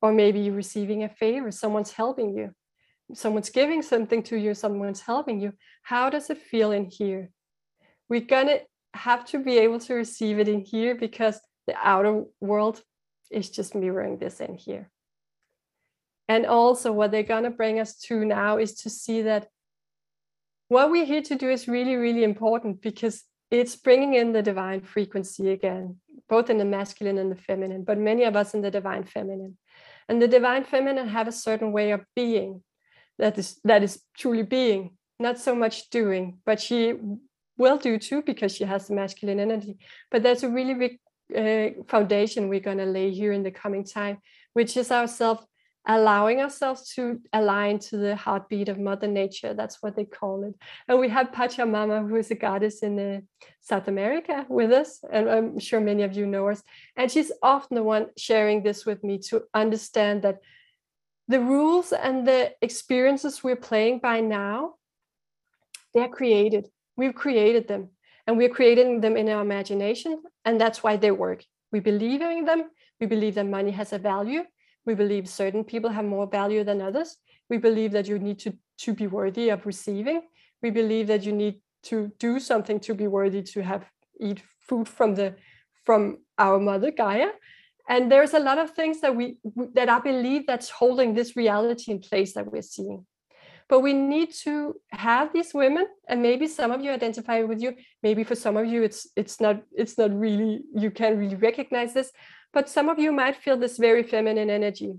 Or 0.00 0.12
maybe 0.12 0.40
you're 0.40 0.54
receiving 0.54 1.04
a 1.04 1.08
favor, 1.08 1.50
someone's 1.52 1.92
helping 1.92 2.36
you, 2.36 2.52
someone's 3.14 3.50
giving 3.50 3.82
something 3.82 4.22
to 4.24 4.36
you, 4.36 4.54
someone's 4.54 5.02
helping 5.02 5.38
you. 5.38 5.52
How 5.82 6.10
does 6.10 6.28
it 6.30 6.38
feel 6.38 6.72
in 6.72 6.86
here? 6.86 7.30
We're 8.08 8.20
gonna 8.22 8.58
have 8.94 9.24
to 9.26 9.38
be 9.38 9.58
able 9.58 9.80
to 9.80 9.94
receive 9.94 10.38
it 10.38 10.48
in 10.48 10.60
here 10.60 10.94
because 10.94 11.40
the 11.66 11.74
outer 11.76 12.24
world 12.40 12.82
is 13.30 13.50
just 13.50 13.74
mirroring 13.74 14.18
this 14.18 14.40
in 14.40 14.54
here. 14.54 14.90
And 16.28 16.46
also, 16.46 16.92
what 16.92 17.10
they're 17.10 17.22
going 17.22 17.44
to 17.44 17.50
bring 17.50 17.78
us 17.80 17.98
to 18.00 18.24
now 18.24 18.58
is 18.58 18.74
to 18.82 18.90
see 18.90 19.22
that 19.22 19.48
what 20.68 20.90
we're 20.90 21.04
here 21.04 21.22
to 21.22 21.34
do 21.34 21.50
is 21.50 21.68
really, 21.68 21.96
really 21.96 22.24
important 22.24 22.80
because 22.80 23.24
it's 23.50 23.76
bringing 23.76 24.14
in 24.14 24.32
the 24.32 24.42
divine 24.42 24.80
frequency 24.80 25.50
again, 25.50 25.96
both 26.28 26.48
in 26.48 26.56
the 26.56 26.64
masculine 26.64 27.18
and 27.18 27.30
the 27.30 27.36
feminine, 27.36 27.84
but 27.84 27.98
many 27.98 28.24
of 28.24 28.36
us 28.36 28.54
in 28.54 28.62
the 28.62 28.70
divine 28.70 29.04
feminine. 29.04 29.58
And 30.08 30.22
the 30.22 30.28
divine 30.28 30.64
feminine 30.64 31.08
have 31.08 31.28
a 31.28 31.32
certain 31.32 31.72
way 31.72 31.90
of 31.90 32.04
being 32.16 32.62
that 33.18 33.38
is 33.38 33.60
that 33.64 33.82
is 33.82 34.02
truly 34.16 34.42
being, 34.42 34.96
not 35.18 35.38
so 35.38 35.54
much 35.54 35.90
doing, 35.90 36.38
but 36.46 36.60
she 36.60 36.94
will 37.58 37.76
do 37.76 37.98
too 37.98 38.22
because 38.22 38.54
she 38.54 38.64
has 38.64 38.88
the 38.88 38.94
masculine 38.94 39.40
energy. 39.40 39.78
But 40.10 40.22
there's 40.22 40.42
a 40.42 40.48
really 40.48 40.74
big 40.74 40.98
uh, 41.36 41.82
foundation 41.88 42.48
we're 42.48 42.60
going 42.60 42.78
to 42.78 42.86
lay 42.86 43.10
here 43.10 43.32
in 43.32 43.42
the 43.42 43.50
coming 43.50 43.84
time, 43.84 44.18
which 44.52 44.76
is 44.76 44.90
ourselves 44.90 45.46
allowing 45.86 46.40
ourselves 46.40 46.94
to 46.94 47.20
align 47.32 47.78
to 47.78 47.96
the 47.96 48.14
heartbeat 48.14 48.68
of 48.68 48.78
mother 48.78 49.08
nature. 49.08 49.52
That's 49.52 49.82
what 49.82 49.96
they 49.96 50.04
call 50.04 50.44
it. 50.44 50.54
And 50.86 51.00
we 51.00 51.08
have 51.08 51.32
pachamama 51.32 52.08
who 52.08 52.16
is 52.16 52.30
a 52.30 52.36
goddess 52.36 52.82
in 52.82 52.98
uh, 52.98 53.20
south 53.60 53.88
america 53.88 54.44
with 54.48 54.72
us 54.72 55.04
and 55.12 55.28
i'm 55.30 55.58
sure 55.58 55.80
many 55.80 56.02
of 56.02 56.12
you 56.14 56.26
know 56.26 56.46
her. 56.46 56.56
And 56.96 57.10
she's 57.10 57.32
often 57.42 57.74
the 57.74 57.82
one 57.82 58.06
sharing 58.16 58.62
this 58.62 58.86
with 58.86 59.02
me 59.02 59.18
to 59.30 59.42
understand 59.54 60.22
that 60.22 60.38
the 61.28 61.40
rules 61.40 61.92
and 61.92 62.26
the 62.26 62.52
experiences 62.62 63.42
we're 63.42 63.56
playing 63.56 63.98
by 63.98 64.20
now 64.20 64.74
they're 65.94 66.08
created 66.08 66.68
we've 66.96 67.14
created 67.14 67.68
them 67.68 67.88
and 68.26 68.36
we're 68.36 68.48
creating 68.48 69.00
them 69.00 69.16
in 69.16 69.28
our 69.28 69.42
imagination 69.42 70.22
and 70.44 70.60
that's 70.60 70.82
why 70.82 70.96
they 70.96 71.10
work 71.10 71.44
we 71.72 71.80
believe 71.80 72.20
in 72.20 72.44
them 72.44 72.70
we 73.00 73.06
believe 73.06 73.34
that 73.34 73.46
money 73.46 73.70
has 73.70 73.92
a 73.92 73.98
value 73.98 74.42
we 74.84 74.94
believe 74.94 75.28
certain 75.28 75.64
people 75.64 75.90
have 75.90 76.04
more 76.04 76.26
value 76.26 76.64
than 76.64 76.82
others. 76.82 77.16
We 77.48 77.58
believe 77.58 77.92
that 77.92 78.08
you 78.08 78.18
need 78.18 78.38
to, 78.40 78.54
to 78.78 78.94
be 78.94 79.06
worthy 79.06 79.50
of 79.50 79.64
receiving. 79.66 80.22
We 80.62 80.70
believe 80.70 81.06
that 81.08 81.24
you 81.24 81.32
need 81.32 81.60
to 81.84 82.10
do 82.18 82.40
something 82.40 82.80
to 82.80 82.94
be 82.94 83.06
worthy 83.06 83.42
to 83.42 83.62
have 83.62 83.84
eat 84.20 84.42
food 84.60 84.88
from 84.88 85.14
the 85.14 85.34
from 85.84 86.18
our 86.38 86.60
mother 86.60 86.92
Gaia. 86.92 87.30
And 87.88 88.10
there's 88.10 88.34
a 88.34 88.38
lot 88.38 88.58
of 88.58 88.70
things 88.70 89.00
that 89.00 89.16
we 89.16 89.38
that 89.74 89.88
I 89.88 89.98
believe 89.98 90.46
that's 90.46 90.70
holding 90.70 91.14
this 91.14 91.34
reality 91.36 91.90
in 91.90 91.98
place 91.98 92.34
that 92.34 92.50
we're 92.50 92.62
seeing. 92.62 93.04
But 93.72 93.80
we 93.88 93.94
need 94.14 94.30
to 94.44 94.54
have 95.08 95.26
these 95.32 95.50
women, 95.62 95.86
and 96.10 96.18
maybe 96.28 96.46
some 96.58 96.70
of 96.74 96.80
you 96.84 96.90
identify 97.00 97.36
with 97.50 97.60
you. 97.64 97.70
Maybe 98.06 98.22
for 98.30 98.36
some 98.44 98.56
of 98.60 98.66
you, 98.72 98.80
it's 98.88 99.00
it's 99.20 99.36
not 99.44 99.56
it's 99.82 99.96
not 100.00 100.10
really 100.26 100.52
you 100.82 100.90
can't 100.98 101.16
really 101.22 101.40
recognize 101.48 101.92
this 101.94 102.10
but 102.52 102.68
some 102.68 102.88
of 102.88 102.98
you 102.98 103.12
might 103.12 103.36
feel 103.36 103.56
this 103.56 103.78
very 103.78 104.02
feminine 104.02 104.50
energy. 104.50 104.94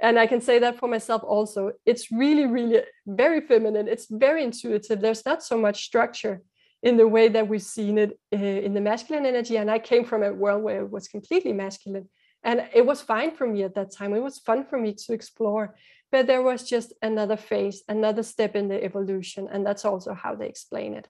And 0.00 0.18
I 0.18 0.26
can 0.26 0.40
say 0.40 0.58
that 0.58 0.78
for 0.78 0.88
myself 0.88 1.22
also. 1.22 1.72
It's 1.86 2.10
really, 2.10 2.46
really 2.46 2.82
very 3.06 3.40
feminine. 3.40 3.86
It's 3.88 4.06
very 4.10 4.42
intuitive. 4.42 5.00
There's 5.00 5.24
not 5.24 5.42
so 5.42 5.56
much 5.56 5.84
structure. 5.84 6.42
in 6.90 6.98
the 6.98 7.08
way 7.08 7.28
that 7.28 7.48
we've 7.48 7.70
seen 7.78 7.96
it 7.96 8.10
uh, 8.30 8.64
in 8.66 8.74
the 8.74 8.80
masculine 8.90 9.24
energy. 9.24 9.56
And 9.56 9.70
I 9.70 9.78
came 9.78 10.04
from 10.04 10.22
a 10.22 10.34
world 10.42 10.62
where 10.62 10.82
it 10.84 10.90
was 10.90 11.08
completely 11.08 11.54
masculine. 11.54 12.06
And 12.48 12.56
it 12.74 12.84
was 12.84 13.00
fine 13.00 13.30
for 13.36 13.46
me 13.46 13.62
at 13.62 13.74
that 13.76 13.90
time. 13.98 14.12
It 14.12 14.22
was 14.28 14.38
fun 14.48 14.66
for 14.68 14.78
me 14.78 14.90
to 15.02 15.14
explore. 15.14 15.64
But 16.14 16.28
there 16.28 16.42
was 16.42 16.62
just 16.62 16.92
another 17.02 17.36
phase, 17.36 17.82
another 17.88 18.22
step 18.22 18.54
in 18.54 18.68
the 18.68 18.80
evolution. 18.84 19.48
And 19.50 19.66
that's 19.66 19.84
also 19.84 20.14
how 20.14 20.36
they 20.36 20.46
explain 20.46 20.94
it. 20.94 21.08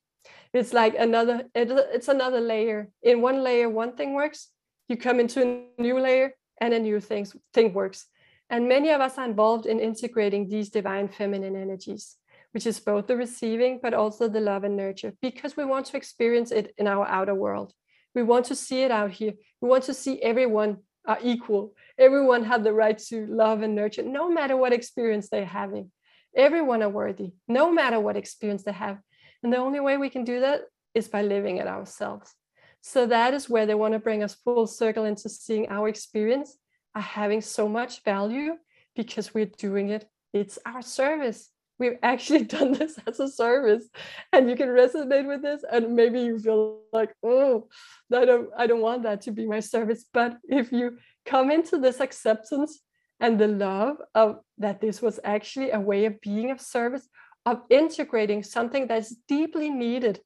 It's 0.54 0.72
like 0.72 0.94
another, 0.98 1.42
it's 1.54 2.08
another 2.08 2.40
layer. 2.40 2.88
In 3.02 3.20
one 3.20 3.42
layer, 3.42 3.68
one 3.68 3.96
thing 3.96 4.14
works. 4.14 4.48
You 4.88 4.96
come 4.96 5.20
into 5.20 5.42
a 5.42 5.82
new 5.82 6.00
layer 6.00 6.32
and 6.58 6.72
a 6.72 6.78
new 6.78 7.00
thing, 7.00 7.26
thing 7.52 7.74
works. 7.74 8.06
And 8.48 8.66
many 8.66 8.88
of 8.92 9.02
us 9.02 9.18
are 9.18 9.26
involved 9.26 9.66
in 9.66 9.78
integrating 9.78 10.48
these 10.48 10.70
divine 10.70 11.08
feminine 11.08 11.54
energies 11.54 12.16
which 12.52 12.66
is 12.68 12.78
both 12.78 13.08
the 13.08 13.16
receiving 13.16 13.80
but 13.82 13.94
also 13.94 14.28
the 14.28 14.40
love 14.40 14.62
and 14.62 14.76
nurture 14.76 15.12
because 15.20 15.56
we 15.56 15.64
want 15.64 15.84
to 15.86 15.96
experience 15.96 16.52
it 16.52 16.72
in 16.78 16.86
our 16.86 17.04
outer 17.08 17.34
world 17.34 17.72
we 18.14 18.22
want 18.22 18.46
to 18.46 18.54
see 18.54 18.84
it 18.84 18.92
out 18.92 19.10
here 19.10 19.32
we 19.60 19.68
want 19.68 19.82
to 19.82 19.92
see 19.92 20.22
everyone 20.22 20.76
are 21.06 21.18
equal. 21.22 21.74
Everyone 21.98 22.44
have 22.44 22.64
the 22.64 22.72
right 22.72 22.98
to 23.10 23.26
love 23.26 23.62
and 23.62 23.74
nurture 23.74 24.02
no 24.02 24.30
matter 24.30 24.56
what 24.56 24.72
experience 24.72 25.28
they're 25.28 25.44
having. 25.44 25.90
Everyone 26.36 26.82
are 26.82 26.88
worthy 26.88 27.32
no 27.46 27.70
matter 27.70 28.00
what 28.00 28.16
experience 28.16 28.64
they 28.64 28.72
have. 28.72 28.98
And 29.42 29.52
the 29.52 29.58
only 29.58 29.80
way 29.80 29.96
we 29.96 30.10
can 30.10 30.24
do 30.24 30.40
that 30.40 30.62
is 30.94 31.08
by 31.08 31.22
living 31.22 31.58
it 31.58 31.66
ourselves. 31.66 32.34
So 32.80 33.06
that 33.06 33.34
is 33.34 33.48
where 33.48 33.66
they 33.66 33.74
want 33.74 33.94
to 33.94 33.98
bring 33.98 34.22
us 34.22 34.34
full 34.34 34.66
circle 34.66 35.04
into 35.04 35.28
seeing 35.28 35.68
our 35.68 35.88
experience 35.88 36.56
are 36.94 37.02
having 37.02 37.40
so 37.40 37.68
much 37.68 38.02
value 38.04 38.54
because 38.94 39.34
we're 39.34 39.46
doing 39.46 39.88
it. 39.88 40.08
It's 40.32 40.58
our 40.66 40.82
service 40.82 41.50
we've 41.78 41.98
actually 42.02 42.44
done 42.56 42.72
this 42.72 42.98
as 43.06 43.20
a 43.20 43.28
service 43.28 43.88
and 44.32 44.48
you 44.48 44.56
can 44.56 44.68
resonate 44.68 45.26
with 45.26 45.42
this 45.42 45.64
and 45.70 45.94
maybe 45.94 46.20
you 46.20 46.38
feel 46.38 46.80
like 46.92 47.14
oh 47.22 47.66
i 48.14 48.24
don't 48.24 48.48
i 48.56 48.66
don't 48.66 48.80
want 48.80 49.02
that 49.02 49.20
to 49.22 49.32
be 49.32 49.46
my 49.46 49.60
service. 49.60 50.04
But 50.12 50.38
if 50.48 50.72
you 50.72 50.98
come 51.24 51.50
into 51.50 51.78
this 51.78 52.00
acceptance 52.00 52.80
and 53.20 53.38
the 53.38 53.48
love 53.48 53.96
of 54.14 54.40
that 54.58 54.80
this 54.80 55.00
was 55.00 55.20
actually 55.24 55.70
a 55.70 55.80
way 55.80 56.04
of 56.06 56.20
being 56.20 56.50
of 56.50 56.60
service 56.60 57.08
of 57.46 57.62
integrating 57.68 58.42
something 58.42 58.86
that's 58.86 59.14
deeply 59.28 59.70
needed 59.70 60.20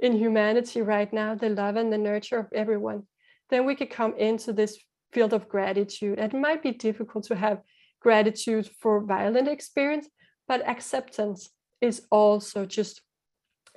in 0.00 0.12
humanity 0.12 0.82
right 0.82 1.12
now 1.12 1.34
the 1.34 1.48
love 1.48 1.76
and 1.76 1.92
the 1.92 1.98
nurture 1.98 2.38
of 2.38 2.46
everyone 2.52 3.02
then 3.50 3.64
we 3.64 3.74
could 3.74 3.90
come 3.90 4.14
into 4.16 4.52
this 4.52 4.78
field 5.12 5.32
of 5.32 5.48
gratitude. 5.48 6.18
It 6.18 6.34
might 6.34 6.62
be 6.62 6.72
difficult 6.72 7.24
to 7.24 7.36
have 7.36 7.62
gratitude 8.00 8.68
for 8.80 9.04
violent 9.04 9.48
experience 9.48 10.08
but 10.48 10.66
acceptance 10.66 11.50
is 11.80 12.02
also 12.10 12.64
just 12.64 13.02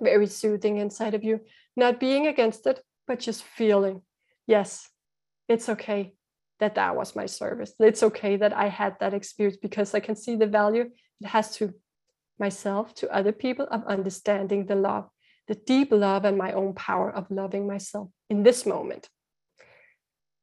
very 0.02 0.28
soothing 0.28 0.78
inside 0.78 1.14
of 1.14 1.24
you. 1.24 1.42
Not 1.76 2.00
being 2.00 2.28
against 2.28 2.66
it 2.68 2.82
but 3.10 3.20
just 3.20 3.44
feeling 3.44 4.02
yes 4.46 4.90
it's 5.48 5.68
okay 5.68 6.14
that 6.60 6.76
that 6.76 6.96
was 6.96 7.16
my 7.16 7.26
service. 7.26 7.74
It's 7.80 8.04
okay 8.04 8.36
that 8.38 8.54
i 8.54 8.68
had 8.68 8.98
that 9.00 9.14
experience 9.14 9.58
because 9.62 9.94
i 9.96 10.00
can 10.00 10.16
see 10.16 10.36
the 10.36 10.48
value 10.48 10.86
it 11.22 11.28
has 11.28 11.56
to 11.58 11.74
myself 12.40 12.94
to 12.96 13.14
other 13.14 13.32
people 13.32 13.68
of 13.72 13.84
understanding 13.86 14.66
the 14.66 14.76
love 14.76 15.10
the 15.48 15.56
deep 15.56 15.92
love 15.92 16.24
and 16.26 16.38
my 16.38 16.52
own 16.54 16.74
power 16.74 17.10
of 17.12 17.30
loving 17.30 17.68
myself 17.68 18.10
in 18.30 18.44
this 18.44 18.66
moment 18.66 19.10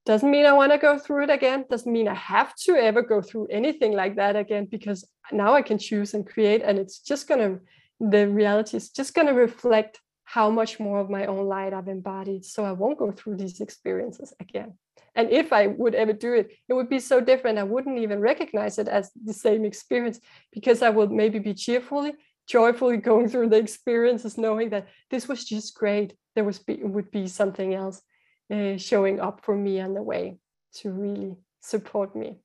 doesn't 0.07 0.30
mean 0.30 0.46
I 0.46 0.52
want 0.52 0.70
to 0.70 0.78
go 0.78 0.98
through 0.98 1.24
it 1.24 1.30
again. 1.30 1.64
Doesn't 1.68 1.92
mean 1.92 2.07
I 2.07 2.14
have 2.14 2.54
to 2.64 2.76
ever 2.76 3.02
go 3.02 3.20
through 3.20 3.48
anything 3.48 3.92
like 3.92 4.14
that 4.16 4.36
again 4.36 4.66
because 4.70 5.04
now 5.32 5.52
I 5.52 5.62
can 5.62 5.78
choose 5.78 6.14
and 6.14 6.24
create, 6.24 6.62
and 6.62 6.78
it's 6.78 7.00
just 7.00 7.26
going 7.26 7.40
to, 7.40 7.61
the 7.98 8.28
reality 8.28 8.76
is 8.76 8.90
just 8.90 9.14
going 9.14 9.26
to 9.26 9.34
reflect 9.34 10.00
how 10.24 10.48
much 10.48 10.78
more 10.78 11.00
of 11.00 11.11
my 11.11 11.26
own 11.26 11.46
light 11.46 11.74
I've 11.74 11.88
embodied. 11.88 12.44
So 12.44 12.64
I 12.64 12.72
won't 12.72 12.98
go 12.98 13.11
through 13.11 13.36
these 13.36 13.61
experiences 13.61 14.32
again. 14.38 14.74
And 15.16 15.30
if 15.30 15.52
I 15.52 15.66
would 15.66 15.94
ever 15.94 16.12
do 16.12 16.34
it, 16.34 16.50
it 16.68 16.74
would 16.74 16.88
be 16.88 17.00
so 17.00 17.20
different. 17.20 17.59
I 17.59 17.64
wouldn't 17.64 17.98
even 17.98 18.20
recognize 18.20 18.78
it 18.78 18.86
as 18.86 19.11
the 19.24 19.32
same 19.32 19.64
experience 19.64 20.20
because 20.52 20.82
I 20.82 20.90
would 20.90 21.11
maybe 21.11 21.40
be 21.40 21.54
cheerfully, 21.54 22.12
joyfully 22.46 22.98
going 22.98 23.28
through 23.28 23.48
the 23.48 23.57
experiences, 23.57 24.38
knowing 24.38 24.70
that 24.70 24.86
this 25.11 25.26
was 25.26 25.44
just 25.44 25.74
great. 25.74 26.14
There 26.34 26.44
was 26.44 26.61
be, 26.61 26.80
would 26.82 27.11
be 27.11 27.26
something 27.26 27.74
else 27.74 28.02
uh, 28.51 28.76
showing 28.76 29.20
up 29.20 29.40
for 29.42 29.57
me 29.57 29.80
on 29.80 29.94
the 29.94 30.03
way 30.03 30.38
to 30.74 30.90
really 30.90 31.36
support 31.61 32.14
me. 32.14 32.38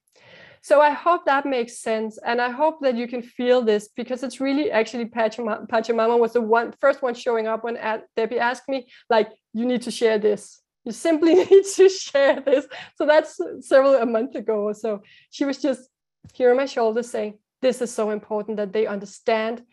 So 0.64 0.80
I 0.80 0.92
hope 0.92 1.26
that 1.26 1.46
makes 1.46 1.80
sense, 1.80 2.20
and 2.24 2.40
I 2.40 2.52
hope 2.52 2.82
that 2.82 2.96
you 2.96 3.08
can 3.08 3.24
feel 3.24 3.64
this 3.64 3.90
because 3.96 4.22
it's 4.22 4.40
really 4.40 4.70
actually 4.70 5.06
Pachamama, 5.06 5.68
Pachamama 5.68 6.20
was 6.20 6.34
the 6.34 6.42
one 6.42 6.72
first 6.80 7.02
one 7.02 7.16
showing 7.16 7.48
up 7.48 7.64
when 7.64 7.80
Debbie 8.16 8.38
asked 8.40 8.70
me, 8.70 8.88
like, 9.10 9.32
you 9.54 9.66
need 9.66 9.82
to 9.84 9.92
share 9.92 10.20
this. 10.20 10.62
You 10.86 10.92
simply 10.92 11.34
need 11.52 11.66
to 11.76 11.90
share 11.90 12.42
this. 12.42 12.68
So 12.96 13.08
that's 13.08 13.40
several 13.62 13.96
a 13.96 14.06
month 14.06 14.36
ago 14.36 14.62
or 14.62 14.76
so. 14.76 15.02
She 15.32 15.46
was 15.46 15.60
just 15.60 15.90
here 16.34 16.52
on 16.52 16.58
my 16.58 16.68
shoulder 16.68 17.02
saying, 17.02 17.40
this 17.62 17.82
is 17.82 17.92
so 17.92 18.12
important 18.12 18.58
that 18.58 18.72
they 18.72 18.86
understand 18.86 19.64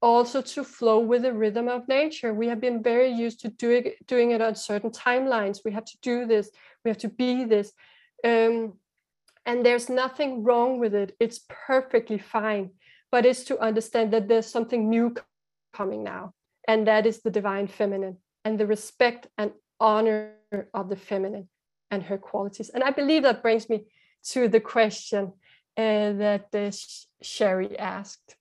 also 0.00 0.40
to 0.40 0.62
flow 0.62 1.00
with 1.00 1.22
the 1.22 1.32
rhythm 1.32 1.68
of 1.68 1.88
nature. 1.88 2.32
We 2.32 2.48
have 2.48 2.60
been 2.60 2.82
very 2.82 3.10
used 3.10 3.40
to 3.40 3.48
doing, 3.48 3.92
doing 4.06 4.30
it 4.30 4.40
on 4.40 4.54
certain 4.54 4.90
timelines. 4.90 5.64
We 5.64 5.72
have 5.72 5.84
to 5.86 5.98
do 6.02 6.26
this, 6.26 6.50
we 6.84 6.88
have 6.90 6.98
to 6.98 7.08
be 7.08 7.44
this. 7.44 7.72
Um, 8.24 8.74
and 9.46 9.64
there's 9.64 9.88
nothing 9.88 10.44
wrong 10.44 10.78
with 10.78 10.94
it. 10.94 11.16
It's 11.18 11.40
perfectly 11.48 12.18
fine. 12.18 12.70
But 13.10 13.24
it's 13.24 13.44
to 13.44 13.58
understand 13.58 14.12
that 14.12 14.28
there's 14.28 14.46
something 14.46 14.90
new 14.90 15.14
coming 15.72 16.04
now. 16.04 16.34
And 16.66 16.86
that 16.86 17.06
is 17.06 17.22
the 17.22 17.30
divine 17.30 17.66
feminine 17.66 18.18
and 18.44 18.58
the 18.58 18.66
respect 18.66 19.26
and 19.38 19.52
honor 19.80 20.34
of 20.74 20.90
the 20.90 20.96
feminine 20.96 21.48
and 21.90 22.02
her 22.02 22.18
qualities. 22.18 22.68
And 22.68 22.84
I 22.84 22.90
believe 22.90 23.22
that 23.22 23.42
brings 23.42 23.68
me 23.68 23.86
to 24.30 24.48
the 24.48 24.60
question 24.60 25.32
uh, 25.76 26.12
that 26.12 26.48
uh, 26.54 26.70
Sherry 27.22 27.78
asked. 27.78 28.36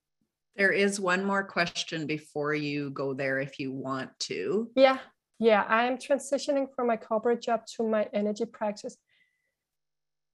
There 0.58 0.72
is 0.72 1.00
one 1.00 1.24
more 1.24 1.44
question 1.44 2.08
before 2.08 2.56
you 2.56 2.90
go 2.90 3.14
there 3.14 3.40
if 3.40 3.60
you 3.60 3.72
want 3.72 4.10
to. 4.22 4.72
Yeah, 4.76 4.98
yeah. 5.38 5.64
I'm 5.68 5.98
transitioning 5.98 6.68
from 6.76 6.88
my 6.88 6.98
corporate 6.98 7.42
job 7.42 7.62
to 7.76 7.88
my 7.88 8.08
energy 8.12 8.46
practice. 8.46 8.98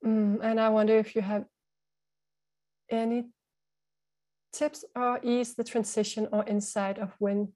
Mm, 0.06 0.40
and 0.42 0.62
I 0.62 0.70
wonder 0.70 0.98
if 0.98 1.14
you 1.14 1.22
have 1.22 1.44
any 2.90 3.26
tips 4.54 4.86
or 4.96 5.20
ease 5.24 5.56
the 5.56 5.64
transition 5.64 6.30
or 6.32 6.46
insight 6.46 7.00
of 7.00 7.12
when 7.20 7.52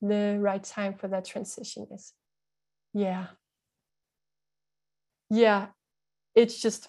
the 0.00 0.36
right 0.40 0.62
time 0.62 0.94
for 0.94 1.08
that 1.08 1.24
transition 1.24 1.88
is. 1.92 2.12
Yeah. 2.94 3.26
Yeah. 5.28 5.68
It's 6.36 6.60
just 6.60 6.88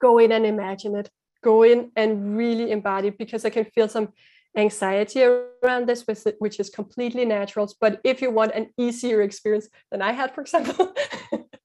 go 0.00 0.18
in 0.18 0.32
and 0.32 0.46
imagine 0.46 0.96
it 0.96 1.10
go 1.44 1.62
in 1.62 1.92
and 1.94 2.36
really 2.36 2.70
embody 2.70 3.10
because 3.10 3.44
I 3.44 3.50
can 3.50 3.66
feel 3.66 3.88
some 3.88 4.08
anxiety 4.56 5.22
around 5.22 5.86
this, 5.86 6.04
which 6.38 6.58
is 6.58 6.70
completely 6.70 7.24
natural. 7.24 7.70
But 7.80 8.00
if 8.02 8.22
you 8.22 8.30
want 8.30 8.52
an 8.54 8.70
easier 8.78 9.20
experience 9.22 9.68
than 9.90 10.00
I 10.00 10.12
had, 10.12 10.34
for 10.34 10.40
example, 10.40 10.94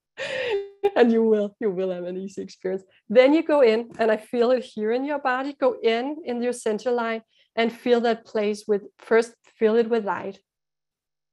and 0.96 1.12
you 1.12 1.24
will, 1.24 1.56
you 1.62 1.72
will 1.72 1.92
have 1.92 2.04
an 2.04 2.18
easy 2.18 2.42
experience. 2.42 2.84
Then 3.08 3.34
you 3.34 3.42
go 3.44 3.62
in, 3.62 3.80
and 4.00 4.12
I 4.12 4.18
feel 4.18 4.52
it 4.52 4.64
here 4.64 4.92
in 4.92 5.06
your 5.06 5.20
body. 5.20 5.56
Go 5.66 5.78
in 5.82 6.18
in 6.26 6.42
your 6.42 6.54
center 6.54 6.92
line 6.92 7.22
and 7.56 7.72
feel 7.72 8.02
that 8.02 8.26
place 8.26 8.66
with 8.68 8.84
first 8.98 9.34
fill 9.58 9.76
it 9.76 9.90
with 9.90 10.06
light. 10.06 10.40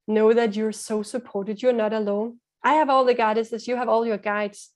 Know 0.07 0.33
that 0.33 0.55
you're 0.55 0.79
so 0.89 1.03
supported. 1.03 1.61
You're 1.61 1.81
not 1.85 1.93
alone. 1.93 2.39
I 2.63 2.73
have 2.79 2.89
all 2.89 3.05
the 3.05 3.13
goddesses, 3.13 3.67
You 3.67 3.75
have 3.75 3.89
all 3.89 4.05
your 4.05 4.17
guides 4.17 4.71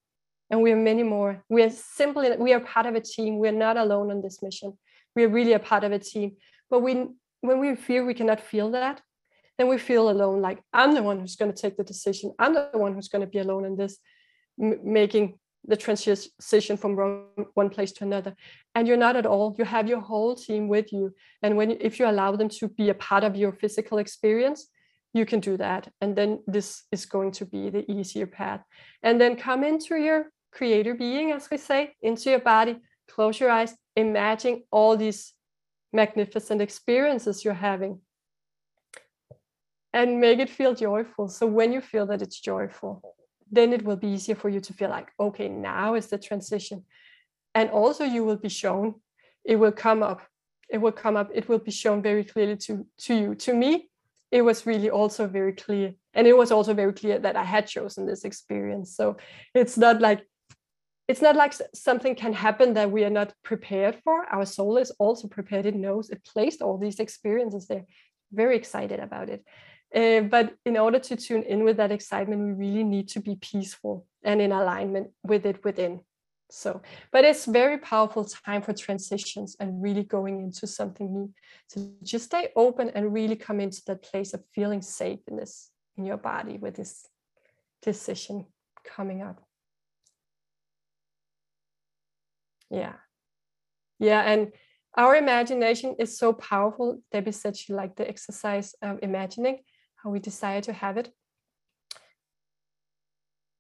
and 0.52 0.62
we 0.62 0.72
are 0.74 0.78
many 0.78 1.02
more. 1.02 1.44
We 1.50 1.64
are 1.64 1.70
simply 1.70 2.36
we 2.38 2.54
are 2.54 2.60
part 2.60 2.86
of 2.86 2.94
a 2.94 3.02
team. 3.02 3.40
We 3.40 3.48
are 3.48 3.54
not 3.54 3.78
alone 3.78 4.12
on 4.12 4.22
this 4.22 4.44
mission. 4.44 4.78
We 5.16 5.24
are 5.24 5.30
really 5.30 5.54
a 5.54 5.60
part 5.60 5.84
of 5.86 5.94
a 5.94 6.00
team. 6.00 6.36
But 6.70 6.82
we 6.82 7.08
when 7.40 7.60
we 7.60 7.76
feel 7.76 8.04
we 8.04 8.14
cannot 8.14 8.42
feel 8.42 8.72
that, 8.72 9.02
then 9.58 9.70
we 9.70 9.78
feel 9.78 10.10
alone. 10.10 10.42
Like 10.42 10.62
I'm 10.74 10.94
the 10.94 11.02
one 11.02 11.20
who's 11.20 11.38
going 11.38 11.54
to 11.54 11.60
take 11.60 11.78
the 11.78 11.86
decision. 11.86 12.34
I'm 12.38 12.54
the 12.54 12.70
one 12.74 12.94
who's 12.94 13.08
going 13.08 13.22
to 13.22 13.28
be 13.28 13.40
alone 13.40 13.66
in 13.66 13.78
this, 13.78 13.98
making 14.58 15.40
the 15.66 15.78
transition 15.78 16.76
from 16.76 17.28
one 17.54 17.70
place 17.70 17.94
to 17.94 18.04
another. 18.04 18.36
And 18.76 18.88
you're 18.88 18.98
not 18.98 19.16
at 19.16 19.26
all. 19.26 19.56
You 19.58 19.64
have 19.64 19.88
your 19.88 20.02
whole 20.02 20.36
team 20.36 20.68
with 20.68 20.92
you. 20.92 21.16
And 21.42 21.56
when 21.56 21.72
if 21.72 21.98
you 21.98 22.08
allow 22.08 22.36
them 22.36 22.50
to 22.50 22.68
be 22.68 22.90
a 22.90 22.94
part 22.96 23.24
of 23.24 23.38
your 23.38 23.54
physical 23.54 24.00
experience, 24.00 24.68
you 25.14 25.26
can 25.26 25.40
do 25.40 25.56
that. 25.58 25.92
And 26.02 26.16
then 26.16 26.40
this 26.48 26.84
is 26.92 27.06
going 27.06 27.32
to 27.34 27.46
be 27.46 27.70
the 27.70 27.90
easier 27.90 28.28
path. 28.28 28.64
And 29.04 29.20
then 29.20 29.36
come 29.36 29.64
into 29.64 29.96
your 29.96 30.32
creator 30.52 30.94
being, 30.94 31.32
as 31.32 31.50
we 31.50 31.58
say, 31.58 31.96
into 32.02 32.30
your 32.30 32.40
body, 32.40 32.78
close 33.10 33.40
your 33.40 33.50
eyes, 33.50 33.76
imagine 33.96 34.64
all 34.72 34.98
these 34.98 35.34
magnificent 35.94 36.62
experiences 36.62 37.44
you're 37.44 37.54
having. 37.54 38.00
And 39.94 40.22
make 40.22 40.40
it 40.40 40.50
feel 40.50 40.74
joyful. 40.74 41.28
So 41.28 41.46
when 41.48 41.74
you 41.74 41.82
feel 41.82 42.06
that 42.08 42.22
it's 42.22 42.40
joyful, 42.40 43.02
then 43.52 43.74
it 43.74 43.84
will 43.84 43.98
be 43.98 44.08
easier 44.08 44.36
for 44.36 44.48
you 44.48 44.62
to 44.62 44.74
feel 44.74 44.90
like, 44.90 45.10
okay, 45.20 45.50
now 45.50 45.96
is 45.96 46.08
the 46.08 46.18
transition. 46.18 46.86
And 47.54 47.70
also 47.70 48.06
you 48.06 48.24
will 48.24 48.38
be 48.38 48.48
shown, 48.48 48.96
it 49.44 49.58
will 49.58 49.74
come 49.74 50.02
up. 50.02 50.22
It 50.70 50.78
will 50.78 50.94
come 50.94 51.18
up, 51.18 51.30
it 51.34 51.50
will 51.50 51.60
be 51.60 51.72
shown 51.72 52.02
very 52.02 52.24
clearly 52.24 52.56
to, 52.58 52.88
to 53.00 53.14
you. 53.14 53.36
To 53.36 53.54
me, 53.54 53.90
it 54.32 54.42
was 54.42 54.66
really 54.66 54.90
also 54.90 55.28
very 55.28 55.52
clear 55.52 55.94
and 56.14 56.26
it 56.26 56.36
was 56.36 56.52
also 56.52 56.74
very 56.74 56.94
clear 56.94 57.20
that 57.20 57.36
i 57.36 57.44
had 57.44 57.68
chosen 57.68 58.06
this 58.06 58.24
experience 58.24 58.96
so 58.96 59.18
it's 59.54 59.78
not 59.78 60.02
like 60.02 60.26
it's 61.12 61.22
not 61.22 61.36
like 61.36 61.54
something 61.74 62.16
can 62.16 62.32
happen 62.32 62.74
that 62.76 62.90
we 62.90 63.04
are 63.04 63.10
not 63.10 63.34
prepared 63.44 63.96
for. 64.02 64.26
Our 64.36 64.46
soul 64.46 64.78
is 64.78 64.92
also 64.92 65.28
prepared. 65.28 65.66
It 65.66 65.76
knows. 65.76 66.10
It 66.10 66.24
placed 66.24 66.62
all 66.62 66.78
these 66.78 67.02
experiences 67.02 67.68
there. 67.68 67.84
Very 68.32 68.56
excited 68.56 69.02
about 69.02 69.28
it. 69.30 69.44
Uh, 69.94 70.22
but 70.22 70.56
in 70.66 70.78
order 70.78 71.00
to 71.00 71.18
tune 71.18 71.44
in 71.44 71.66
with 71.66 71.76
that 71.76 71.92
excitement 71.92 72.42
we 72.42 72.54
really 72.66 72.86
need 72.86 73.10
to 73.10 73.20
be 73.20 73.36
peaceful 73.36 74.06
and 74.24 74.40
in 74.40 74.54
alignment 74.54 75.10
with 75.22 75.46
it 75.46 75.66
within. 75.66 76.00
So 76.50 76.82
but 77.12 77.26
it's 77.26 77.44
very 77.44 77.78
powerful 77.78 78.24
time 78.24 78.62
for 78.62 78.72
transitions 78.72 79.58
and 79.60 79.84
really 79.84 80.04
going 80.04 80.40
into 80.40 80.66
something 80.66 81.08
new. 81.12 81.34
So 81.68 81.92
just 82.04 82.26
stay 82.32 82.46
open 82.56 82.90
and 82.96 83.14
really 83.14 83.36
come 83.36 83.60
into 83.60 83.82
that 83.88 84.02
place 84.02 84.34
of 84.34 84.42
feeling 84.56 84.82
safe 84.82 85.20
in 85.28 85.36
this 85.36 85.72
in 85.98 86.06
your 86.06 86.22
body 86.32 86.58
with 86.58 86.76
this 86.76 87.06
decision 87.82 88.46
coming 88.96 89.22
up 89.22 89.44
yeah 92.72 92.94
yeah 94.00 94.22
and 94.22 94.52
our 94.98 95.16
imagination 95.16 95.96
is 96.00 96.18
so 96.18 96.34
powerful 96.34 97.02
debbie 97.12 97.32
said 97.32 97.56
she 97.56 97.74
liked 97.74 97.98
the 97.98 98.08
exercise 98.08 98.76
of 98.82 99.00
imagining 99.02 99.60
how 99.96 100.10
we 100.10 100.20
desire 100.20 100.62
to 100.62 100.74
have 100.74 100.98
it 100.98 101.14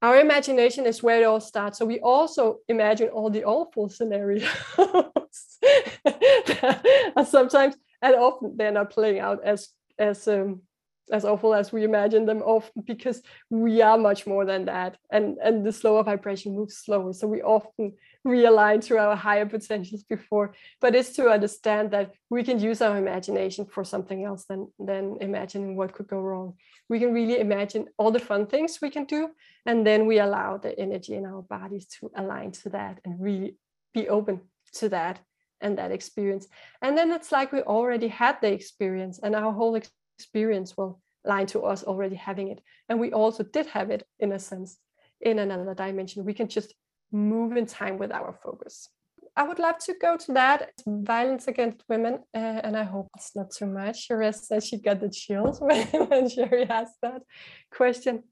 our 0.01 0.19
imagination 0.19 0.87
is 0.87 1.03
where 1.03 1.21
it 1.21 1.25
all 1.25 1.39
starts. 1.39 1.77
So 1.77 1.85
we 1.85 1.99
also 1.99 2.57
imagine 2.67 3.09
all 3.09 3.29
the 3.29 3.43
awful 3.43 3.87
scenarios. 3.87 4.49
sometimes 7.25 7.75
and 8.01 8.15
often 8.15 8.55
they're 8.57 8.71
not 8.71 8.89
playing 8.89 9.19
out 9.19 9.43
as 9.43 9.69
as 9.99 10.27
um, 10.27 10.61
as 11.11 11.25
awful 11.25 11.53
as 11.53 11.71
we 11.71 11.83
imagine 11.83 12.25
them 12.25 12.41
often 12.41 12.83
because 12.85 13.21
we 13.49 13.81
are 13.81 13.97
much 13.97 14.25
more 14.25 14.45
than 14.45 14.65
that 14.65 14.97
and 15.11 15.37
and 15.43 15.65
the 15.65 15.71
slower 15.71 16.03
vibration 16.03 16.55
moves 16.55 16.77
slower 16.77 17.13
so 17.13 17.27
we 17.27 17.41
often 17.41 17.93
realign 18.25 18.81
to 18.85 18.97
our 18.97 19.15
higher 19.15 19.45
potentials 19.45 20.03
before 20.03 20.53
but 20.79 20.95
it's 20.95 21.13
to 21.13 21.27
understand 21.29 21.91
that 21.91 22.11
we 22.29 22.43
can 22.43 22.59
use 22.59 22.81
our 22.81 22.97
imagination 22.97 23.65
for 23.65 23.83
something 23.83 24.23
else 24.23 24.45
than 24.45 24.67
than 24.79 25.17
imagining 25.21 25.75
what 25.75 25.93
could 25.93 26.07
go 26.07 26.21
wrong 26.21 26.53
we 26.89 26.99
can 26.99 27.13
really 27.13 27.39
imagine 27.39 27.85
all 27.97 28.11
the 28.11 28.19
fun 28.19 28.45
things 28.45 28.79
we 28.81 28.89
can 28.89 29.05
do 29.05 29.29
and 29.65 29.85
then 29.85 30.05
we 30.05 30.19
allow 30.19 30.57
the 30.57 30.77
energy 30.77 31.15
in 31.15 31.25
our 31.25 31.41
bodies 31.41 31.85
to 31.87 32.11
align 32.15 32.51
to 32.51 32.69
that 32.69 32.99
and 33.05 33.21
really 33.21 33.57
be 33.93 34.07
open 34.07 34.39
to 34.73 34.87
that 34.89 35.19
and 35.61 35.77
that 35.77 35.91
experience 35.91 36.47
and 36.81 36.97
then 36.97 37.11
it's 37.11 37.31
like 37.31 37.51
we 37.51 37.61
already 37.61 38.07
had 38.07 38.39
the 38.41 38.51
experience 38.51 39.19
and 39.23 39.35
our 39.35 39.51
whole 39.51 39.75
experience 40.17 40.77
will 40.77 41.01
line 41.23 41.45
to 41.47 41.61
us 41.61 41.83
already 41.83 42.15
having 42.15 42.49
it. 42.49 42.61
And 42.89 42.99
we 42.99 43.11
also 43.11 43.43
did 43.43 43.67
have 43.67 43.89
it 43.91 44.05
in 44.19 44.31
a 44.31 44.39
sense 44.39 44.77
in 45.19 45.39
another 45.39 45.73
dimension. 45.73 46.25
We 46.25 46.33
can 46.33 46.47
just 46.47 46.73
move 47.11 47.57
in 47.57 47.65
time 47.65 47.97
with 47.97 48.11
our 48.11 48.37
focus. 48.43 48.89
I 49.35 49.43
would 49.43 49.59
love 49.59 49.77
to 49.85 49.93
go 50.01 50.17
to 50.17 50.33
that 50.33 50.71
violence 50.85 51.47
against 51.47 51.83
women, 51.87 52.19
uh, 52.35 52.37
and 52.65 52.75
I 52.75 52.83
hope 52.83 53.09
it's 53.15 53.35
not 53.35 53.51
too 53.51 53.65
much. 53.65 54.03
Sherry 54.03 54.31
said 54.33 54.63
she 54.63 54.77
got 54.77 54.99
the 54.99 55.09
chills 55.09 55.59
when, 55.61 56.29
Sherry 56.29 56.65
asked 56.69 56.97
that 57.01 57.21
question 57.71 58.23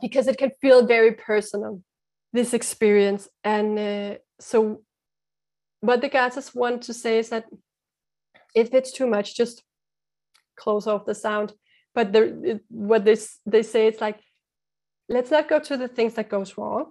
because 0.00 0.28
it 0.28 0.36
can 0.36 0.50
feel 0.60 0.86
very 0.86 1.12
personal, 1.12 1.82
this 2.32 2.52
experience. 2.52 3.28
And 3.42 3.78
uh, 3.78 4.14
so, 4.38 4.82
what 5.80 6.02
the 6.02 6.08
guys 6.08 6.54
want 6.54 6.82
to 6.82 6.94
say 6.94 7.18
is 7.18 7.30
that 7.30 7.46
if 8.54 8.74
it's 8.74 8.92
too 8.92 9.06
much, 9.06 9.34
just 9.34 9.62
close 10.56 10.86
off 10.86 11.06
the 11.06 11.14
sound 11.14 11.54
but 11.94 12.12
the, 12.12 12.60
what 12.68 13.04
they, 13.04 13.16
they 13.46 13.62
say 13.62 13.86
it's 13.86 14.00
like 14.00 14.20
let's 15.08 15.30
not 15.30 15.48
go 15.48 15.58
to 15.58 15.76
the 15.76 15.88
things 15.88 16.14
that 16.14 16.28
goes 16.28 16.58
wrong 16.58 16.90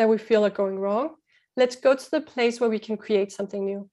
that 0.00 0.08
we 0.08 0.18
feel 0.18 0.44
are 0.44 0.50
going 0.62 0.78
wrong 0.78 1.10
let's 1.60 1.76
go 1.76 1.94
to 1.94 2.10
the 2.10 2.20
place 2.20 2.60
where 2.60 2.70
we 2.70 2.78
can 2.78 2.96
create 2.96 3.32
something 3.32 3.64
new. 3.64 3.88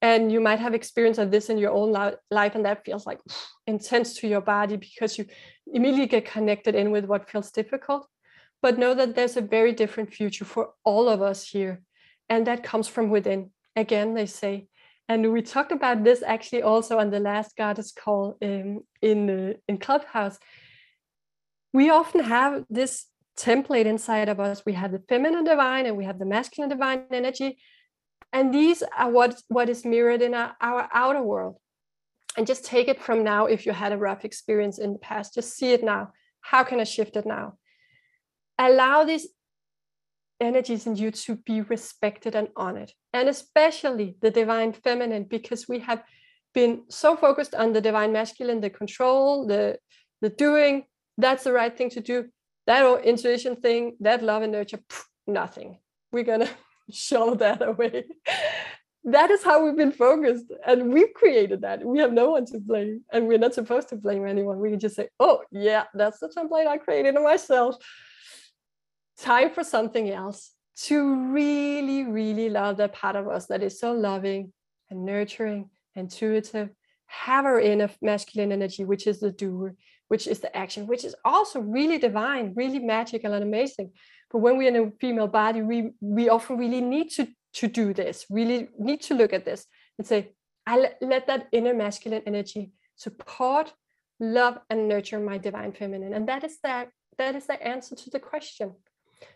And 0.00 0.32
you 0.32 0.40
might 0.40 0.58
have 0.58 0.74
experience 0.74 1.18
of 1.18 1.30
this 1.30 1.48
in 1.48 1.58
your 1.58 1.72
own 1.72 1.92
life 2.30 2.54
and 2.54 2.64
that 2.64 2.84
feels 2.84 3.06
like 3.06 3.20
intense 3.66 4.14
to 4.18 4.28
your 4.28 4.40
body 4.40 4.76
because 4.76 5.18
you 5.18 5.26
immediately 5.66 6.06
get 6.06 6.24
connected 6.24 6.74
in 6.74 6.90
with 6.90 7.04
what 7.04 7.30
feels 7.30 7.50
difficult. 7.50 8.06
But 8.62 8.78
know 8.78 8.94
that 8.94 9.14
there's 9.14 9.36
a 9.36 9.40
very 9.56 9.72
different 9.72 10.12
future 10.12 10.44
for 10.44 10.70
all 10.84 11.08
of 11.08 11.22
us 11.22 11.48
here 11.48 11.82
and 12.28 12.46
that 12.46 12.62
comes 12.62 12.88
from 12.88 13.10
within. 13.10 13.50
Again 13.76 14.14
they 14.14 14.26
say 14.26 14.68
and 15.08 15.32
we 15.32 15.42
talked 15.42 15.72
about 15.72 16.04
this 16.04 16.22
actually 16.22 16.62
also 16.62 16.98
on 16.98 17.10
the 17.10 17.20
last 17.20 17.56
goddess 17.56 17.92
call 17.92 18.38
um, 18.42 18.80
in 19.00 19.30
uh, 19.30 19.52
in 19.68 19.78
Clubhouse. 19.78 20.38
We 21.72 21.90
often 21.90 22.22
have 22.22 22.64
this 22.70 23.06
template 23.50 23.86
inside 23.94 24.28
of 24.28 24.38
us. 24.38 24.62
We 24.64 24.74
have 24.74 24.92
the 24.92 25.02
feminine 25.08 25.44
divine 25.44 25.86
and 25.86 25.96
we 25.96 26.04
have 26.04 26.18
the 26.18 26.32
masculine 26.36 26.70
divine 26.70 27.04
energy, 27.10 27.50
and 28.32 28.54
these 28.54 28.80
are 29.00 29.10
what 29.10 29.32
what 29.48 29.68
is 29.68 29.84
mirrored 29.84 30.22
in 30.22 30.32
our, 30.34 30.50
our 30.60 30.88
outer 31.02 31.22
world. 31.22 31.56
And 32.36 32.46
just 32.46 32.64
take 32.64 32.88
it 32.92 33.02
from 33.06 33.18
now. 33.32 33.42
If 33.54 33.66
you 33.66 33.72
had 33.72 33.92
a 33.92 34.02
rough 34.08 34.24
experience 34.24 34.78
in 34.84 34.90
the 34.94 34.98
past, 34.98 35.34
just 35.34 35.50
see 35.58 35.72
it 35.76 35.84
now. 35.84 36.02
How 36.40 36.62
can 36.64 36.80
I 36.80 36.84
shift 36.84 37.16
it 37.16 37.26
now? 37.26 37.46
Allow 38.58 39.04
these 39.04 39.26
energies 40.40 40.86
in 40.86 40.96
you 40.96 41.10
to 41.10 41.36
be 41.36 41.60
respected 41.74 42.34
and 42.34 42.48
honored, 42.56 42.92
and 43.12 43.28
especially 43.28 44.08
the 44.24 44.30
divine 44.30 44.72
feminine, 44.72 45.24
because 45.24 45.68
we 45.68 45.80
have 45.80 46.02
been 46.54 46.82
so 46.88 47.16
focused 47.16 47.54
on 47.54 47.72
the 47.72 47.80
divine 47.88 48.12
masculine, 48.12 48.60
the 48.60 48.70
control, 48.70 49.46
the 49.46 49.78
the 50.22 50.30
doing. 50.30 50.74
That's 51.18 51.44
the 51.44 51.52
right 51.60 51.76
thing 51.76 51.90
to 51.90 52.00
do. 52.00 52.18
That 52.66 53.04
intuition 53.04 53.56
thing, 53.56 53.96
that 54.00 54.22
love 54.22 54.42
and 54.42 54.52
nurture, 54.52 54.78
pff, 54.78 55.04
nothing. 55.26 55.78
We're 56.12 56.24
gonna 56.24 56.50
show 56.90 57.34
that 57.36 57.62
away. 57.62 58.04
that 59.04 59.30
is 59.30 59.42
how 59.42 59.64
we've 59.64 59.76
been 59.76 59.92
focused, 59.92 60.46
and 60.66 60.92
we've 60.92 61.12
created 61.14 61.62
that. 61.62 61.84
We 61.84 61.98
have 61.98 62.12
no 62.12 62.30
one 62.30 62.46
to 62.46 62.60
blame, 62.60 63.02
and 63.12 63.26
we're 63.26 63.38
not 63.38 63.54
supposed 63.54 63.88
to 63.88 63.96
blame 63.96 64.26
anyone. 64.26 64.60
We 64.60 64.70
can 64.70 64.80
just 64.80 64.96
say, 64.96 65.08
"Oh, 65.18 65.42
yeah, 65.50 65.84
that's 65.94 66.20
the 66.20 66.28
template 66.28 66.66
I 66.66 66.78
created 66.78 67.14
myself." 67.14 67.76
time 69.18 69.50
for 69.50 69.64
something 69.64 70.10
else 70.10 70.52
to 70.74 71.32
really, 71.32 72.04
really 72.04 72.48
love 72.50 72.76
that 72.78 72.92
part 72.92 73.16
of 73.16 73.28
us 73.28 73.46
that 73.46 73.62
is 73.62 73.78
so 73.78 73.92
loving 73.92 74.52
and 74.90 75.04
nurturing, 75.04 75.70
intuitive, 75.94 76.70
have 77.06 77.44
our 77.44 77.60
inner 77.60 77.90
masculine 78.00 78.52
energy, 78.52 78.84
which 78.84 79.06
is 79.06 79.20
the 79.20 79.30
doer, 79.30 79.74
which 80.12 80.26
is 80.26 80.40
the 80.40 80.54
action, 80.54 80.86
which 80.86 81.06
is 81.06 81.16
also 81.24 81.58
really 81.58 81.96
divine, 81.96 82.52
really 82.54 82.78
magical 82.78 83.32
and 83.32 83.42
amazing. 83.42 83.88
But 84.30 84.40
when 84.44 84.58
we're 84.58 84.68
in 84.68 84.82
a 84.84 84.90
female 85.00 85.30
body, 85.42 85.62
we 85.62 85.78
we 86.18 86.28
often 86.28 86.58
really 86.58 86.82
need 86.94 87.08
to 87.16 87.24
to 87.60 87.66
do 87.80 87.86
this, 88.00 88.26
really 88.38 88.68
need 88.88 89.00
to 89.08 89.14
look 89.14 89.32
at 89.32 89.46
this 89.46 89.60
and 89.96 90.06
say, 90.06 90.20
I 90.66 90.74
let 91.00 91.26
that 91.28 91.48
inner 91.50 91.74
masculine 91.84 92.24
energy 92.26 92.72
support, 93.04 93.72
love, 94.20 94.58
and 94.68 94.86
nurture 94.86 95.18
my 95.18 95.38
divine 95.38 95.72
feminine. 95.72 96.12
And 96.12 96.28
that 96.28 96.44
is 96.44 96.58
that 96.62 96.90
that 97.16 97.34
is 97.34 97.46
the 97.46 97.58
answer 97.74 97.94
to 97.96 98.10
the 98.10 98.20
question. 98.20 98.68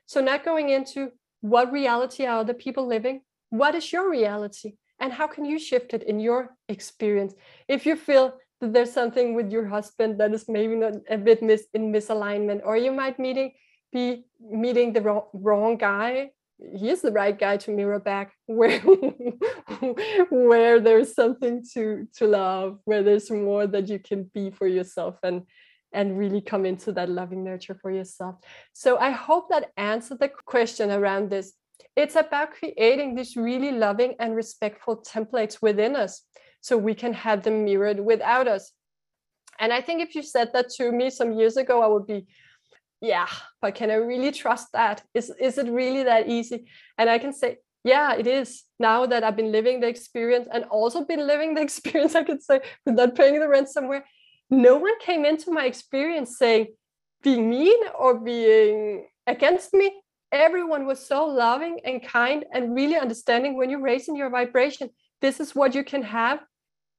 So, 0.05 0.20
not 0.20 0.45
going 0.45 0.68
into 0.68 1.01
what 1.41 1.72
reality 1.72 2.27
are 2.27 2.45
the 2.45 2.61
people 2.64 2.87
living, 2.87 3.22
what 3.49 3.74
is 3.74 3.93
your 3.95 4.11
reality, 4.11 4.70
and 5.01 5.11
how 5.18 5.27
can 5.27 5.45
you 5.47 5.59
shift 5.59 5.95
it 5.95 6.03
in 6.03 6.20
your 6.20 6.41
experience? 6.68 7.33
If 7.66 7.87
you 7.87 7.97
feel 7.97 8.27
that 8.61 8.72
there's 8.72 8.92
something 8.92 9.34
with 9.34 9.50
your 9.50 9.66
husband 9.66 10.18
that 10.20 10.32
is 10.32 10.48
maybe 10.48 10.74
not 10.74 10.94
a 11.11 11.18
bit 11.18 11.42
mis- 11.42 11.68
in 11.74 11.92
misalignment, 11.92 12.61
or 12.64 12.76
you 12.76 12.92
might 12.92 13.18
meeting 13.18 13.52
be 13.92 14.24
meeting 14.40 14.92
the 14.92 15.00
wrong, 15.00 15.26
wrong 15.32 15.76
guy 15.76 16.30
he's 16.74 17.02
the 17.02 17.12
right 17.12 17.38
guy 17.38 17.57
to 17.57 17.70
mirror 17.70 18.00
back 18.00 18.32
where 18.46 18.80
where 20.30 20.80
there's 20.80 21.14
something 21.14 21.62
to 21.74 22.07
to 22.14 22.26
love 22.26 22.78
where 22.84 23.02
there's 23.02 23.30
more 23.30 23.66
that 23.66 23.88
you 23.88 23.98
can 23.98 24.30
be 24.34 24.50
for 24.50 24.66
yourself 24.66 25.16
and 25.22 25.42
and 25.92 26.18
really 26.18 26.40
come 26.40 26.66
into 26.66 26.92
that 26.92 27.09
loving 27.09 27.44
nurture 27.44 27.78
for 27.80 27.90
yourself. 27.90 28.34
So 28.72 28.98
I 28.98 29.11
hope 29.11 29.48
that 29.50 29.70
answered 29.76 30.18
the 30.18 30.30
question 30.44 30.90
around 30.90 31.30
this. 31.30 31.54
It's 31.94 32.16
about 32.16 32.52
creating 32.52 33.14
these 33.14 33.36
really 33.36 33.72
loving 33.72 34.14
and 34.18 34.34
respectful 34.34 34.98
templates 34.98 35.62
within 35.62 35.96
us 35.96 36.22
so 36.67 36.77
we 36.77 36.95
can 36.95 37.12
have 37.12 37.45
them 37.45 37.64
mirrored 37.64 38.01
without 38.01 38.49
us. 38.49 38.73
And 39.61 39.73
I 39.73 39.81
think 39.81 40.03
if 40.03 40.17
you 40.17 40.23
said 40.25 40.53
that 40.53 40.69
to 40.71 40.91
me 40.91 41.11
some 41.11 41.33
years 41.39 41.57
ago, 41.57 41.81
I 41.81 41.87
would 41.87 42.09
be, 42.09 42.27
yeah, 43.01 43.29
but 43.62 43.77
can 43.77 43.89
I 43.89 43.95
really 43.95 44.33
trust 44.33 44.73
that? 44.73 45.05
Is, 45.14 45.31
is 45.41 45.59
it 45.59 45.69
really 45.71 46.03
that 46.03 46.29
easy? 46.29 46.67
And 46.99 47.09
I 47.09 47.19
can 47.19 47.33
say, 47.33 47.59
yeah, 47.85 48.17
it 48.17 48.27
is. 48.27 48.64
Now 48.81 49.07
that 49.07 49.23
I've 49.23 49.37
been 49.37 49.53
living 49.53 49.79
the 49.79 49.87
experience 49.87 50.49
and 50.53 50.64
also 50.64 51.05
been 51.05 51.25
living 51.25 51.55
the 51.55 51.62
experience, 51.69 52.17
I 52.17 52.25
could 52.25 52.43
say, 52.43 52.61
without 52.85 53.14
paying 53.14 53.39
the 53.39 53.49
rent 53.49 53.69
somewhere, 53.69 54.05
no 54.51 54.77
one 54.77 54.99
came 54.99 55.25
into 55.25 55.53
my 55.53 55.67
experience 55.67 56.37
saying 56.37 56.67
being 57.23 57.49
mean 57.49 57.79
or 57.97 58.19
being 58.19 59.07
against 59.29 59.73
me 59.73 60.03
everyone 60.33 60.85
was 60.87 61.05
so 61.05 61.25
loving 61.27 61.79
and 61.85 62.05
kind 62.05 62.45
and 62.53 62.75
really 62.75 62.97
understanding 62.97 63.57
when 63.57 63.71
you're 63.71 63.81
raising 63.81 64.17
your 64.17 64.31
vibration 64.31 64.91
this 65.21 65.41
is 65.41 65.55
what 65.55 65.75
you 65.75 65.83
can 65.83 66.03
have 66.03 66.41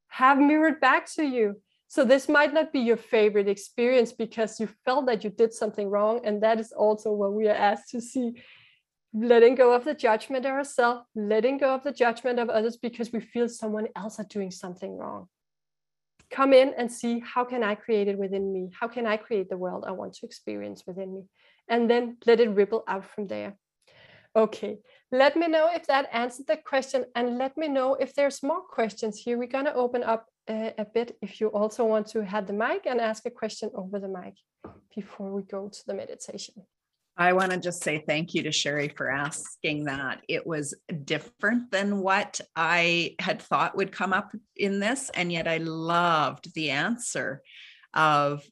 have 0.07 0.37
mirrored 0.37 0.79
back 0.79 1.05
to 1.13 1.23
you 1.23 1.55
So 1.87 2.03
this 2.03 2.27
might 2.27 2.53
not 2.53 2.73
be 2.73 2.79
your 2.79 2.97
favorite 2.97 3.47
experience 3.47 4.11
because 4.11 4.59
you 4.59 4.67
felt 4.83 5.05
that 5.05 5.23
you 5.23 5.29
did 5.29 5.53
something 5.53 5.89
wrong. 5.89 6.19
And 6.25 6.43
that 6.43 6.59
is 6.59 6.73
also 6.73 7.11
what 7.13 7.33
we 7.33 7.47
are 7.47 7.55
asked 7.55 7.89
to 7.91 8.01
see. 8.01 8.33
Letting 9.13 9.55
go 9.55 9.73
of 9.73 9.85
the 9.85 9.93
judgment 9.93 10.45
of 10.45 10.51
ourselves, 10.51 11.05
letting 11.15 11.57
go 11.57 11.73
of 11.73 11.83
the 11.83 11.93
judgment 11.93 12.39
of 12.39 12.49
others 12.49 12.75
because 12.77 13.11
we 13.11 13.21
feel 13.21 13.47
someone 13.47 13.87
else 13.95 14.19
are 14.19 14.25
doing 14.29 14.51
something 14.51 14.95
wrong. 14.97 15.27
Come 16.29 16.51
in 16.51 16.73
and 16.77 16.91
see 16.91 17.19
how 17.21 17.45
can 17.45 17.63
I 17.63 17.75
create 17.75 18.09
it 18.09 18.17
within 18.17 18.51
me? 18.51 18.69
How 18.77 18.89
can 18.89 19.07
I 19.07 19.15
create 19.15 19.49
the 19.49 19.57
world 19.57 19.85
I 19.87 19.91
want 19.91 20.13
to 20.15 20.25
experience 20.25 20.83
within 20.85 21.15
me? 21.15 21.23
And 21.69 21.89
then 21.89 22.17
let 22.25 22.41
it 22.41 22.49
ripple 22.49 22.83
out 22.85 23.05
from 23.05 23.27
there. 23.27 23.55
Okay, 24.37 24.77
let 25.11 25.35
me 25.35 25.47
know 25.47 25.67
if 25.73 25.87
that 25.87 26.09
answered 26.13 26.45
the 26.45 26.57
question 26.57 27.05
and 27.15 27.39
let 27.39 27.57
me 27.57 27.67
know 27.67 27.95
if 27.95 28.13
there's 28.13 28.43
more 28.43 28.61
questions 28.61 29.17
here. 29.17 29.35
We're 29.35 29.47
gonna 29.47 29.73
open 29.73 30.03
up 30.03 30.27
uh, 30.47 30.69
a 30.77 30.85
bit 30.85 31.17
if 31.23 31.41
you 31.41 31.47
also 31.47 31.83
want 31.85 32.05
to 32.09 32.23
have 32.23 32.45
the 32.45 32.53
mic 32.53 32.85
and 32.85 33.01
ask 33.01 33.25
a 33.25 33.31
question 33.31 33.71
over 33.73 33.99
the 33.99 34.07
mic 34.07 34.35
before 34.95 35.33
we 35.33 35.41
go 35.41 35.69
to 35.69 35.79
the 35.87 35.95
meditation. 35.95 36.53
I 37.17 37.33
want 37.33 37.51
to 37.51 37.57
just 37.57 37.83
say 37.83 38.03
thank 38.07 38.35
you 38.35 38.43
to 38.43 38.51
Sherry 38.51 38.89
for 38.89 39.09
asking 39.09 39.85
that. 39.85 40.21
It 40.29 40.45
was 40.45 40.75
different 41.03 41.71
than 41.71 42.01
what 42.01 42.39
I 42.55 43.15
had 43.17 43.41
thought 43.41 43.75
would 43.75 43.91
come 43.91 44.13
up 44.13 44.31
in 44.55 44.79
this. 44.79 45.09
And 45.15 45.31
yet 45.31 45.47
I 45.47 45.57
loved 45.57 46.53
the 46.53 46.69
answer 46.69 47.41
of 47.95 48.43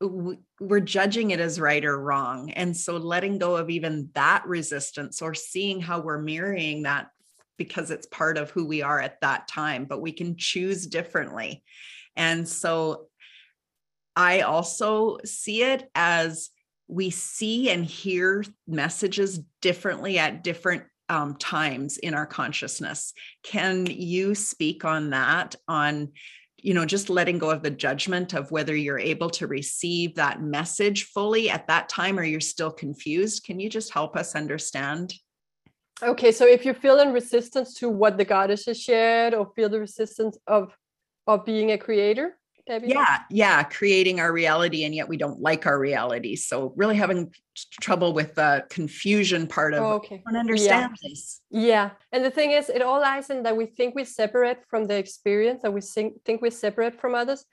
we're 0.00 0.80
judging 0.80 1.30
it 1.30 1.40
as 1.40 1.60
right 1.60 1.84
or 1.84 1.98
wrong. 1.98 2.50
And 2.52 2.74
so 2.76 2.96
letting 2.96 3.38
go 3.38 3.56
of 3.56 3.68
even 3.68 4.08
that 4.14 4.46
resistance 4.46 5.20
or 5.20 5.34
seeing 5.34 5.80
how 5.80 6.00
we're 6.00 6.20
mirroring 6.20 6.82
that 6.84 7.08
because 7.58 7.90
it's 7.90 8.06
part 8.06 8.38
of 8.38 8.50
who 8.50 8.64
we 8.64 8.80
are 8.80 8.98
at 8.98 9.20
that 9.20 9.46
time, 9.46 9.84
but 9.84 10.00
we 10.00 10.12
can 10.12 10.36
choose 10.38 10.86
differently. 10.86 11.62
And 12.16 12.48
so 12.48 13.08
I 14.16 14.40
also 14.40 15.18
see 15.24 15.62
it 15.62 15.90
as 15.94 16.50
we 16.88 17.10
see 17.10 17.70
and 17.70 17.84
hear 17.84 18.44
messages 18.66 19.40
differently 19.60 20.18
at 20.18 20.42
different 20.42 20.84
um, 21.10 21.36
times 21.36 21.98
in 21.98 22.14
our 22.14 22.26
consciousness. 22.26 23.12
Can 23.42 23.86
you 23.86 24.34
speak 24.34 24.84
on 24.84 25.10
that? 25.10 25.54
On 25.68 26.12
you 26.62 26.74
know 26.74 26.84
just 26.84 27.10
letting 27.10 27.38
go 27.38 27.50
of 27.50 27.62
the 27.62 27.70
judgment 27.70 28.34
of 28.34 28.50
whether 28.50 28.76
you're 28.76 28.98
able 28.98 29.30
to 29.30 29.46
receive 29.46 30.14
that 30.14 30.42
message 30.42 31.04
fully 31.04 31.50
at 31.50 31.66
that 31.66 31.88
time 31.88 32.18
or 32.18 32.24
you're 32.24 32.40
still 32.40 32.70
confused 32.70 33.44
can 33.44 33.60
you 33.60 33.68
just 33.68 33.92
help 33.92 34.16
us 34.16 34.34
understand 34.34 35.14
Okay, 36.02 36.32
so 36.32 36.46
if 36.46 36.64
you 36.64 36.72
feel 36.72 36.98
in 37.00 37.12
resistance 37.12 37.74
to 37.74 37.90
what 37.90 38.16
the 38.16 38.24
goddess 38.24 38.64
has 38.64 38.80
shared, 38.80 39.34
or 39.34 39.52
feel 39.54 39.68
the 39.68 39.80
resistance 39.80 40.38
of 40.46 40.74
of 41.26 41.44
being 41.44 41.72
a 41.72 41.78
creator? 41.78 42.38
Yeah, 42.66 43.18
yeah, 43.30 43.62
creating 43.62 44.20
our 44.20 44.32
reality, 44.32 44.84
and 44.84 44.94
yet 44.94 45.08
we 45.08 45.16
don't 45.16 45.40
like 45.40 45.66
our 45.66 45.78
reality. 45.78 46.36
So 46.36 46.72
really 46.76 46.96
having 46.96 47.32
trouble 47.80 48.12
with 48.12 48.34
the 48.34 48.64
confusion 48.70 49.46
part 49.46 49.74
of 49.74 49.82
oh, 49.82 49.92
okay. 49.94 50.22
I 50.26 50.36
understand 50.36 50.96
yeah. 51.02 51.08
this. 51.08 51.40
Yeah, 51.50 51.90
and 52.12 52.24
the 52.24 52.30
thing 52.30 52.52
is, 52.52 52.68
it 52.68 52.82
all 52.82 53.00
lies 53.00 53.30
in 53.30 53.42
that 53.42 53.56
we 53.56 53.66
think 53.66 53.94
we're 53.94 54.04
separate 54.04 54.64
from 54.68 54.86
the 54.86 54.96
experience, 54.96 55.62
that 55.62 55.72
we 55.72 55.80
think 55.80 56.22
think 56.24 56.42
we're 56.42 56.50
separate 56.50 57.00
from 57.00 57.14
others. 57.14 57.44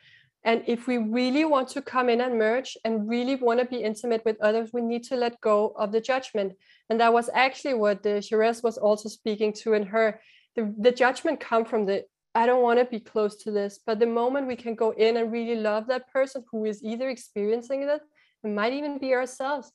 And 0.44 0.64
if 0.66 0.88
we 0.88 0.98
really 0.98 1.44
want 1.44 1.68
to 1.70 1.82
come 1.82 2.10
in 2.10 2.22
and 2.22 2.38
merge 2.38 2.78
and 2.86 3.10
really 3.10 3.36
want 3.36 3.60
to 3.60 3.66
be 3.66 3.84
intimate 3.84 4.24
with 4.24 4.40
others, 4.40 4.70
we 4.72 4.82
need 4.82 5.04
to 5.06 5.16
let 5.16 5.42
go 5.42 5.74
of 5.76 5.92
the 5.92 6.00
judgment. 6.00 6.54
And 6.90 7.02
that 7.02 7.12
was 7.12 7.30
actually 7.34 7.74
what 7.74 8.02
the 8.02 8.22
Shiraz 8.22 8.64
was 8.64 8.78
also 8.78 9.10
speaking 9.10 9.52
to 9.54 9.74
in 9.74 9.88
her. 9.88 10.22
The, 10.56 10.74
the 10.78 10.92
judgment 10.92 11.40
come 11.40 11.66
from 11.66 11.86
the 11.86 12.06
I 12.38 12.46
don't 12.46 12.62
want 12.62 12.78
to 12.78 12.86
be 12.86 13.00
close 13.00 13.36
to 13.38 13.52
this. 13.52 13.80
But 13.84 13.98
the 13.98 14.06
moment 14.06 14.46
we 14.46 14.56
can 14.56 14.76
go 14.76 14.92
in 14.92 15.18
and 15.18 15.32
really 15.32 15.56
love 15.56 15.88
that 15.88 16.14
person 16.14 16.44
who 16.52 16.66
is 16.66 16.84
either 16.84 17.10
experiencing 17.10 17.82
it, 17.82 18.02
it 18.44 18.48
might 18.48 18.74
even 18.74 19.00
be 19.00 19.16
ourselves, 19.16 19.72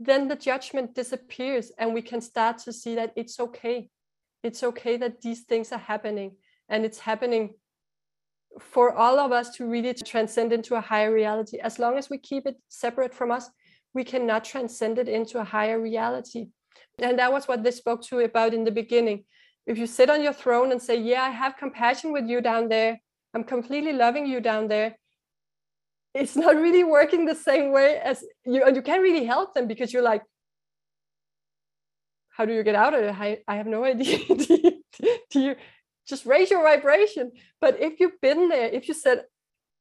then 0.00 0.26
the 0.26 0.34
judgment 0.34 0.96
disappears 0.96 1.70
and 1.78 1.94
we 1.94 2.02
can 2.02 2.20
start 2.20 2.58
to 2.58 2.72
see 2.72 2.96
that 2.96 3.12
it's 3.14 3.38
okay. 3.38 3.90
It's 4.42 4.64
okay 4.64 4.96
that 4.96 5.20
these 5.20 5.42
things 5.42 5.70
are 5.70 5.78
happening 5.78 6.32
and 6.68 6.84
it's 6.84 6.98
happening 6.98 7.54
for 8.58 8.92
all 8.92 9.20
of 9.20 9.30
us 9.30 9.50
to 9.56 9.64
really 9.64 9.94
transcend 9.94 10.52
into 10.52 10.74
a 10.74 10.80
higher 10.80 11.14
reality. 11.14 11.58
As 11.58 11.78
long 11.78 11.96
as 11.96 12.10
we 12.10 12.18
keep 12.18 12.44
it 12.44 12.56
separate 12.68 13.14
from 13.14 13.30
us, 13.30 13.48
we 13.94 14.02
cannot 14.02 14.44
transcend 14.44 14.98
it 14.98 15.08
into 15.08 15.38
a 15.38 15.44
higher 15.44 15.80
reality. 15.80 16.48
And 16.98 17.20
that 17.20 17.32
was 17.32 17.46
what 17.46 17.62
they 17.62 17.70
spoke 17.70 18.02
to 18.06 18.18
about 18.18 18.52
in 18.52 18.64
the 18.64 18.72
beginning. 18.82 19.26
If 19.66 19.78
you 19.78 19.86
sit 19.86 20.10
on 20.10 20.22
your 20.22 20.32
throne 20.32 20.72
and 20.72 20.80
say, 20.80 21.00
Yeah, 21.00 21.22
I 21.22 21.30
have 21.30 21.56
compassion 21.56 22.12
with 22.12 22.26
you 22.26 22.40
down 22.40 22.68
there, 22.68 23.00
I'm 23.32 23.44
completely 23.44 23.92
loving 23.92 24.26
you 24.26 24.40
down 24.40 24.68
there, 24.68 24.96
it's 26.14 26.36
not 26.36 26.56
really 26.56 26.84
working 26.84 27.24
the 27.24 27.34
same 27.34 27.72
way 27.72 27.98
as 27.98 28.24
you, 28.44 28.62
and 28.64 28.76
you 28.76 28.82
can't 28.82 29.02
really 29.02 29.24
help 29.24 29.54
them 29.54 29.66
because 29.66 29.92
you're 29.92 30.02
like, 30.02 30.22
How 32.30 32.44
do 32.44 32.52
you 32.52 32.62
get 32.62 32.74
out 32.74 32.94
of 32.94 33.02
it? 33.04 33.14
I, 33.18 33.38
I 33.48 33.56
have 33.56 33.66
no 33.66 33.84
idea. 33.92 34.18
do, 34.28 34.58
you, 34.62 34.82
do 35.30 35.40
you 35.40 35.56
just 36.06 36.26
raise 36.26 36.50
your 36.50 36.62
vibration? 36.62 37.32
But 37.60 37.80
if 37.80 38.00
you've 38.00 38.20
been 38.20 38.48
there, 38.48 38.68
if 38.68 38.88
you 38.88 38.94
said, 38.94 39.24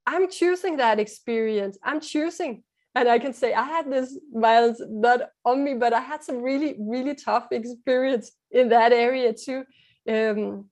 I'm 0.06 0.30
choosing 0.30 0.78
that 0.78 1.00
experience, 1.00 1.78
I'm 1.84 2.02
choosing 2.02 2.64
and 2.96 3.10
I 3.10 3.20
can 3.20 3.34
say 3.34 3.54
I 3.54 3.64
had 3.64 3.92
this 3.92 4.18
violence 4.32 4.82
not 4.88 5.22
on 5.46 5.64
me, 5.64 5.74
but 5.74 5.94
I 5.94 6.00
had 6.00 6.24
some 6.24 6.42
really, 6.42 6.76
really 6.80 7.16
tough 7.16 7.48
experience 7.52 8.32
in 8.52 8.70
that 8.70 8.92
area 8.92 9.34
too, 9.34 9.64
um, 10.08 10.66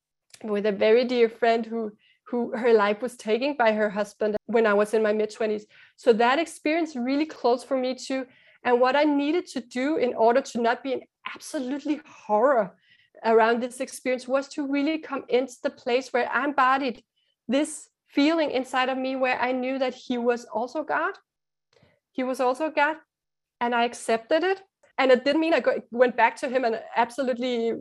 with 0.43 0.65
a 0.65 0.71
very 0.71 1.05
dear 1.05 1.29
friend 1.29 1.65
who 1.65 1.91
who 2.27 2.55
her 2.55 2.73
life 2.73 3.01
was 3.01 3.17
taken 3.17 3.55
by 3.57 3.73
her 3.73 3.89
husband 3.89 4.37
when 4.45 4.65
I 4.65 4.73
was 4.73 4.93
in 4.93 5.03
my 5.03 5.11
mid 5.13 5.31
twenties. 5.31 5.65
So 5.97 6.13
that 6.13 6.39
experience 6.39 6.95
really 6.95 7.25
close 7.25 7.63
for 7.63 7.77
me 7.77 7.95
too. 7.95 8.25
And 8.63 8.79
what 8.79 8.95
I 8.95 9.03
needed 9.03 9.47
to 9.47 9.59
do 9.59 9.97
in 9.97 10.13
order 10.13 10.41
to 10.41 10.61
not 10.61 10.83
be 10.83 10.93
in 10.93 11.01
absolutely 11.33 11.99
horror 12.05 12.77
around 13.25 13.61
this 13.61 13.81
experience 13.81 14.27
was 14.27 14.47
to 14.49 14.67
really 14.67 14.99
come 14.99 15.25
into 15.27 15.55
the 15.63 15.69
place 15.69 16.13
where 16.13 16.31
I 16.31 16.45
embodied 16.45 17.03
this 17.47 17.89
feeling 18.07 18.51
inside 18.51 18.89
of 18.89 18.97
me 18.97 19.15
where 19.15 19.39
I 19.39 19.51
knew 19.51 19.79
that 19.79 19.95
he 19.95 20.17
was 20.17 20.45
also 20.45 20.83
God 20.83 21.13
he 22.11 22.23
was 22.23 22.39
also 22.39 22.69
God, 22.69 22.97
and 23.59 23.73
I 23.73 23.85
accepted 23.85 24.43
it. 24.43 24.61
And 24.97 25.11
it 25.11 25.25
didn't 25.25 25.41
mean 25.41 25.53
I 25.53 25.61
go, 25.61 25.81
went 25.89 26.15
back 26.15 26.35
to 26.37 26.49
him 26.49 26.63
and 26.63 26.79
absolutely 26.95 27.73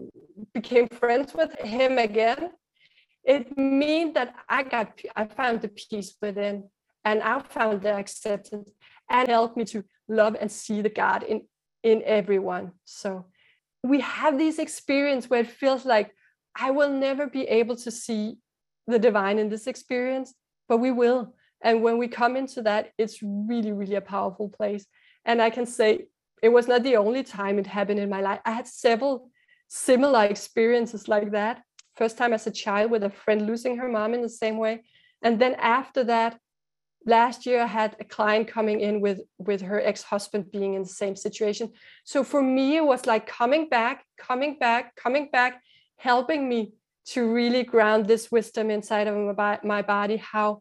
became 0.54 0.88
friends 0.88 1.34
with 1.34 1.52
him 1.60 1.98
again. 1.98 2.50
It 3.24 3.58
means 3.58 4.14
that 4.14 4.34
I 4.48 4.62
got, 4.62 4.98
I 5.14 5.26
found 5.26 5.60
the 5.60 5.68
peace 5.68 6.14
within, 6.22 6.64
and 7.04 7.22
I 7.22 7.40
found 7.40 7.82
the 7.82 7.94
acceptance, 7.94 8.70
and 9.10 9.28
helped 9.28 9.56
me 9.56 9.64
to 9.66 9.84
love 10.08 10.36
and 10.40 10.50
see 10.50 10.80
the 10.82 10.88
God 10.88 11.22
in 11.24 11.42
in 11.82 12.02
everyone. 12.04 12.72
So 12.84 13.26
we 13.82 14.00
have 14.00 14.38
this 14.38 14.58
experience 14.58 15.30
where 15.30 15.40
it 15.40 15.50
feels 15.50 15.84
like 15.84 16.14
I 16.54 16.70
will 16.70 16.90
never 16.90 17.26
be 17.26 17.44
able 17.44 17.76
to 17.76 17.90
see 17.90 18.38
the 18.86 18.98
divine 18.98 19.38
in 19.38 19.48
this 19.48 19.66
experience, 19.66 20.34
but 20.68 20.78
we 20.78 20.90
will 20.90 21.34
and 21.62 21.82
when 21.82 21.98
we 21.98 22.08
come 22.08 22.36
into 22.36 22.62
that 22.62 22.90
it's 22.98 23.22
really 23.22 23.72
really 23.72 23.96
a 23.96 24.00
powerful 24.00 24.48
place. 24.48 24.86
And 25.24 25.42
i 25.42 25.50
can 25.50 25.66
say 25.66 26.06
it 26.42 26.48
was 26.48 26.68
not 26.68 26.82
the 26.82 26.96
only 26.96 27.22
time 27.22 27.58
it 27.58 27.66
happened 27.66 28.00
in 28.00 28.08
my 28.08 28.22
life. 28.22 28.40
I 28.44 28.52
had 28.52 28.66
several 28.66 29.30
similar 29.68 30.24
experiences 30.24 31.06
like 31.06 31.32
that. 31.32 31.62
First 31.96 32.16
time 32.16 32.32
as 32.32 32.46
a 32.46 32.50
child 32.50 32.90
with 32.90 33.04
a 33.04 33.10
friend 33.10 33.46
losing 33.46 33.76
her 33.76 33.88
mom 33.88 34.14
in 34.14 34.22
the 34.22 34.28
same 34.28 34.56
way. 34.56 34.84
And 35.22 35.38
then 35.38 35.54
after 35.58 36.02
that 36.04 36.38
last 37.06 37.46
year 37.46 37.62
i 37.62 37.66
had 37.66 37.96
a 37.98 38.04
client 38.04 38.46
coming 38.46 38.80
in 38.80 39.00
with 39.00 39.20
with 39.38 39.62
her 39.62 39.80
ex-husband 39.80 40.50
being 40.52 40.74
in 40.74 40.82
the 40.82 40.88
same 40.88 41.16
situation. 41.16 41.72
So 42.04 42.22
for 42.24 42.42
me 42.42 42.76
it 42.76 42.84
was 42.84 43.06
like 43.06 43.26
coming 43.26 43.68
back 43.68 44.04
coming 44.18 44.58
back 44.58 44.94
coming 44.96 45.28
back 45.32 45.62
helping 45.96 46.48
me 46.48 46.72
to 47.06 47.32
really 47.32 47.62
ground 47.62 48.06
this 48.06 48.30
wisdom 48.30 48.70
inside 48.70 49.06
of 49.06 49.36
my, 49.36 49.58
my 49.64 49.82
body 49.82 50.16
how 50.16 50.60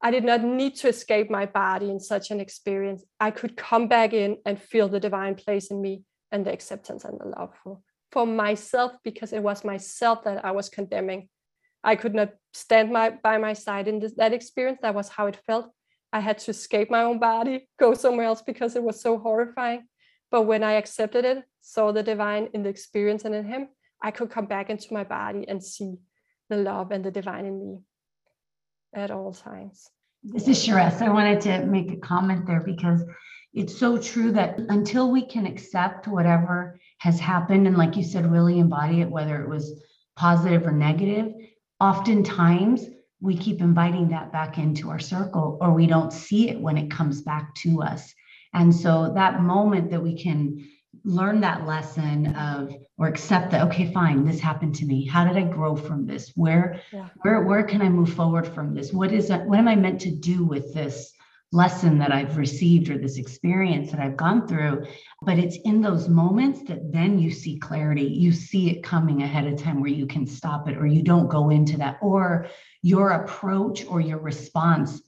I 0.00 0.12
did 0.12 0.24
not 0.24 0.44
need 0.44 0.76
to 0.76 0.88
escape 0.88 1.28
my 1.28 1.46
body 1.46 1.90
in 1.90 1.98
such 1.98 2.30
an 2.30 2.38
experience. 2.40 3.04
I 3.18 3.32
could 3.32 3.56
come 3.56 3.88
back 3.88 4.12
in 4.12 4.38
and 4.46 4.60
feel 4.60 4.88
the 4.88 5.00
divine 5.00 5.34
place 5.34 5.70
in 5.70 5.80
me 5.80 6.04
and 6.30 6.46
the 6.46 6.52
acceptance 6.52 7.04
and 7.04 7.18
the 7.18 7.26
love 7.26 7.52
for, 7.62 7.80
for 8.12 8.24
myself 8.24 8.92
because 9.02 9.32
it 9.32 9.42
was 9.42 9.64
myself 9.64 10.22
that 10.24 10.44
I 10.44 10.52
was 10.52 10.68
condemning. 10.68 11.28
I 11.82 11.96
could 11.96 12.14
not 12.14 12.30
stand 12.54 12.92
my, 12.92 13.10
by 13.10 13.38
my 13.38 13.54
side 13.54 13.88
in 13.88 13.98
this, 13.98 14.14
that 14.14 14.32
experience. 14.32 14.78
That 14.82 14.94
was 14.94 15.08
how 15.08 15.26
it 15.26 15.40
felt. 15.46 15.70
I 16.12 16.20
had 16.20 16.38
to 16.38 16.52
escape 16.52 16.90
my 16.90 17.02
own 17.02 17.18
body, 17.18 17.68
go 17.78 17.94
somewhere 17.94 18.26
else 18.26 18.42
because 18.42 18.76
it 18.76 18.82
was 18.82 19.00
so 19.00 19.18
horrifying. 19.18 19.84
But 20.30 20.42
when 20.42 20.62
I 20.62 20.72
accepted 20.72 21.24
it, 21.24 21.44
saw 21.60 21.90
the 21.92 22.02
divine 22.02 22.50
in 22.54 22.62
the 22.62 22.68
experience 22.68 23.24
and 23.24 23.34
in 23.34 23.46
him, 23.46 23.68
I 24.00 24.12
could 24.12 24.30
come 24.30 24.46
back 24.46 24.70
into 24.70 24.94
my 24.94 25.04
body 25.04 25.46
and 25.48 25.62
see 25.62 25.96
the 26.48 26.56
love 26.56 26.92
and 26.92 27.04
the 27.04 27.10
divine 27.10 27.46
in 27.46 27.58
me 27.58 27.78
at 28.94 29.10
all 29.10 29.32
times. 29.32 29.88
This 30.22 30.48
is 30.48 30.62
Shiraz. 30.62 31.00
I 31.00 31.08
wanted 31.08 31.40
to 31.42 31.66
make 31.66 31.92
a 31.92 31.96
comment 31.96 32.46
there 32.46 32.60
because 32.60 33.04
it's 33.54 33.78
so 33.78 33.98
true 33.98 34.32
that 34.32 34.58
until 34.68 35.10
we 35.10 35.24
can 35.24 35.46
accept 35.46 36.08
whatever 36.08 36.78
has 36.98 37.20
happened, 37.20 37.66
and 37.66 37.76
like 37.76 37.96
you 37.96 38.02
said, 38.02 38.30
really 38.30 38.58
embody 38.58 39.00
it, 39.00 39.10
whether 39.10 39.42
it 39.42 39.48
was 39.48 39.80
positive 40.16 40.66
or 40.66 40.72
negative, 40.72 41.32
oftentimes 41.80 42.86
we 43.20 43.36
keep 43.36 43.60
inviting 43.60 44.08
that 44.08 44.32
back 44.32 44.58
into 44.58 44.90
our 44.90 44.98
circle 44.98 45.58
or 45.60 45.72
we 45.72 45.86
don't 45.86 46.12
see 46.12 46.50
it 46.50 46.60
when 46.60 46.76
it 46.76 46.90
comes 46.90 47.22
back 47.22 47.54
to 47.56 47.82
us. 47.82 48.12
And 48.54 48.74
so 48.74 49.12
that 49.14 49.40
moment 49.40 49.90
that 49.90 50.02
we 50.02 50.20
can 50.20 50.68
learn 51.04 51.40
that 51.40 51.66
lesson 51.66 52.34
of 52.34 52.74
or 52.96 53.06
accept 53.06 53.50
that 53.50 53.66
okay 53.66 53.92
fine 53.92 54.24
this 54.24 54.40
happened 54.40 54.74
to 54.74 54.86
me 54.86 55.06
how 55.06 55.24
did 55.24 55.36
i 55.36 55.42
grow 55.42 55.76
from 55.76 56.06
this 56.06 56.32
where 56.34 56.80
yeah. 56.92 57.08
where 57.22 57.42
where 57.42 57.62
can 57.62 57.82
i 57.82 57.88
move 57.88 58.12
forward 58.12 58.46
from 58.46 58.74
this 58.74 58.92
what 58.92 59.12
is 59.12 59.28
that 59.28 59.46
what 59.46 59.58
am 59.58 59.68
i 59.68 59.76
meant 59.76 60.00
to 60.00 60.10
do 60.10 60.44
with 60.44 60.74
this 60.74 61.12
lesson 61.52 61.98
that 61.98 62.12
I've 62.12 62.36
received 62.36 62.90
or 62.90 62.98
this 62.98 63.16
experience 63.16 63.90
that 63.90 64.00
I've 64.00 64.16
gone 64.16 64.46
through. 64.46 64.86
But 65.22 65.38
it's 65.38 65.56
in 65.64 65.80
those 65.80 66.08
moments 66.08 66.62
that 66.64 66.92
then 66.92 67.18
you 67.18 67.30
see 67.30 67.58
clarity. 67.58 68.02
You 68.02 68.32
see 68.32 68.70
it 68.70 68.82
coming 68.82 69.22
ahead 69.22 69.46
of 69.46 69.60
time 69.60 69.80
where 69.80 69.90
you 69.90 70.06
can 70.06 70.26
stop 70.26 70.68
it 70.68 70.76
or 70.76 70.86
you 70.86 71.02
don't 71.02 71.28
go 71.28 71.50
into 71.50 71.78
that, 71.78 71.98
or 72.02 72.48
your 72.82 73.10
approach 73.10 73.86
or 73.86 74.00
your 74.00 74.18
response 74.18 75.00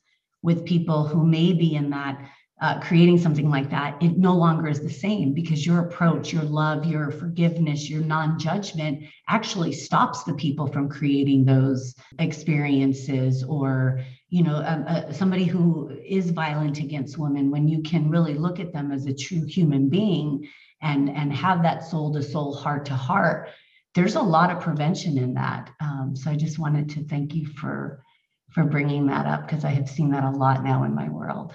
with 0.42 0.64
people 0.64 1.06
who 1.06 1.26
may 1.26 1.52
be 1.52 1.74
in 1.74 1.90
that. 1.90 2.18
Uh, 2.60 2.78
creating 2.80 3.18
something 3.18 3.48
like 3.48 3.70
that, 3.70 3.96
it 4.02 4.18
no 4.18 4.34
longer 4.34 4.68
is 4.68 4.80
the 4.80 4.90
same 4.90 5.32
because 5.32 5.64
your 5.64 5.80
approach, 5.80 6.30
your 6.30 6.42
love, 6.42 6.84
your 6.84 7.10
forgiveness, 7.10 7.88
your 7.88 8.02
non 8.02 8.38
judgment 8.38 9.02
actually 9.28 9.72
stops 9.72 10.24
the 10.24 10.34
people 10.34 10.66
from 10.66 10.86
creating 10.86 11.44
those 11.44 11.94
experiences 12.18 13.42
or 13.44 14.00
you 14.30 14.44
know, 14.44 14.62
um, 14.64 14.84
uh, 14.86 15.12
somebody 15.12 15.44
who 15.44 15.90
is 16.06 16.30
violent 16.30 16.78
against 16.78 17.18
women, 17.18 17.50
when 17.50 17.66
you 17.66 17.82
can 17.82 18.08
really 18.08 18.34
look 18.34 18.60
at 18.60 18.72
them 18.72 18.92
as 18.92 19.06
a 19.06 19.14
true 19.14 19.44
human 19.44 19.88
being 19.88 20.48
and 20.80 21.10
and 21.10 21.32
have 21.32 21.62
that 21.62 21.84
soul 21.84 22.14
to 22.14 22.22
soul, 22.22 22.54
heart 22.54 22.86
to 22.86 22.94
heart, 22.94 23.50
there's 23.94 24.14
a 24.14 24.22
lot 24.22 24.50
of 24.50 24.60
prevention 24.60 25.18
in 25.18 25.34
that. 25.34 25.70
Um, 25.80 26.14
so 26.14 26.30
I 26.30 26.36
just 26.36 26.58
wanted 26.58 26.90
to 26.90 27.04
thank 27.04 27.34
you 27.34 27.46
for 27.46 28.04
for 28.52 28.64
bringing 28.64 29.06
that 29.06 29.26
up 29.26 29.46
because 29.46 29.64
I 29.64 29.70
have 29.70 29.88
seen 29.88 30.10
that 30.10 30.24
a 30.24 30.30
lot 30.30 30.64
now 30.64 30.84
in 30.84 30.94
my 30.94 31.08
world. 31.08 31.52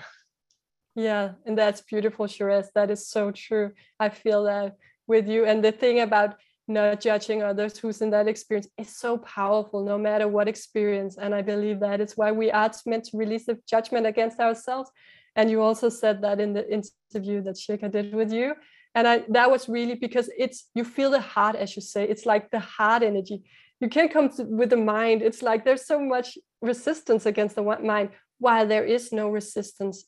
Yeah, 0.96 1.32
and 1.46 1.58
that's 1.58 1.82
beautiful, 1.82 2.26
Sherez. 2.26 2.68
That 2.74 2.90
is 2.90 3.08
so 3.08 3.32
true. 3.32 3.72
I 4.00 4.10
feel 4.10 4.46
that 4.46 4.78
with 5.08 5.28
you. 5.28 5.46
And 5.46 5.64
the 5.64 5.74
thing 5.74 6.00
about 6.00 6.36
not 6.68 7.00
judging 7.02 7.44
others 7.44 7.78
who's 7.78 8.02
in 8.02 8.10
that 8.10 8.28
experience 8.28 8.68
is 8.78 8.96
so 8.96 9.18
powerful 9.20 9.84
no 9.84 9.98
matter 9.98 10.28
what 10.28 10.48
experience. 10.48 11.18
And 11.18 11.36
i 11.36 11.42
believe 11.42 11.80
that 11.80 12.02
is 12.02 12.18
why 12.18 12.32
we 12.32 12.50
are 12.50 12.72
meant 12.86 13.04
to 13.06 13.18
release 13.18 13.46
the 13.46 13.60
judgment 13.70 14.08
against 14.08 14.40
ourselves. 14.40 14.90
And 15.36 15.52
you 15.52 15.62
also 15.62 15.90
said 15.90 16.22
that 16.24 16.40
in 16.40 16.54
the 16.54 16.66
interview 16.74 17.42
that 17.44 17.56
Shika 17.56 17.92
did 17.92 18.16
with 18.16 18.32
you. 18.32 18.56
And 18.96 19.08
I, 19.08 19.24
that 19.30 19.52
was 19.52 19.68
really 19.68 19.96
because 19.96 20.30
it's 20.38 20.70
you 20.74 20.86
feel 20.86 21.12
the 21.12 21.20
heart 21.20 21.56
as 21.58 21.76
you 21.76 21.82
say. 21.82 22.06
It's 22.08 22.26
like 22.26 22.50
the 22.50 22.60
heart 22.60 23.04
energy. 23.04 23.44
You 23.82 23.90
can't 23.90 24.12
come 24.12 24.30
to, 24.30 24.44
with 24.46 24.70
the 24.70 24.78
mind. 24.78 25.22
It's 25.22 25.44
like 25.44 25.66
there's 25.66 25.86
so 25.86 26.00
much 26.00 26.38
resistance 26.62 27.26
against 27.26 27.58
the 27.58 27.64
mind 27.64 28.10
while 28.40 28.66
there 28.66 28.86
is 28.86 29.12
no 29.12 29.30
resistance 29.30 30.06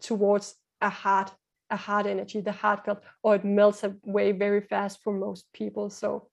towards 0.00 0.54
a 0.80 0.90
heart 0.90 1.32
a 1.70 1.76
heart 1.76 2.06
energy, 2.06 2.40
the 2.40 2.52
heartfelt, 2.52 3.02
or 3.22 3.34
it 3.36 3.44
melts 3.44 3.84
away 3.84 4.32
very 4.32 4.60
fast 4.60 5.02
for 5.02 5.12
most 5.12 5.44
people. 5.52 5.90
So 5.90 6.28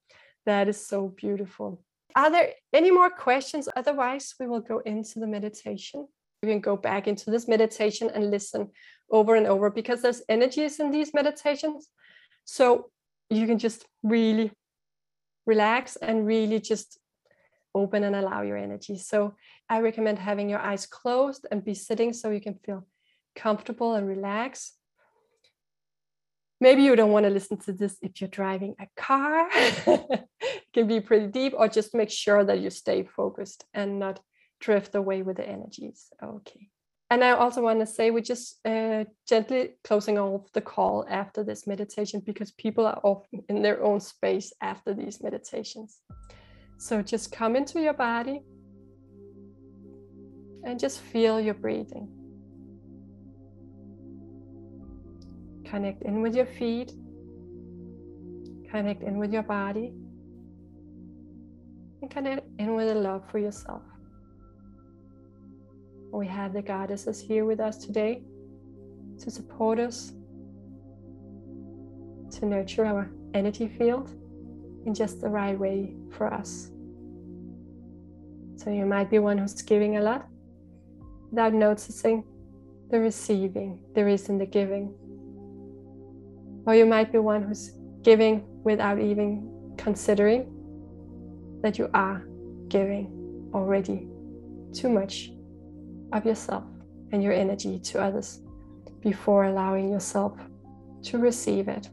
that 0.46 0.68
is 0.68 0.86
so 0.86 1.08
beautiful. 1.08 1.82
Are 2.14 2.30
there 2.30 2.52
any 2.72 2.90
more 2.90 3.10
questions? 3.10 3.68
Otherwise, 3.76 4.34
we 4.40 4.46
will 4.46 4.60
go 4.60 4.78
into 4.78 5.18
the 5.18 5.26
meditation. 5.26 6.08
You 6.42 6.48
can 6.48 6.60
go 6.60 6.76
back 6.76 7.06
into 7.06 7.30
this 7.30 7.48
meditation 7.48 8.10
and 8.14 8.30
listen 8.30 8.70
over 9.10 9.34
and 9.34 9.46
over 9.46 9.70
because 9.70 10.00
there's 10.00 10.22
energies 10.28 10.80
in 10.80 10.90
these 10.90 11.12
meditations. 11.12 11.88
So 12.44 12.90
you 13.28 13.46
can 13.46 13.58
just 13.58 13.84
really 14.02 14.52
relax 15.44 15.96
and 15.96 16.26
really 16.26 16.60
just 16.60 16.98
open 17.74 18.04
and 18.04 18.16
allow 18.16 18.40
your 18.42 18.56
energy. 18.56 18.96
So 18.96 19.34
I 19.68 19.80
recommend 19.80 20.18
having 20.18 20.48
your 20.48 20.60
eyes 20.60 20.86
closed 20.86 21.46
and 21.50 21.62
be 21.64 21.74
sitting 21.74 22.14
so 22.14 22.30
you 22.30 22.40
can 22.40 22.54
feel 22.64 22.86
comfortable 23.36 23.94
and 23.94 24.08
relaxed. 24.08 24.72
Maybe 26.60 26.82
you 26.82 26.96
don't 26.96 27.12
want 27.12 27.24
to 27.24 27.30
listen 27.30 27.58
to 27.58 27.72
this 27.72 27.98
if 28.00 28.20
you're 28.20 28.28
driving 28.28 28.74
a 28.80 28.88
car. 28.96 29.48
It 30.40 30.72
can 30.72 30.88
be 30.88 31.00
pretty 31.00 31.28
deep 31.28 31.54
or 31.56 31.68
just 31.68 31.94
make 31.94 32.10
sure 32.10 32.44
that 32.44 32.60
you 32.60 32.70
stay 32.70 33.04
focused 33.04 33.64
and 33.72 33.98
not 33.98 34.20
drift 34.60 34.94
away 34.94 35.22
with 35.22 35.36
the 35.36 35.48
energies. 35.48 36.08
Okay. 36.22 36.68
And 37.08 37.22
i 37.22 37.30
also 37.30 37.62
want 37.62 37.80
to 37.80 37.86
say 37.86 38.10
we're 38.10 38.20
just 38.20 38.58
uh, 38.66 39.04
gently 39.28 39.76
closing 39.84 40.18
off 40.18 40.52
the 40.52 40.60
call 40.60 41.06
after 41.08 41.44
this 41.44 41.66
meditation 41.66 42.20
because 42.24 42.50
people 42.52 42.84
are 42.84 43.00
often 43.04 43.42
in 43.48 43.62
their 43.62 43.82
own 43.82 44.00
space 44.00 44.52
after 44.60 44.92
these 44.92 45.22
meditations. 45.22 46.00
So 46.78 47.02
just 47.02 47.32
come 47.32 47.56
into 47.56 47.80
your 47.80 47.94
body 47.94 48.42
and 50.64 50.80
just 50.80 51.00
feel 51.00 51.40
your 51.40 51.54
breathing 51.54 52.25
Connect 55.68 56.02
in 56.02 56.22
with 56.22 56.34
your 56.34 56.46
feet. 56.46 56.92
Connect 58.70 59.02
in 59.02 59.18
with 59.18 59.32
your 59.32 59.42
body. 59.42 59.92
And 62.02 62.10
connect 62.10 62.46
in 62.58 62.74
with 62.74 62.88
the 62.88 62.94
love 62.94 63.28
for 63.30 63.38
yourself. 63.38 63.82
We 66.12 66.26
have 66.28 66.52
the 66.52 66.62
goddesses 66.62 67.20
here 67.20 67.44
with 67.44 67.60
us 67.60 67.78
today 67.78 68.22
to 69.18 69.30
support 69.30 69.78
us, 69.78 70.12
to 72.38 72.46
nurture 72.46 72.86
our 72.86 73.10
energy 73.34 73.68
field 73.68 74.10
in 74.86 74.94
just 74.94 75.20
the 75.20 75.28
right 75.28 75.58
way 75.58 75.94
for 76.12 76.32
us. 76.32 76.70
So 78.56 78.70
you 78.70 78.86
might 78.86 79.10
be 79.10 79.18
one 79.18 79.36
who's 79.36 79.60
giving 79.62 79.96
a 79.96 80.00
lot 80.00 80.26
without 81.30 81.52
noticing 81.52 82.24
the 82.90 83.00
receiving 83.00 83.80
there 83.94 84.08
is 84.08 84.28
in 84.28 84.38
the 84.38 84.46
giving. 84.46 84.94
Or 86.66 86.74
you 86.74 86.84
might 86.84 87.12
be 87.12 87.18
one 87.18 87.42
who's 87.42 87.72
giving 88.02 88.44
without 88.64 88.98
even 88.98 89.74
considering 89.78 90.52
that 91.62 91.78
you 91.78 91.88
are 91.94 92.26
giving 92.68 93.50
already 93.54 94.08
too 94.72 94.88
much 94.88 95.30
of 96.12 96.26
yourself 96.26 96.64
and 97.12 97.22
your 97.22 97.32
energy 97.32 97.78
to 97.78 98.02
others 98.02 98.40
before 99.00 99.44
allowing 99.44 99.90
yourself 99.90 100.38
to 101.02 101.18
receive 101.18 101.68
it. 101.68 101.88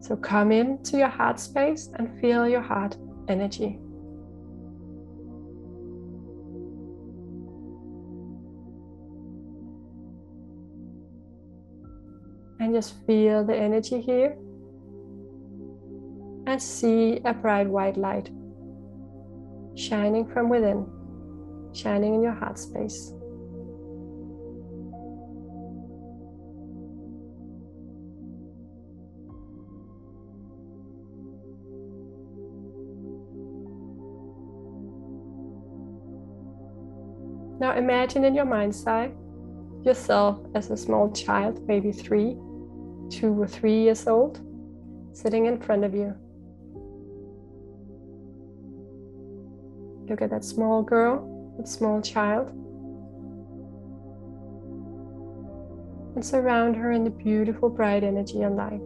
So 0.00 0.16
come 0.16 0.52
into 0.52 0.98
your 0.98 1.08
heart 1.08 1.38
space 1.38 1.90
and 1.94 2.20
feel 2.20 2.48
your 2.48 2.60
heart 2.60 2.96
energy. 3.28 3.78
And 12.68 12.76
just 12.76 12.94
feel 13.06 13.42
the 13.44 13.56
energy 13.56 13.98
here 13.98 14.36
and 16.46 16.62
see 16.62 17.18
a 17.24 17.32
bright 17.32 17.66
white 17.66 17.96
light 17.96 18.28
shining 19.74 20.26
from 20.26 20.50
within, 20.50 20.86
shining 21.72 22.14
in 22.16 22.22
your 22.22 22.34
heart 22.34 22.58
space. 22.58 23.14
Now 37.60 37.74
imagine 37.76 38.26
in 38.26 38.34
your 38.34 38.44
mind's 38.44 38.86
eye 38.86 39.10
yourself 39.84 40.38
as 40.54 40.70
a 40.70 40.76
small 40.76 41.10
child, 41.12 41.66
maybe 41.66 41.92
three, 41.92 42.36
two 43.10 43.40
or 43.40 43.46
three 43.46 43.82
years 43.82 44.06
old, 44.06 44.40
sitting 45.12 45.46
in 45.46 45.58
front 45.58 45.84
of 45.84 45.94
you. 45.94 46.14
Look 50.08 50.22
at 50.22 50.30
that 50.30 50.44
small 50.44 50.82
girl, 50.82 51.54
that 51.58 51.68
small 51.68 52.00
child. 52.00 52.50
And 56.14 56.24
surround 56.24 56.76
her 56.76 56.92
in 56.92 57.04
the 57.04 57.10
beautiful, 57.10 57.68
bright 57.68 58.02
energy 58.02 58.42
and 58.42 58.56
light. 58.56 58.80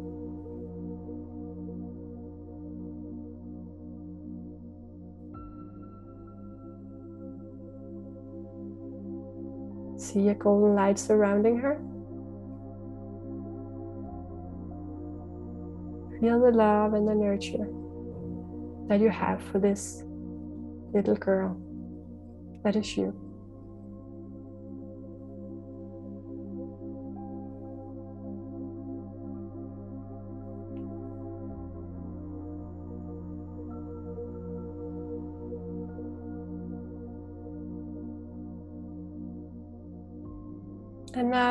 See 9.98 10.28
a 10.28 10.34
golden 10.34 10.74
light 10.74 10.98
surrounding 10.98 11.58
her. 11.58 11.80
Feel 16.22 16.40
the 16.40 16.52
love 16.52 16.94
and 16.94 17.08
the 17.08 17.16
nurture 17.16 17.66
that 18.88 19.00
you 19.00 19.10
have 19.10 19.42
for 19.50 19.58
this 19.58 20.04
little 20.94 21.16
girl. 21.16 21.60
That 22.62 22.76
is 22.76 22.96
you. 22.96 23.12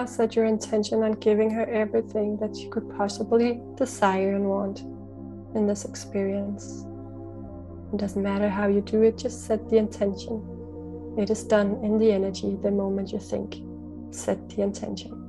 Set 0.06 0.36
your 0.36 0.46
intention 0.46 1.04
on 1.04 1.14
giving 1.14 1.50
her 1.52 1.66
everything 1.66 2.38
that 2.38 2.56
you 2.58 2.70
could 2.70 2.90
possibly 2.98 3.62
desire 3.76 4.36
and 4.36 4.46
want 4.46 4.82
in 5.56 5.68
this 5.68 5.86
experience. 5.86 6.86
It 7.94 7.98
doesn't 7.98 8.22
matter 8.22 8.50
how 8.50 8.68
you 8.68 8.82
do 8.82 9.04
it, 9.04 9.18
just 9.18 9.46
set 9.46 9.70
the 9.70 9.78
intention. 9.78 10.42
It 11.18 11.30
is 11.30 11.44
done 11.44 11.84
in 11.84 11.98
the 11.98 12.12
energy 12.12 12.58
the 12.62 12.72
moment 12.72 13.12
you 13.12 13.20
think. 13.20 13.58
Set 14.12 14.50
the 14.50 14.62
intention. 14.62 15.21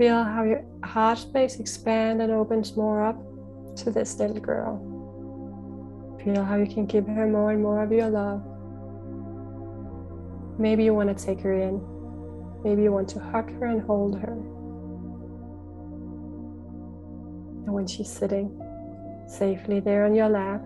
Feel 0.00 0.24
how 0.24 0.42
your 0.42 0.64
heart 0.82 1.18
space 1.18 1.60
expands 1.60 2.22
and 2.22 2.32
opens 2.32 2.74
more 2.74 3.04
up 3.04 3.18
to 3.76 3.90
this 3.90 4.18
little 4.18 4.40
girl. 4.40 4.78
Feel 6.24 6.42
how 6.42 6.56
you 6.56 6.66
can 6.66 6.86
give 6.86 7.06
her 7.06 7.26
more 7.26 7.50
and 7.50 7.62
more 7.62 7.82
of 7.82 7.92
your 7.92 8.08
love. 8.08 8.42
Maybe 10.58 10.84
you 10.84 10.94
want 10.94 11.14
to 11.14 11.24
take 11.26 11.40
her 11.40 11.52
in. 11.52 11.82
Maybe 12.64 12.82
you 12.82 12.92
want 12.92 13.10
to 13.10 13.18
hug 13.18 13.52
her 13.58 13.66
and 13.66 13.82
hold 13.82 14.18
her. 14.18 14.32
And 17.66 17.74
when 17.74 17.86
she's 17.86 18.10
sitting 18.10 18.58
safely 19.28 19.80
there 19.80 20.06
on 20.06 20.14
your 20.14 20.30
lap, 20.30 20.62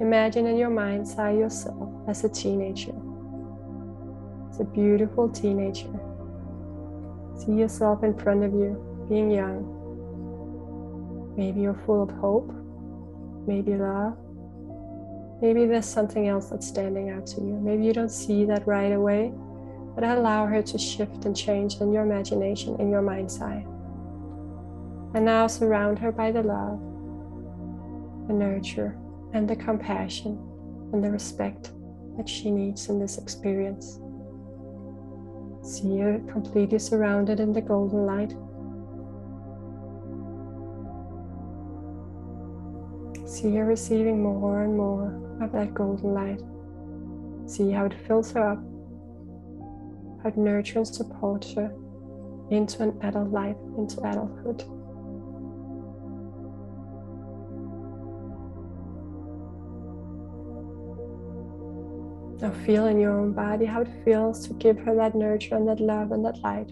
imagine 0.00 0.46
in 0.46 0.56
your 0.56 0.70
mind's 0.70 1.14
eye 1.18 1.32
yourself 1.32 1.90
as 2.08 2.24
a 2.24 2.30
teenager. 2.30 2.94
It's 4.48 4.60
a 4.60 4.64
beautiful 4.64 5.28
teenager 5.28 6.00
See 7.38 7.52
yourself 7.52 8.02
in 8.04 8.16
front 8.18 8.44
of 8.44 8.52
you, 8.52 9.06
being 9.08 9.30
young. 9.30 9.70
Maybe 11.36 11.62
you're 11.62 11.80
full 11.84 12.02
of 12.02 12.10
hope, 12.10 12.52
maybe 13.46 13.74
love. 13.74 14.16
Maybe 15.42 15.66
there's 15.66 15.86
something 15.86 16.28
else 16.28 16.48
that's 16.48 16.66
standing 16.66 17.10
out 17.10 17.26
to 17.28 17.40
you. 17.40 17.58
Maybe 17.60 17.84
you 17.84 17.92
don't 17.92 18.10
see 18.10 18.44
that 18.46 18.66
right 18.66 18.92
away, 18.92 19.32
but 19.94 20.04
allow 20.04 20.46
her 20.46 20.62
to 20.62 20.78
shift 20.78 21.24
and 21.24 21.36
change 21.36 21.76
in 21.80 21.92
your 21.92 22.04
imagination, 22.04 22.76
in 22.80 22.88
your 22.88 23.02
mind's 23.02 23.40
eye. 23.42 23.66
And 25.14 25.24
now 25.24 25.46
surround 25.48 25.98
her 25.98 26.12
by 26.12 26.30
the 26.30 26.42
love, 26.42 26.78
the 28.28 28.32
nurture, 28.32 28.96
and 29.32 29.50
the 29.50 29.56
compassion 29.56 30.38
and 30.92 31.02
the 31.02 31.10
respect 31.10 31.72
that 32.16 32.28
she 32.28 32.50
needs 32.50 32.88
in 32.88 33.00
this 33.00 33.18
experience. 33.18 33.98
See 35.64 35.98
her 35.98 36.20
completely 36.30 36.78
surrounded 36.78 37.40
in 37.40 37.54
the 37.54 37.62
golden 37.62 38.04
light. 38.04 38.34
See 43.26 43.54
her 43.56 43.64
receiving 43.64 44.22
more 44.22 44.62
and 44.62 44.76
more 44.76 45.06
of 45.40 45.52
that 45.52 45.72
golden 45.72 46.12
light. 46.12 46.42
See 47.50 47.70
how 47.70 47.86
it 47.86 47.94
fills 48.06 48.32
her 48.32 48.46
up, 48.46 48.58
how 50.22 50.28
it 50.28 50.36
nurtures 50.36 50.88
and 50.88 50.96
supports 50.96 51.54
her 51.54 51.74
into 52.50 52.82
an 52.82 52.98
adult 53.00 53.30
life, 53.30 53.56
into 53.78 54.00
adulthood. 54.02 54.64
Now 62.44 62.52
feel 62.66 62.88
in 62.88 63.00
your 63.00 63.18
own 63.18 63.32
body 63.32 63.64
how 63.64 63.80
it 63.80 63.88
feels 64.04 64.46
to 64.46 64.52
give 64.52 64.78
her 64.80 64.94
that 64.96 65.14
nurture 65.14 65.56
and 65.56 65.66
that 65.66 65.80
love 65.80 66.12
and 66.12 66.22
that 66.26 66.36
light. 66.40 66.68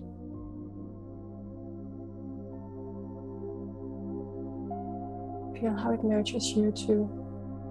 Feel 5.59 5.75
how 5.75 5.93
it 5.93 6.05
nurtures 6.05 6.49
you 6.49 6.73
too 6.73 7.09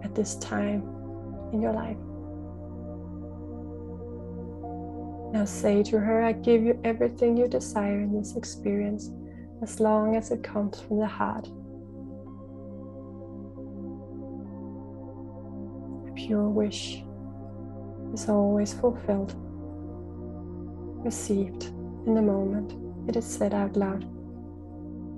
at 0.04 0.16
this 0.16 0.36
time 0.38 0.82
in 1.54 1.62
your 1.62 1.74
life. 1.74 1.98
Now 5.32 5.46
say 5.46 5.84
to 5.84 6.00
her, 6.00 6.24
I 6.24 6.32
give 6.32 6.64
you 6.64 6.80
everything 6.84 7.38
you 7.38 7.48
desire 7.48 8.02
in 8.02 8.18
this 8.18 8.36
experience 8.36 9.12
as 9.62 9.80
long 9.80 10.16
as 10.16 10.32
it 10.32 10.42
comes 10.42 10.82
from 10.82 10.98
the 10.98 11.06
heart. 11.06 11.48
A 16.10 16.14
pure 16.16 16.50
wish 16.50 17.04
is 18.14 18.30
always 18.30 18.74
fulfilled, 18.74 19.34
received 21.04 21.66
in 22.06 22.14
the 22.16 22.22
moment 22.22 22.74
it 23.08 23.16
is 23.16 23.26
said 23.26 23.54
out 23.54 23.76
loud 23.76 24.02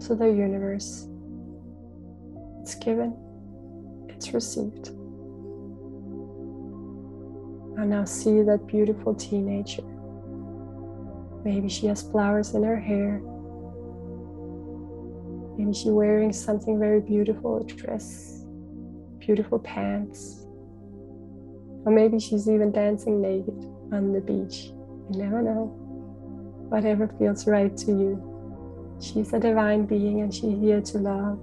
to 0.02 0.16
the 0.16 0.26
universe. 0.26 1.08
It's 2.62 2.76
given, 2.76 3.16
it's 4.10 4.34
received. 4.34 4.90
I 7.78 7.86
now 7.86 8.06
see 8.06 8.42
that 8.44 8.68
beautiful 8.68 9.14
teenager. 9.16 9.84
Maybe 11.44 11.68
she 11.68 11.88
has 11.88 12.02
flowers 12.02 12.54
in 12.54 12.64
her 12.64 12.80
hair. 12.80 13.22
Maybe 15.58 15.74
she's 15.74 15.92
wearing 15.92 16.32
something 16.32 16.80
very 16.80 17.02
beautiful, 17.02 17.62
a 17.62 17.64
dress, 17.66 18.46
beautiful 19.20 19.60
pants, 19.60 20.43
or 21.86 21.92
maybe 21.92 22.20
she's 22.20 22.50
even 22.50 22.72
dancing 22.72 23.22
naked 23.22 23.58
on 23.92 24.14
the 24.14 24.22
beach. 24.22 24.72
You 25.12 25.20
never 25.20 25.42
know. 25.42 25.66
Whatever 26.70 27.08
feels 27.20 27.46
right 27.46 27.76
to 27.78 27.92
you. 27.92 28.98
She's 29.02 29.34
a 29.34 29.40
divine 29.40 29.86
being 29.86 30.22
and 30.22 30.34
she's 30.34 30.58
here 30.60 30.82
to 30.82 30.98
love 30.98 31.40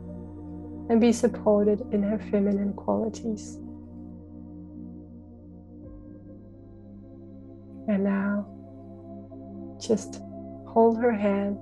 and 0.88 1.00
be 1.00 1.12
supported 1.12 1.82
in 1.92 2.02
her 2.02 2.18
feminine 2.18 2.72
qualities. 2.72 3.56
And 7.86 8.04
now, 8.04 8.46
just 9.80 10.22
hold 10.66 10.98
her 10.98 11.12
hand 11.12 11.58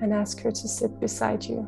and 0.00 0.12
ask 0.12 0.40
her 0.42 0.50
to 0.50 0.68
sit 0.68 1.00
beside 1.00 1.44
you. 1.44 1.66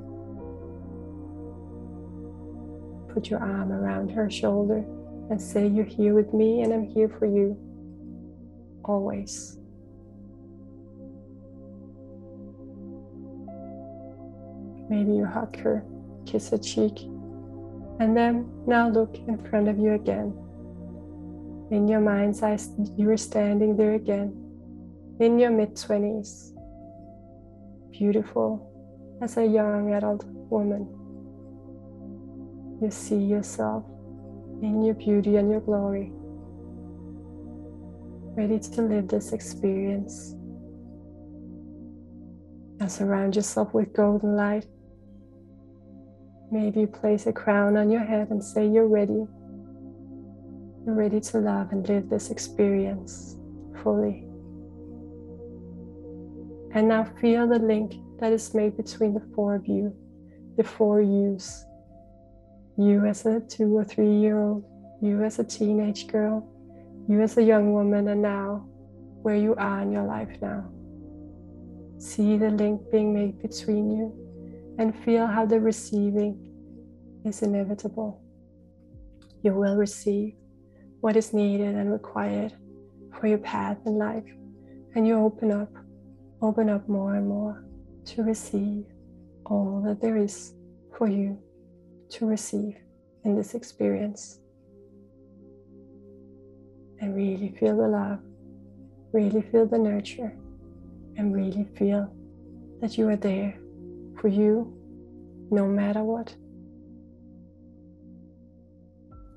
Put 3.13 3.29
your 3.29 3.41
arm 3.41 3.73
around 3.73 4.11
her 4.11 4.31
shoulder 4.31 4.85
and 5.33 5.41
say, 5.41 5.67
You're 5.67 5.87
here 5.87 6.13
with 6.13 6.35
me 6.35 6.61
and 6.61 6.75
I'm 6.75 6.85
here 6.85 7.09
for 7.09 7.25
you 7.25 7.57
always. 8.85 9.59
Maybe 14.91 15.13
you 15.13 15.25
hug 15.25 15.57
her, 15.61 15.83
kiss 16.27 16.51
her 16.51 16.59
cheek, 16.59 16.99
and 17.99 18.15
then 18.15 18.47
now 18.67 18.91
look 18.91 19.17
in 19.27 19.39
front 19.49 19.69
of 19.69 19.79
you 19.79 19.95
again. 19.95 20.37
In 21.71 21.89
your 21.89 22.01
mind's 22.01 22.43
eye, 22.43 22.59
you 22.99 23.09
are 23.09 23.17
standing 23.17 23.75
there 23.75 23.95
again, 23.95 24.37
in 25.19 25.39
your 25.39 25.51
mid 25.51 25.77
20s, 25.77 26.53
beautiful 27.91 28.69
as 29.23 29.39
a 29.39 29.47
young 29.47 29.95
adult 29.95 30.27
woman. 30.27 30.87
You 32.83 32.91
see 32.91 33.17
yourself 33.17 33.87
in 34.63 34.83
your 34.83 34.95
beauty 34.95 35.37
and 35.37 35.51
your 35.51 35.61
glory. 35.61 36.13
Ready 38.35 38.59
to 38.61 38.83
live 38.83 39.09
this 39.09 39.33
experience. 39.33 40.35
Now 42.79 42.87
surround 42.87 43.37
yourself 43.37 43.75
with 43.75 43.93
golden 43.93 44.37
light. 44.37 44.67
Maybe 46.51 46.87
place 46.87 47.27
a 47.27 47.33
crown 47.33 47.77
on 47.77 47.91
your 47.91 48.05
head 48.05 48.31
and 48.31 48.43
say 48.43 48.67
you're 48.67 48.89
ready. 48.89 49.27
You're 50.85 50.95
ready 50.95 51.21
to 51.21 51.39
love 51.39 51.73
and 51.73 51.87
live 51.89 52.09
this 52.09 52.31
experience 52.31 53.37
fully. 53.83 54.25
And 56.75 56.89
now 56.89 57.05
feel 57.21 57.47
the 57.49 57.59
link 57.59 57.95
that 58.21 58.33
is 58.33 58.55
made 58.55 58.77
between 58.77 59.15
the 59.15 59.23
four 59.35 59.55
of 59.55 59.67
you, 59.67 59.95
the 60.57 60.65
four 60.65 61.03
yous 61.03 61.65
you 62.77 63.05
as 63.07 63.27
a 63.27 63.41
two 63.41 63.77
or 63.77 63.85
three 63.85 64.15
year 64.15 64.41
old, 64.41 64.65
you 65.01 65.23
as 65.23 65.39
a 65.39 65.45
teenage 65.45 66.07
girl, 66.07 66.49
you 67.09 67.21
as 67.21 67.37
a 67.37 67.43
young 67.43 67.73
woman, 67.73 68.09
and 68.09 68.23
now 68.23 68.67
where 69.23 69.37
you 69.37 69.55
are 69.57 69.83
in 69.83 69.93
your 69.93 70.05
life 70.05 70.31
now. 70.41 70.71
See 71.99 72.37
the 72.37 72.51
link 72.51 72.81
being 72.91 73.13
made 73.13 73.41
between 73.41 73.91
you 73.91 74.13
and 74.79 74.97
feel 75.05 75.27
how 75.27 75.47
the 75.47 75.61
receiving 75.61 76.49
is 77.25 77.43
inevitable. 77.43 78.21
You 79.43 79.55
will 79.55 79.77
receive 79.77 80.35
what 81.01 81.17
is 81.17 81.33
needed 81.33 81.75
and 81.75 81.93
required 81.93 82.53
for 83.19 83.27
your 83.27 83.39
path 83.39 83.79
in 83.87 83.99
life, 83.99 84.25
and 84.95 85.07
you 85.07 85.19
open 85.19 85.53
up, 85.53 85.73
open 86.41 86.71
up 86.71 86.89
more 86.89 87.17
and 87.17 87.29
more 87.29 87.65
to 88.07 88.23
receive 88.23 88.85
all 89.47 89.83
that 89.85 90.01
there 90.01 90.17
is 90.17 90.55
for 90.97 91.09
you 91.09 91.39
to 92.13 92.27
receive 92.27 92.77
in 93.25 93.37
this 93.37 93.55
experience. 93.55 94.39
And 97.01 97.17
really 97.17 97.55
feel 97.59 97.77
the 97.77 97.89
love, 97.89 98.21
really 99.13 99.43
feel 99.43 99.67
the 99.67 99.79
nurture, 99.79 100.33
and 101.17 101.35
really 101.35 101.67
feel 101.77 102.13
that 102.81 102.97
you 102.97 103.09
are 103.09 103.17
there 103.17 103.59
for 104.21 104.29
you 104.29 104.73
no 105.51 105.67
matter 105.67 106.03
what. 106.05 106.35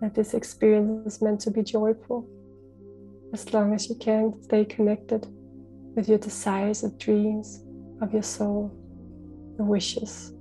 That 0.02 0.14
this 0.14 0.34
experience 0.34 1.16
is 1.16 1.22
meant 1.22 1.40
to 1.42 1.52
be 1.52 1.64
joyful 1.64 2.28
as 3.34 3.52
long 3.54 3.74
as 3.74 3.90
you 3.90 3.96
can 3.96 4.42
stay 4.44 4.66
connected 4.66 5.26
with 5.96 6.08
your 6.08 6.18
desires 6.18 6.84
and 6.84 6.98
dreams 7.00 7.64
of 8.02 8.14
your 8.14 8.24
soul, 8.24 8.72
the 9.58 9.64
wishes 9.64 10.34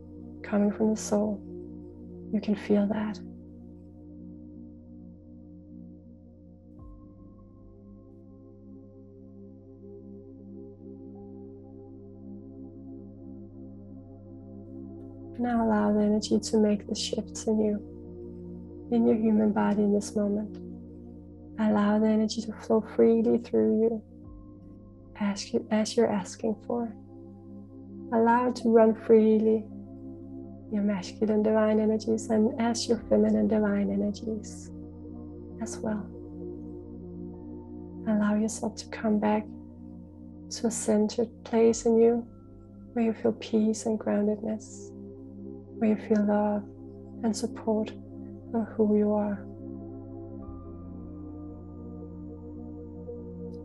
coming 0.43 0.71
from 0.71 0.91
the 0.91 1.01
soul. 1.01 1.54
You 2.35 2.41
can 2.41 2.57
feel 2.57 2.85
that. 2.89 3.21
Now 15.39 15.65
allow 15.65 15.93
the 15.93 16.01
energy 16.01 16.41
to 16.41 16.57
make 16.57 16.89
the 16.89 16.97
shifts 16.97 17.47
in 17.47 17.61
you, 17.61 18.89
in 18.91 19.07
your 19.07 19.15
human 19.15 19.53
body 19.53 19.85
in 19.85 19.95
this 19.95 20.17
moment. 20.17 20.57
Allow 21.61 22.01
the 22.01 22.09
energy 22.09 22.43
to 22.43 22.53
flow 22.53 22.85
freely 22.97 23.39
through 23.39 23.81
you 23.81 24.03
as, 25.21 25.53
you, 25.53 25.65
as 25.71 25.97
you're 25.97 26.11
asking 26.11 26.57
for. 26.67 26.93
Allow 28.13 28.49
it 28.49 28.57
to 28.57 28.71
run 28.71 28.93
freely, 29.07 29.65
your 30.73 30.83
masculine 30.83 31.43
divine 31.43 31.81
energies, 31.81 32.31
and 32.31 32.61
as 32.61 32.89
your 32.89 32.99
feminine 33.09 33.49
divine 33.49 33.91
energies 33.91 34.71
as 35.63 35.79
well. 35.79 36.07
Allow 38.07 38.35
yourself 38.35 38.77
to 38.77 38.87
come 38.89 39.19
back 39.19 39.45
to 40.51 40.67
a 40.67 40.71
centered 40.71 41.29
place 41.45 41.87
in 41.87 41.97
you 41.97 42.27
where 42.93 43.05
you 43.05 43.13
feel 43.13 43.33
peace 43.33 43.87
and 43.87 43.99
groundedness 43.99 44.91
where 45.79 45.91
you 45.91 45.97
feel 45.97 46.25
love 46.25 46.63
and 47.25 47.37
support 47.37 47.91
for 48.51 48.65
who 48.77 48.97
you 48.97 49.13
are. 49.13 49.45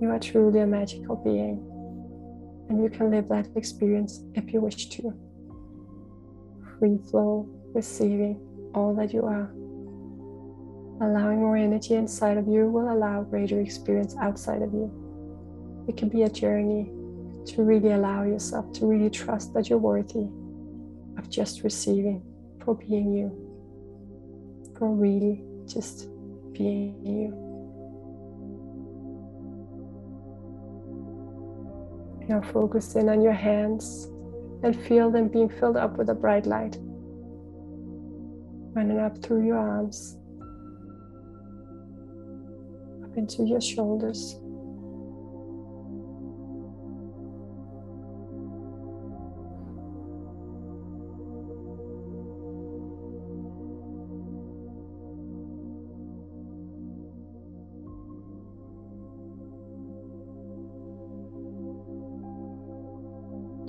You 0.02 0.10
are 0.10 0.20
truly 0.20 0.62
a 0.62 0.68
magical 0.68 1.18
being, 1.18 1.60
and 2.70 2.82
you 2.82 2.90
can 2.90 3.12
live 3.12 3.28
that 3.30 3.48
experience 3.56 4.24
if 4.34 4.52
you 4.54 4.62
wish 4.62 4.88
to. 4.90 5.14
Free 6.80 6.98
flow, 7.12 7.46
receiving 7.74 8.40
all 8.74 8.96
that 8.96 9.14
you 9.14 9.24
are. 9.26 9.52
Allowing 11.02 11.40
more 11.40 11.58
energy 11.58 11.96
inside 11.96 12.38
of 12.38 12.48
you 12.48 12.68
will 12.70 12.92
allow 12.92 13.22
greater 13.24 13.60
experience 13.60 14.16
outside 14.22 14.62
of 14.62 14.74
you. 14.74 14.90
It 15.88 15.98
can 15.98 16.08
be 16.08 16.24
a 16.24 16.30
journey 16.30 16.92
to 17.48 17.64
really 17.64 17.92
allow 17.92 18.24
yourself 18.24 18.72
to 18.74 18.86
really 18.86 19.10
trust 19.10 19.54
that 19.54 19.70
you're 19.70 19.80
worthy 19.80 20.28
of 21.18 21.30
just 21.30 21.64
receiving, 21.64 22.24
for 22.64 22.76
being 22.76 23.12
you, 23.14 23.30
for 24.78 24.90
really 24.90 25.44
just 25.66 26.08
being 26.54 27.06
you. 27.06 27.36
Now 32.28 32.42
focus 32.42 32.96
in 32.96 33.10
on 33.10 33.22
your 33.22 33.34
hands 33.34 34.08
and 34.64 34.80
feel 34.88 35.10
them 35.10 35.28
being 35.28 35.50
filled 35.50 35.78
up 35.78 35.98
with 35.98 36.10
a 36.10 36.14
bright 36.14 36.46
light, 36.46 36.78
running 38.76 39.00
up 39.00 39.22
through 39.24 39.46
your 39.46 39.58
arms, 39.58 40.18
up 43.04 43.18
into 43.18 43.44
your 43.44 43.62
shoulders. 43.62 44.40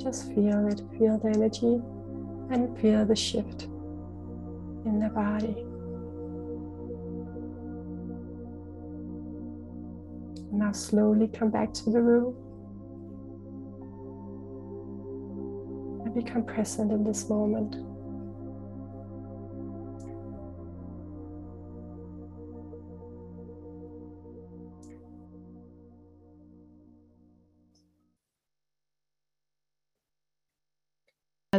Just 0.02 0.28
feel 0.34 0.66
it, 0.66 0.80
feel 0.98 1.18
the 1.18 1.28
energy, 1.28 1.80
and 2.50 2.78
feel 2.80 3.04
the 3.04 3.14
shift 3.14 3.64
in 4.86 4.98
the 4.98 5.10
body. 5.10 5.66
Now, 10.52 10.72
slowly 10.72 11.28
come 11.28 11.50
back 11.50 11.74
to 11.74 11.90
the 11.90 12.00
room 12.00 12.34
and 16.04 16.14
become 16.14 16.44
present 16.44 16.90
in 16.92 17.04
this 17.04 17.28
moment. 17.28 17.76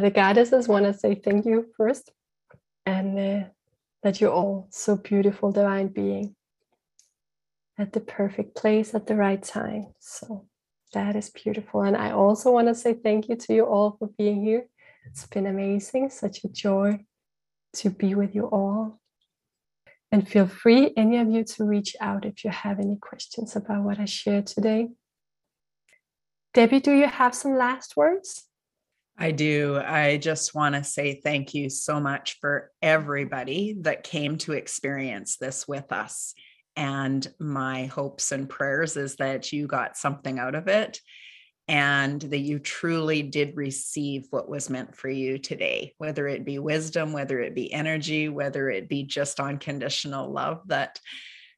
The 0.02 0.12
goddesses 0.12 0.68
want 0.68 0.86
to 0.86 0.94
say 0.94 1.16
thank 1.16 1.46
you 1.46 1.68
first 1.78 2.12
and 2.86 3.18
uh, 3.18 3.48
that 4.04 4.20
you're 4.20 4.32
all 4.32 4.68
so 4.72 4.96
beautiful 4.96 5.52
divine 5.52 5.88
being 5.88 6.36
at 7.78 7.94
the 7.94 8.00
perfect 8.00 8.56
place 8.56 8.94
at 8.94 9.08
the 9.08 9.16
right 9.16 9.42
time. 9.42 9.88
So 10.00 10.48
that 10.94 11.16
is 11.16 11.30
beautiful. 11.30 11.82
And 11.84 11.96
i 11.96 12.12
also 12.12 12.52
want 12.52 12.68
to 12.68 12.76
say 12.76 12.94
thank 12.94 13.30
you 13.30 13.36
to 13.36 13.54
you 13.54 13.66
all 13.66 13.96
for 13.98 14.10
being 14.18 14.44
here. 14.44 14.66
It's 15.06 15.26
been 15.26 15.48
amazing 15.48 16.10
such 16.10 16.44
a 16.44 16.50
joy 16.50 17.06
to 17.74 17.90
be 17.90 18.14
with 18.16 18.36
you 18.36 18.46
all. 18.46 19.00
And 20.12 20.28
feel 20.28 20.48
free 20.48 20.94
any 20.98 21.18
of 21.18 21.30
you 21.30 21.44
to 21.44 21.64
reach 21.64 21.96
out 22.02 22.26
if 22.26 22.44
you 22.44 22.50
have 22.50 22.80
any 22.80 22.98
questions 22.98 23.56
about 23.56 23.84
what 23.84 24.00
i 24.00 24.06
shared 24.06 24.48
today. 24.48 24.90
Debbie 26.54 26.82
do 26.82 26.92
you 26.92 27.08
have 27.08 27.34
some 27.34 27.56
last 27.56 27.96
words 27.96 28.51
I 29.22 29.30
do. 29.30 29.78
I 29.78 30.18
just 30.18 30.56
want 30.56 30.74
to 30.74 30.84
say 30.84 31.22
thank 31.24 31.54
you 31.54 31.70
so 31.70 32.00
much 32.00 32.40
for 32.42 32.72
everybody 32.82 33.78
that 33.82 34.04
came 34.04 34.40
to 34.40 34.54
experience 34.54 35.38
this 35.38 35.68
with 35.68 35.92
us. 35.92 36.34
And 36.76 37.32
my 37.40 37.86
hopes 37.86 38.32
and 38.32 38.50
prayers 38.50 38.98
is 38.98 39.18
that 39.18 39.52
you 39.52 39.68
got 39.68 39.96
something 39.96 40.40
out 40.40 40.56
of 40.56 40.68
it 40.68 41.00
and 41.68 42.20
that 42.20 42.40
you 42.40 42.58
truly 42.58 43.22
did 43.22 43.56
receive 43.56 44.26
what 44.32 44.50
was 44.50 44.72
meant 44.72 44.96
for 44.96 45.08
you 45.08 45.38
today, 45.38 45.94
whether 46.00 46.28
it 46.28 46.44
be 46.44 46.58
wisdom, 46.58 47.14
whether 47.14 47.40
it 47.40 47.54
be 47.54 47.72
energy, 47.72 48.28
whether 48.28 48.72
it 48.72 48.90
be 48.90 49.04
just 49.04 49.40
unconditional 49.40 50.32
love. 50.32 50.64
That 50.66 51.00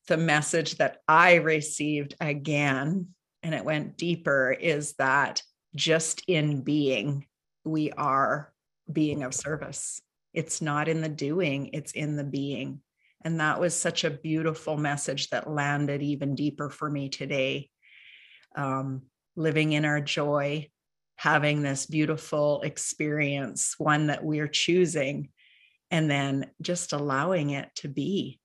the 0.09 0.17
message 0.17 0.75
that 0.79 0.97
I 1.07 1.35
received 1.35 2.15
again, 2.19 3.07
and 3.41 3.55
it 3.55 3.63
went 3.63 3.95
deeper, 3.95 4.51
is 4.51 4.95
that 4.95 5.41
just 5.75 6.23
in 6.27 6.61
being, 6.61 7.25
we 7.63 7.91
are 7.91 8.53
being 8.91 9.23
of 9.23 9.33
service. 9.33 10.01
It's 10.33 10.61
not 10.61 10.87
in 10.87 11.01
the 11.01 11.09
doing, 11.09 11.69
it's 11.73 11.91
in 11.91 12.15
the 12.15 12.23
being. 12.23 12.81
And 13.23 13.39
that 13.39 13.59
was 13.59 13.75
such 13.75 14.03
a 14.03 14.09
beautiful 14.09 14.77
message 14.77 15.29
that 15.29 15.49
landed 15.49 16.01
even 16.01 16.35
deeper 16.35 16.69
for 16.69 16.89
me 16.89 17.09
today. 17.09 17.69
Um, 18.55 19.03
living 19.35 19.73
in 19.73 19.85
our 19.85 20.01
joy, 20.01 20.69
having 21.15 21.61
this 21.61 21.85
beautiful 21.85 22.61
experience, 22.61 23.75
one 23.77 24.07
that 24.07 24.23
we're 24.23 24.47
choosing, 24.47 25.29
and 25.89 26.09
then 26.09 26.49
just 26.61 26.93
allowing 26.93 27.51
it 27.51 27.69
to 27.75 27.87
be. 27.87 28.39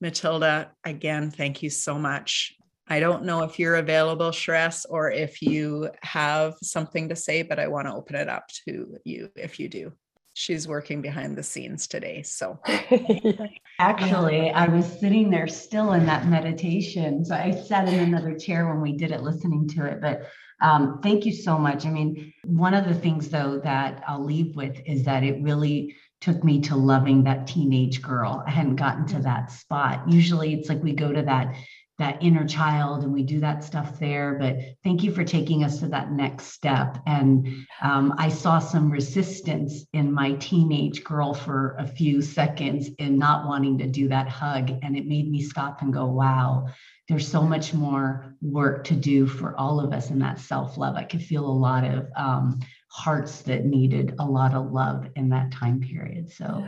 Matilda, 0.00 0.72
again, 0.84 1.30
thank 1.30 1.62
you 1.62 1.70
so 1.70 1.98
much. 1.98 2.54
I 2.90 2.98
don't 2.98 3.24
know 3.24 3.44
if 3.44 3.58
you're 3.58 3.76
available, 3.76 4.30
Sherist, 4.30 4.84
or 4.90 5.12
if 5.12 5.40
you 5.40 5.88
have 6.02 6.54
something 6.60 7.08
to 7.08 7.16
say, 7.16 7.42
but 7.42 7.60
I 7.60 7.68
want 7.68 7.86
to 7.86 7.94
open 7.94 8.16
it 8.16 8.28
up 8.28 8.48
to 8.66 8.96
you 9.04 9.30
if 9.36 9.60
you 9.60 9.68
do. 9.68 9.92
she's 10.34 10.66
working 10.66 11.02
behind 11.02 11.36
the 11.36 11.42
scenes 11.42 11.86
today. 11.86 12.22
So 12.22 12.58
actually, 13.78 14.50
I 14.50 14.68
was 14.68 14.86
sitting 15.00 15.30
there 15.30 15.46
still 15.46 15.92
in 15.92 16.06
that 16.06 16.26
meditation. 16.26 17.24
So 17.24 17.34
I 17.34 17.50
sat 17.52 17.88
in 17.88 17.98
another 18.00 18.34
chair 18.38 18.68
when 18.68 18.80
we 18.80 18.92
did 18.92 19.10
it, 19.10 19.22
listening 19.22 19.68
to 19.68 19.86
it. 19.86 20.00
But 20.00 20.22
um, 20.62 21.00
thank 21.02 21.24
you 21.24 21.32
so 21.32 21.58
much. 21.58 21.86
I 21.86 21.90
mean, 21.90 22.32
one 22.44 22.74
of 22.74 22.86
the 22.86 22.94
things 22.94 23.28
though 23.28 23.60
that 23.64 24.02
I'll 24.06 24.24
leave 24.24 24.56
with 24.56 24.80
is 24.86 25.04
that 25.04 25.24
it 25.24 25.42
really 25.42 25.96
took 26.20 26.44
me 26.44 26.60
to 26.60 26.76
loving 26.76 27.24
that 27.24 27.46
teenage 27.46 28.02
girl. 28.02 28.42
I 28.46 28.50
hadn't 28.50 28.76
gotten 28.76 29.06
to 29.06 29.20
that 29.20 29.50
spot. 29.50 30.04
Usually 30.06 30.52
it's 30.52 30.68
like 30.68 30.82
we 30.82 30.92
go 30.92 31.12
to 31.12 31.22
that 31.22 31.54
that 32.00 32.22
inner 32.22 32.46
child 32.46 33.04
and 33.04 33.12
we 33.12 33.22
do 33.22 33.40
that 33.40 33.62
stuff 33.62 34.00
there. 34.00 34.36
But 34.40 34.56
thank 34.82 35.04
you 35.04 35.12
for 35.12 35.22
taking 35.22 35.62
us 35.64 35.78
to 35.80 35.86
that 35.88 36.10
next 36.10 36.46
step. 36.46 36.98
And 37.06 37.46
um, 37.82 38.14
i 38.18 38.28
saw 38.28 38.58
some 38.58 38.90
resistance 38.90 39.84
in 39.92 40.12
my 40.12 40.32
teenage 40.34 41.04
girl 41.04 41.34
for 41.34 41.76
a 41.78 41.86
few 41.86 42.22
seconds 42.22 42.90
in 42.98 43.18
not 43.18 43.46
wanting 43.46 43.78
to 43.78 43.86
do 43.86 44.08
that 44.08 44.28
hug 44.28 44.70
and 44.82 44.96
it 44.96 45.06
made 45.06 45.30
me 45.30 45.42
stop 45.42 45.82
and 45.82 45.92
go 45.92 46.06
wow 46.06 46.66
there's 47.08 47.26
so 47.26 47.42
much 47.42 47.74
more 47.74 48.36
work 48.40 48.84
to 48.84 48.94
do 48.94 49.26
for 49.26 49.58
all 49.58 49.80
of 49.80 49.92
us 49.92 50.10
in 50.10 50.20
that 50.20 50.38
self-love. 50.38 50.94
I 50.94 51.02
could 51.02 51.20
feel 51.20 51.44
a 51.44 51.60
lot 51.68 51.82
of 51.84 52.06
um, 52.16 52.60
hearts 52.88 53.42
that 53.42 53.64
needed 53.64 54.14
a 54.20 54.24
lot 54.24 54.54
of 54.54 54.70
love 54.70 55.08
in 55.16 55.28
that 55.30 55.50
time 55.50 55.80
period. 55.80 56.30
So 56.30 56.64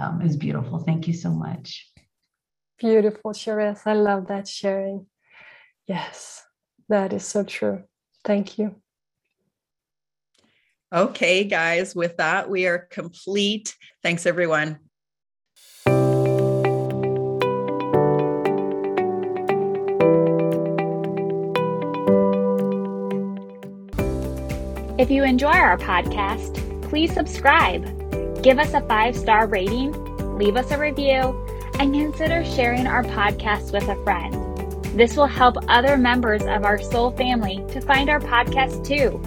um, 0.00 0.20
it 0.20 0.24
was 0.24 0.36
beautiful. 0.36 0.80
Thank 0.80 1.06
you 1.06 1.14
so 1.14 1.30
much 1.30 1.93
Beautiful, 2.84 3.30
Sherist. 3.30 3.86
I 3.86 3.94
love 3.94 4.26
that 4.26 4.46
sharing. 4.46 5.06
Yes, 5.86 6.44
that 6.90 7.14
is 7.14 7.24
so 7.24 7.42
true. 7.42 7.82
Thank 8.26 8.58
you. 8.58 8.74
Okay, 10.94 11.44
guys, 11.44 11.94
with 11.94 12.18
that, 12.18 12.50
we 12.50 12.66
are 12.66 12.86
complete. 12.90 13.74
Thanks, 14.02 14.26
everyone. 14.26 14.80
If 24.98 25.10
you 25.10 25.24
enjoy 25.24 25.46
our 25.46 25.78
podcast, 25.78 26.82
please 26.90 27.14
subscribe, 27.14 28.42
give 28.42 28.58
us 28.58 28.74
a 28.74 28.82
five 28.82 29.16
star 29.16 29.46
rating, 29.46 29.92
leave 30.36 30.58
us 30.58 30.70
a 30.70 30.78
review 30.78 31.43
and 31.78 31.94
consider 31.94 32.44
sharing 32.44 32.86
our 32.86 33.02
podcast 33.02 33.72
with 33.72 33.88
a 33.88 34.02
friend. 34.04 34.34
This 34.98 35.16
will 35.16 35.26
help 35.26 35.56
other 35.68 35.96
members 35.96 36.42
of 36.42 36.64
our 36.64 36.80
soul 36.80 37.10
family 37.12 37.64
to 37.72 37.80
find 37.80 38.08
our 38.08 38.20
podcast 38.20 38.86
too. 38.86 39.20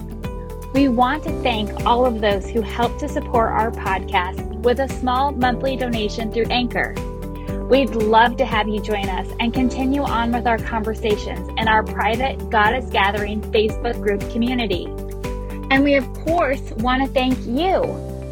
We 0.72 0.88
want 0.88 1.24
to 1.24 1.42
thank 1.42 1.84
all 1.84 2.06
of 2.06 2.20
those 2.20 2.48
who 2.48 2.60
help 2.60 2.98
to 2.98 3.08
support 3.08 3.50
our 3.50 3.70
podcast 3.70 4.46
with 4.60 4.80
a 4.80 4.88
small 4.88 5.32
monthly 5.32 5.76
donation 5.76 6.32
through 6.32 6.46
Anchor. 6.46 6.94
We'd 7.68 7.90
love 7.90 8.38
to 8.38 8.46
have 8.46 8.66
you 8.66 8.80
join 8.80 9.08
us 9.08 9.28
and 9.40 9.52
continue 9.52 10.02
on 10.02 10.32
with 10.32 10.46
our 10.46 10.56
conversations 10.56 11.48
in 11.58 11.68
our 11.68 11.82
private 11.82 12.48
Goddess 12.48 12.88
Gathering 12.90 13.42
Facebook 13.42 14.00
group 14.02 14.20
community. 14.30 14.86
And 15.70 15.84
we, 15.84 15.96
of 15.96 16.10
course, 16.14 16.70
want 16.78 17.02
to 17.02 17.12
thank 17.12 17.38
you 17.46 17.82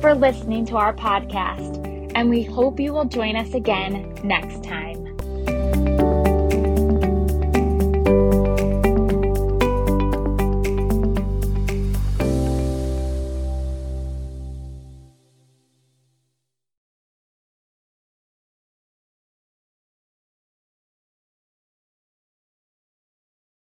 for 0.00 0.14
listening 0.14 0.64
to 0.66 0.76
our 0.76 0.94
podcast 0.94 1.75
and 2.16 2.30
we 2.30 2.42
hope 2.42 2.80
you 2.80 2.94
will 2.94 3.04
join 3.04 3.36
us 3.36 3.52
again 3.52 4.18
next 4.24 4.64
time. 4.64 5.05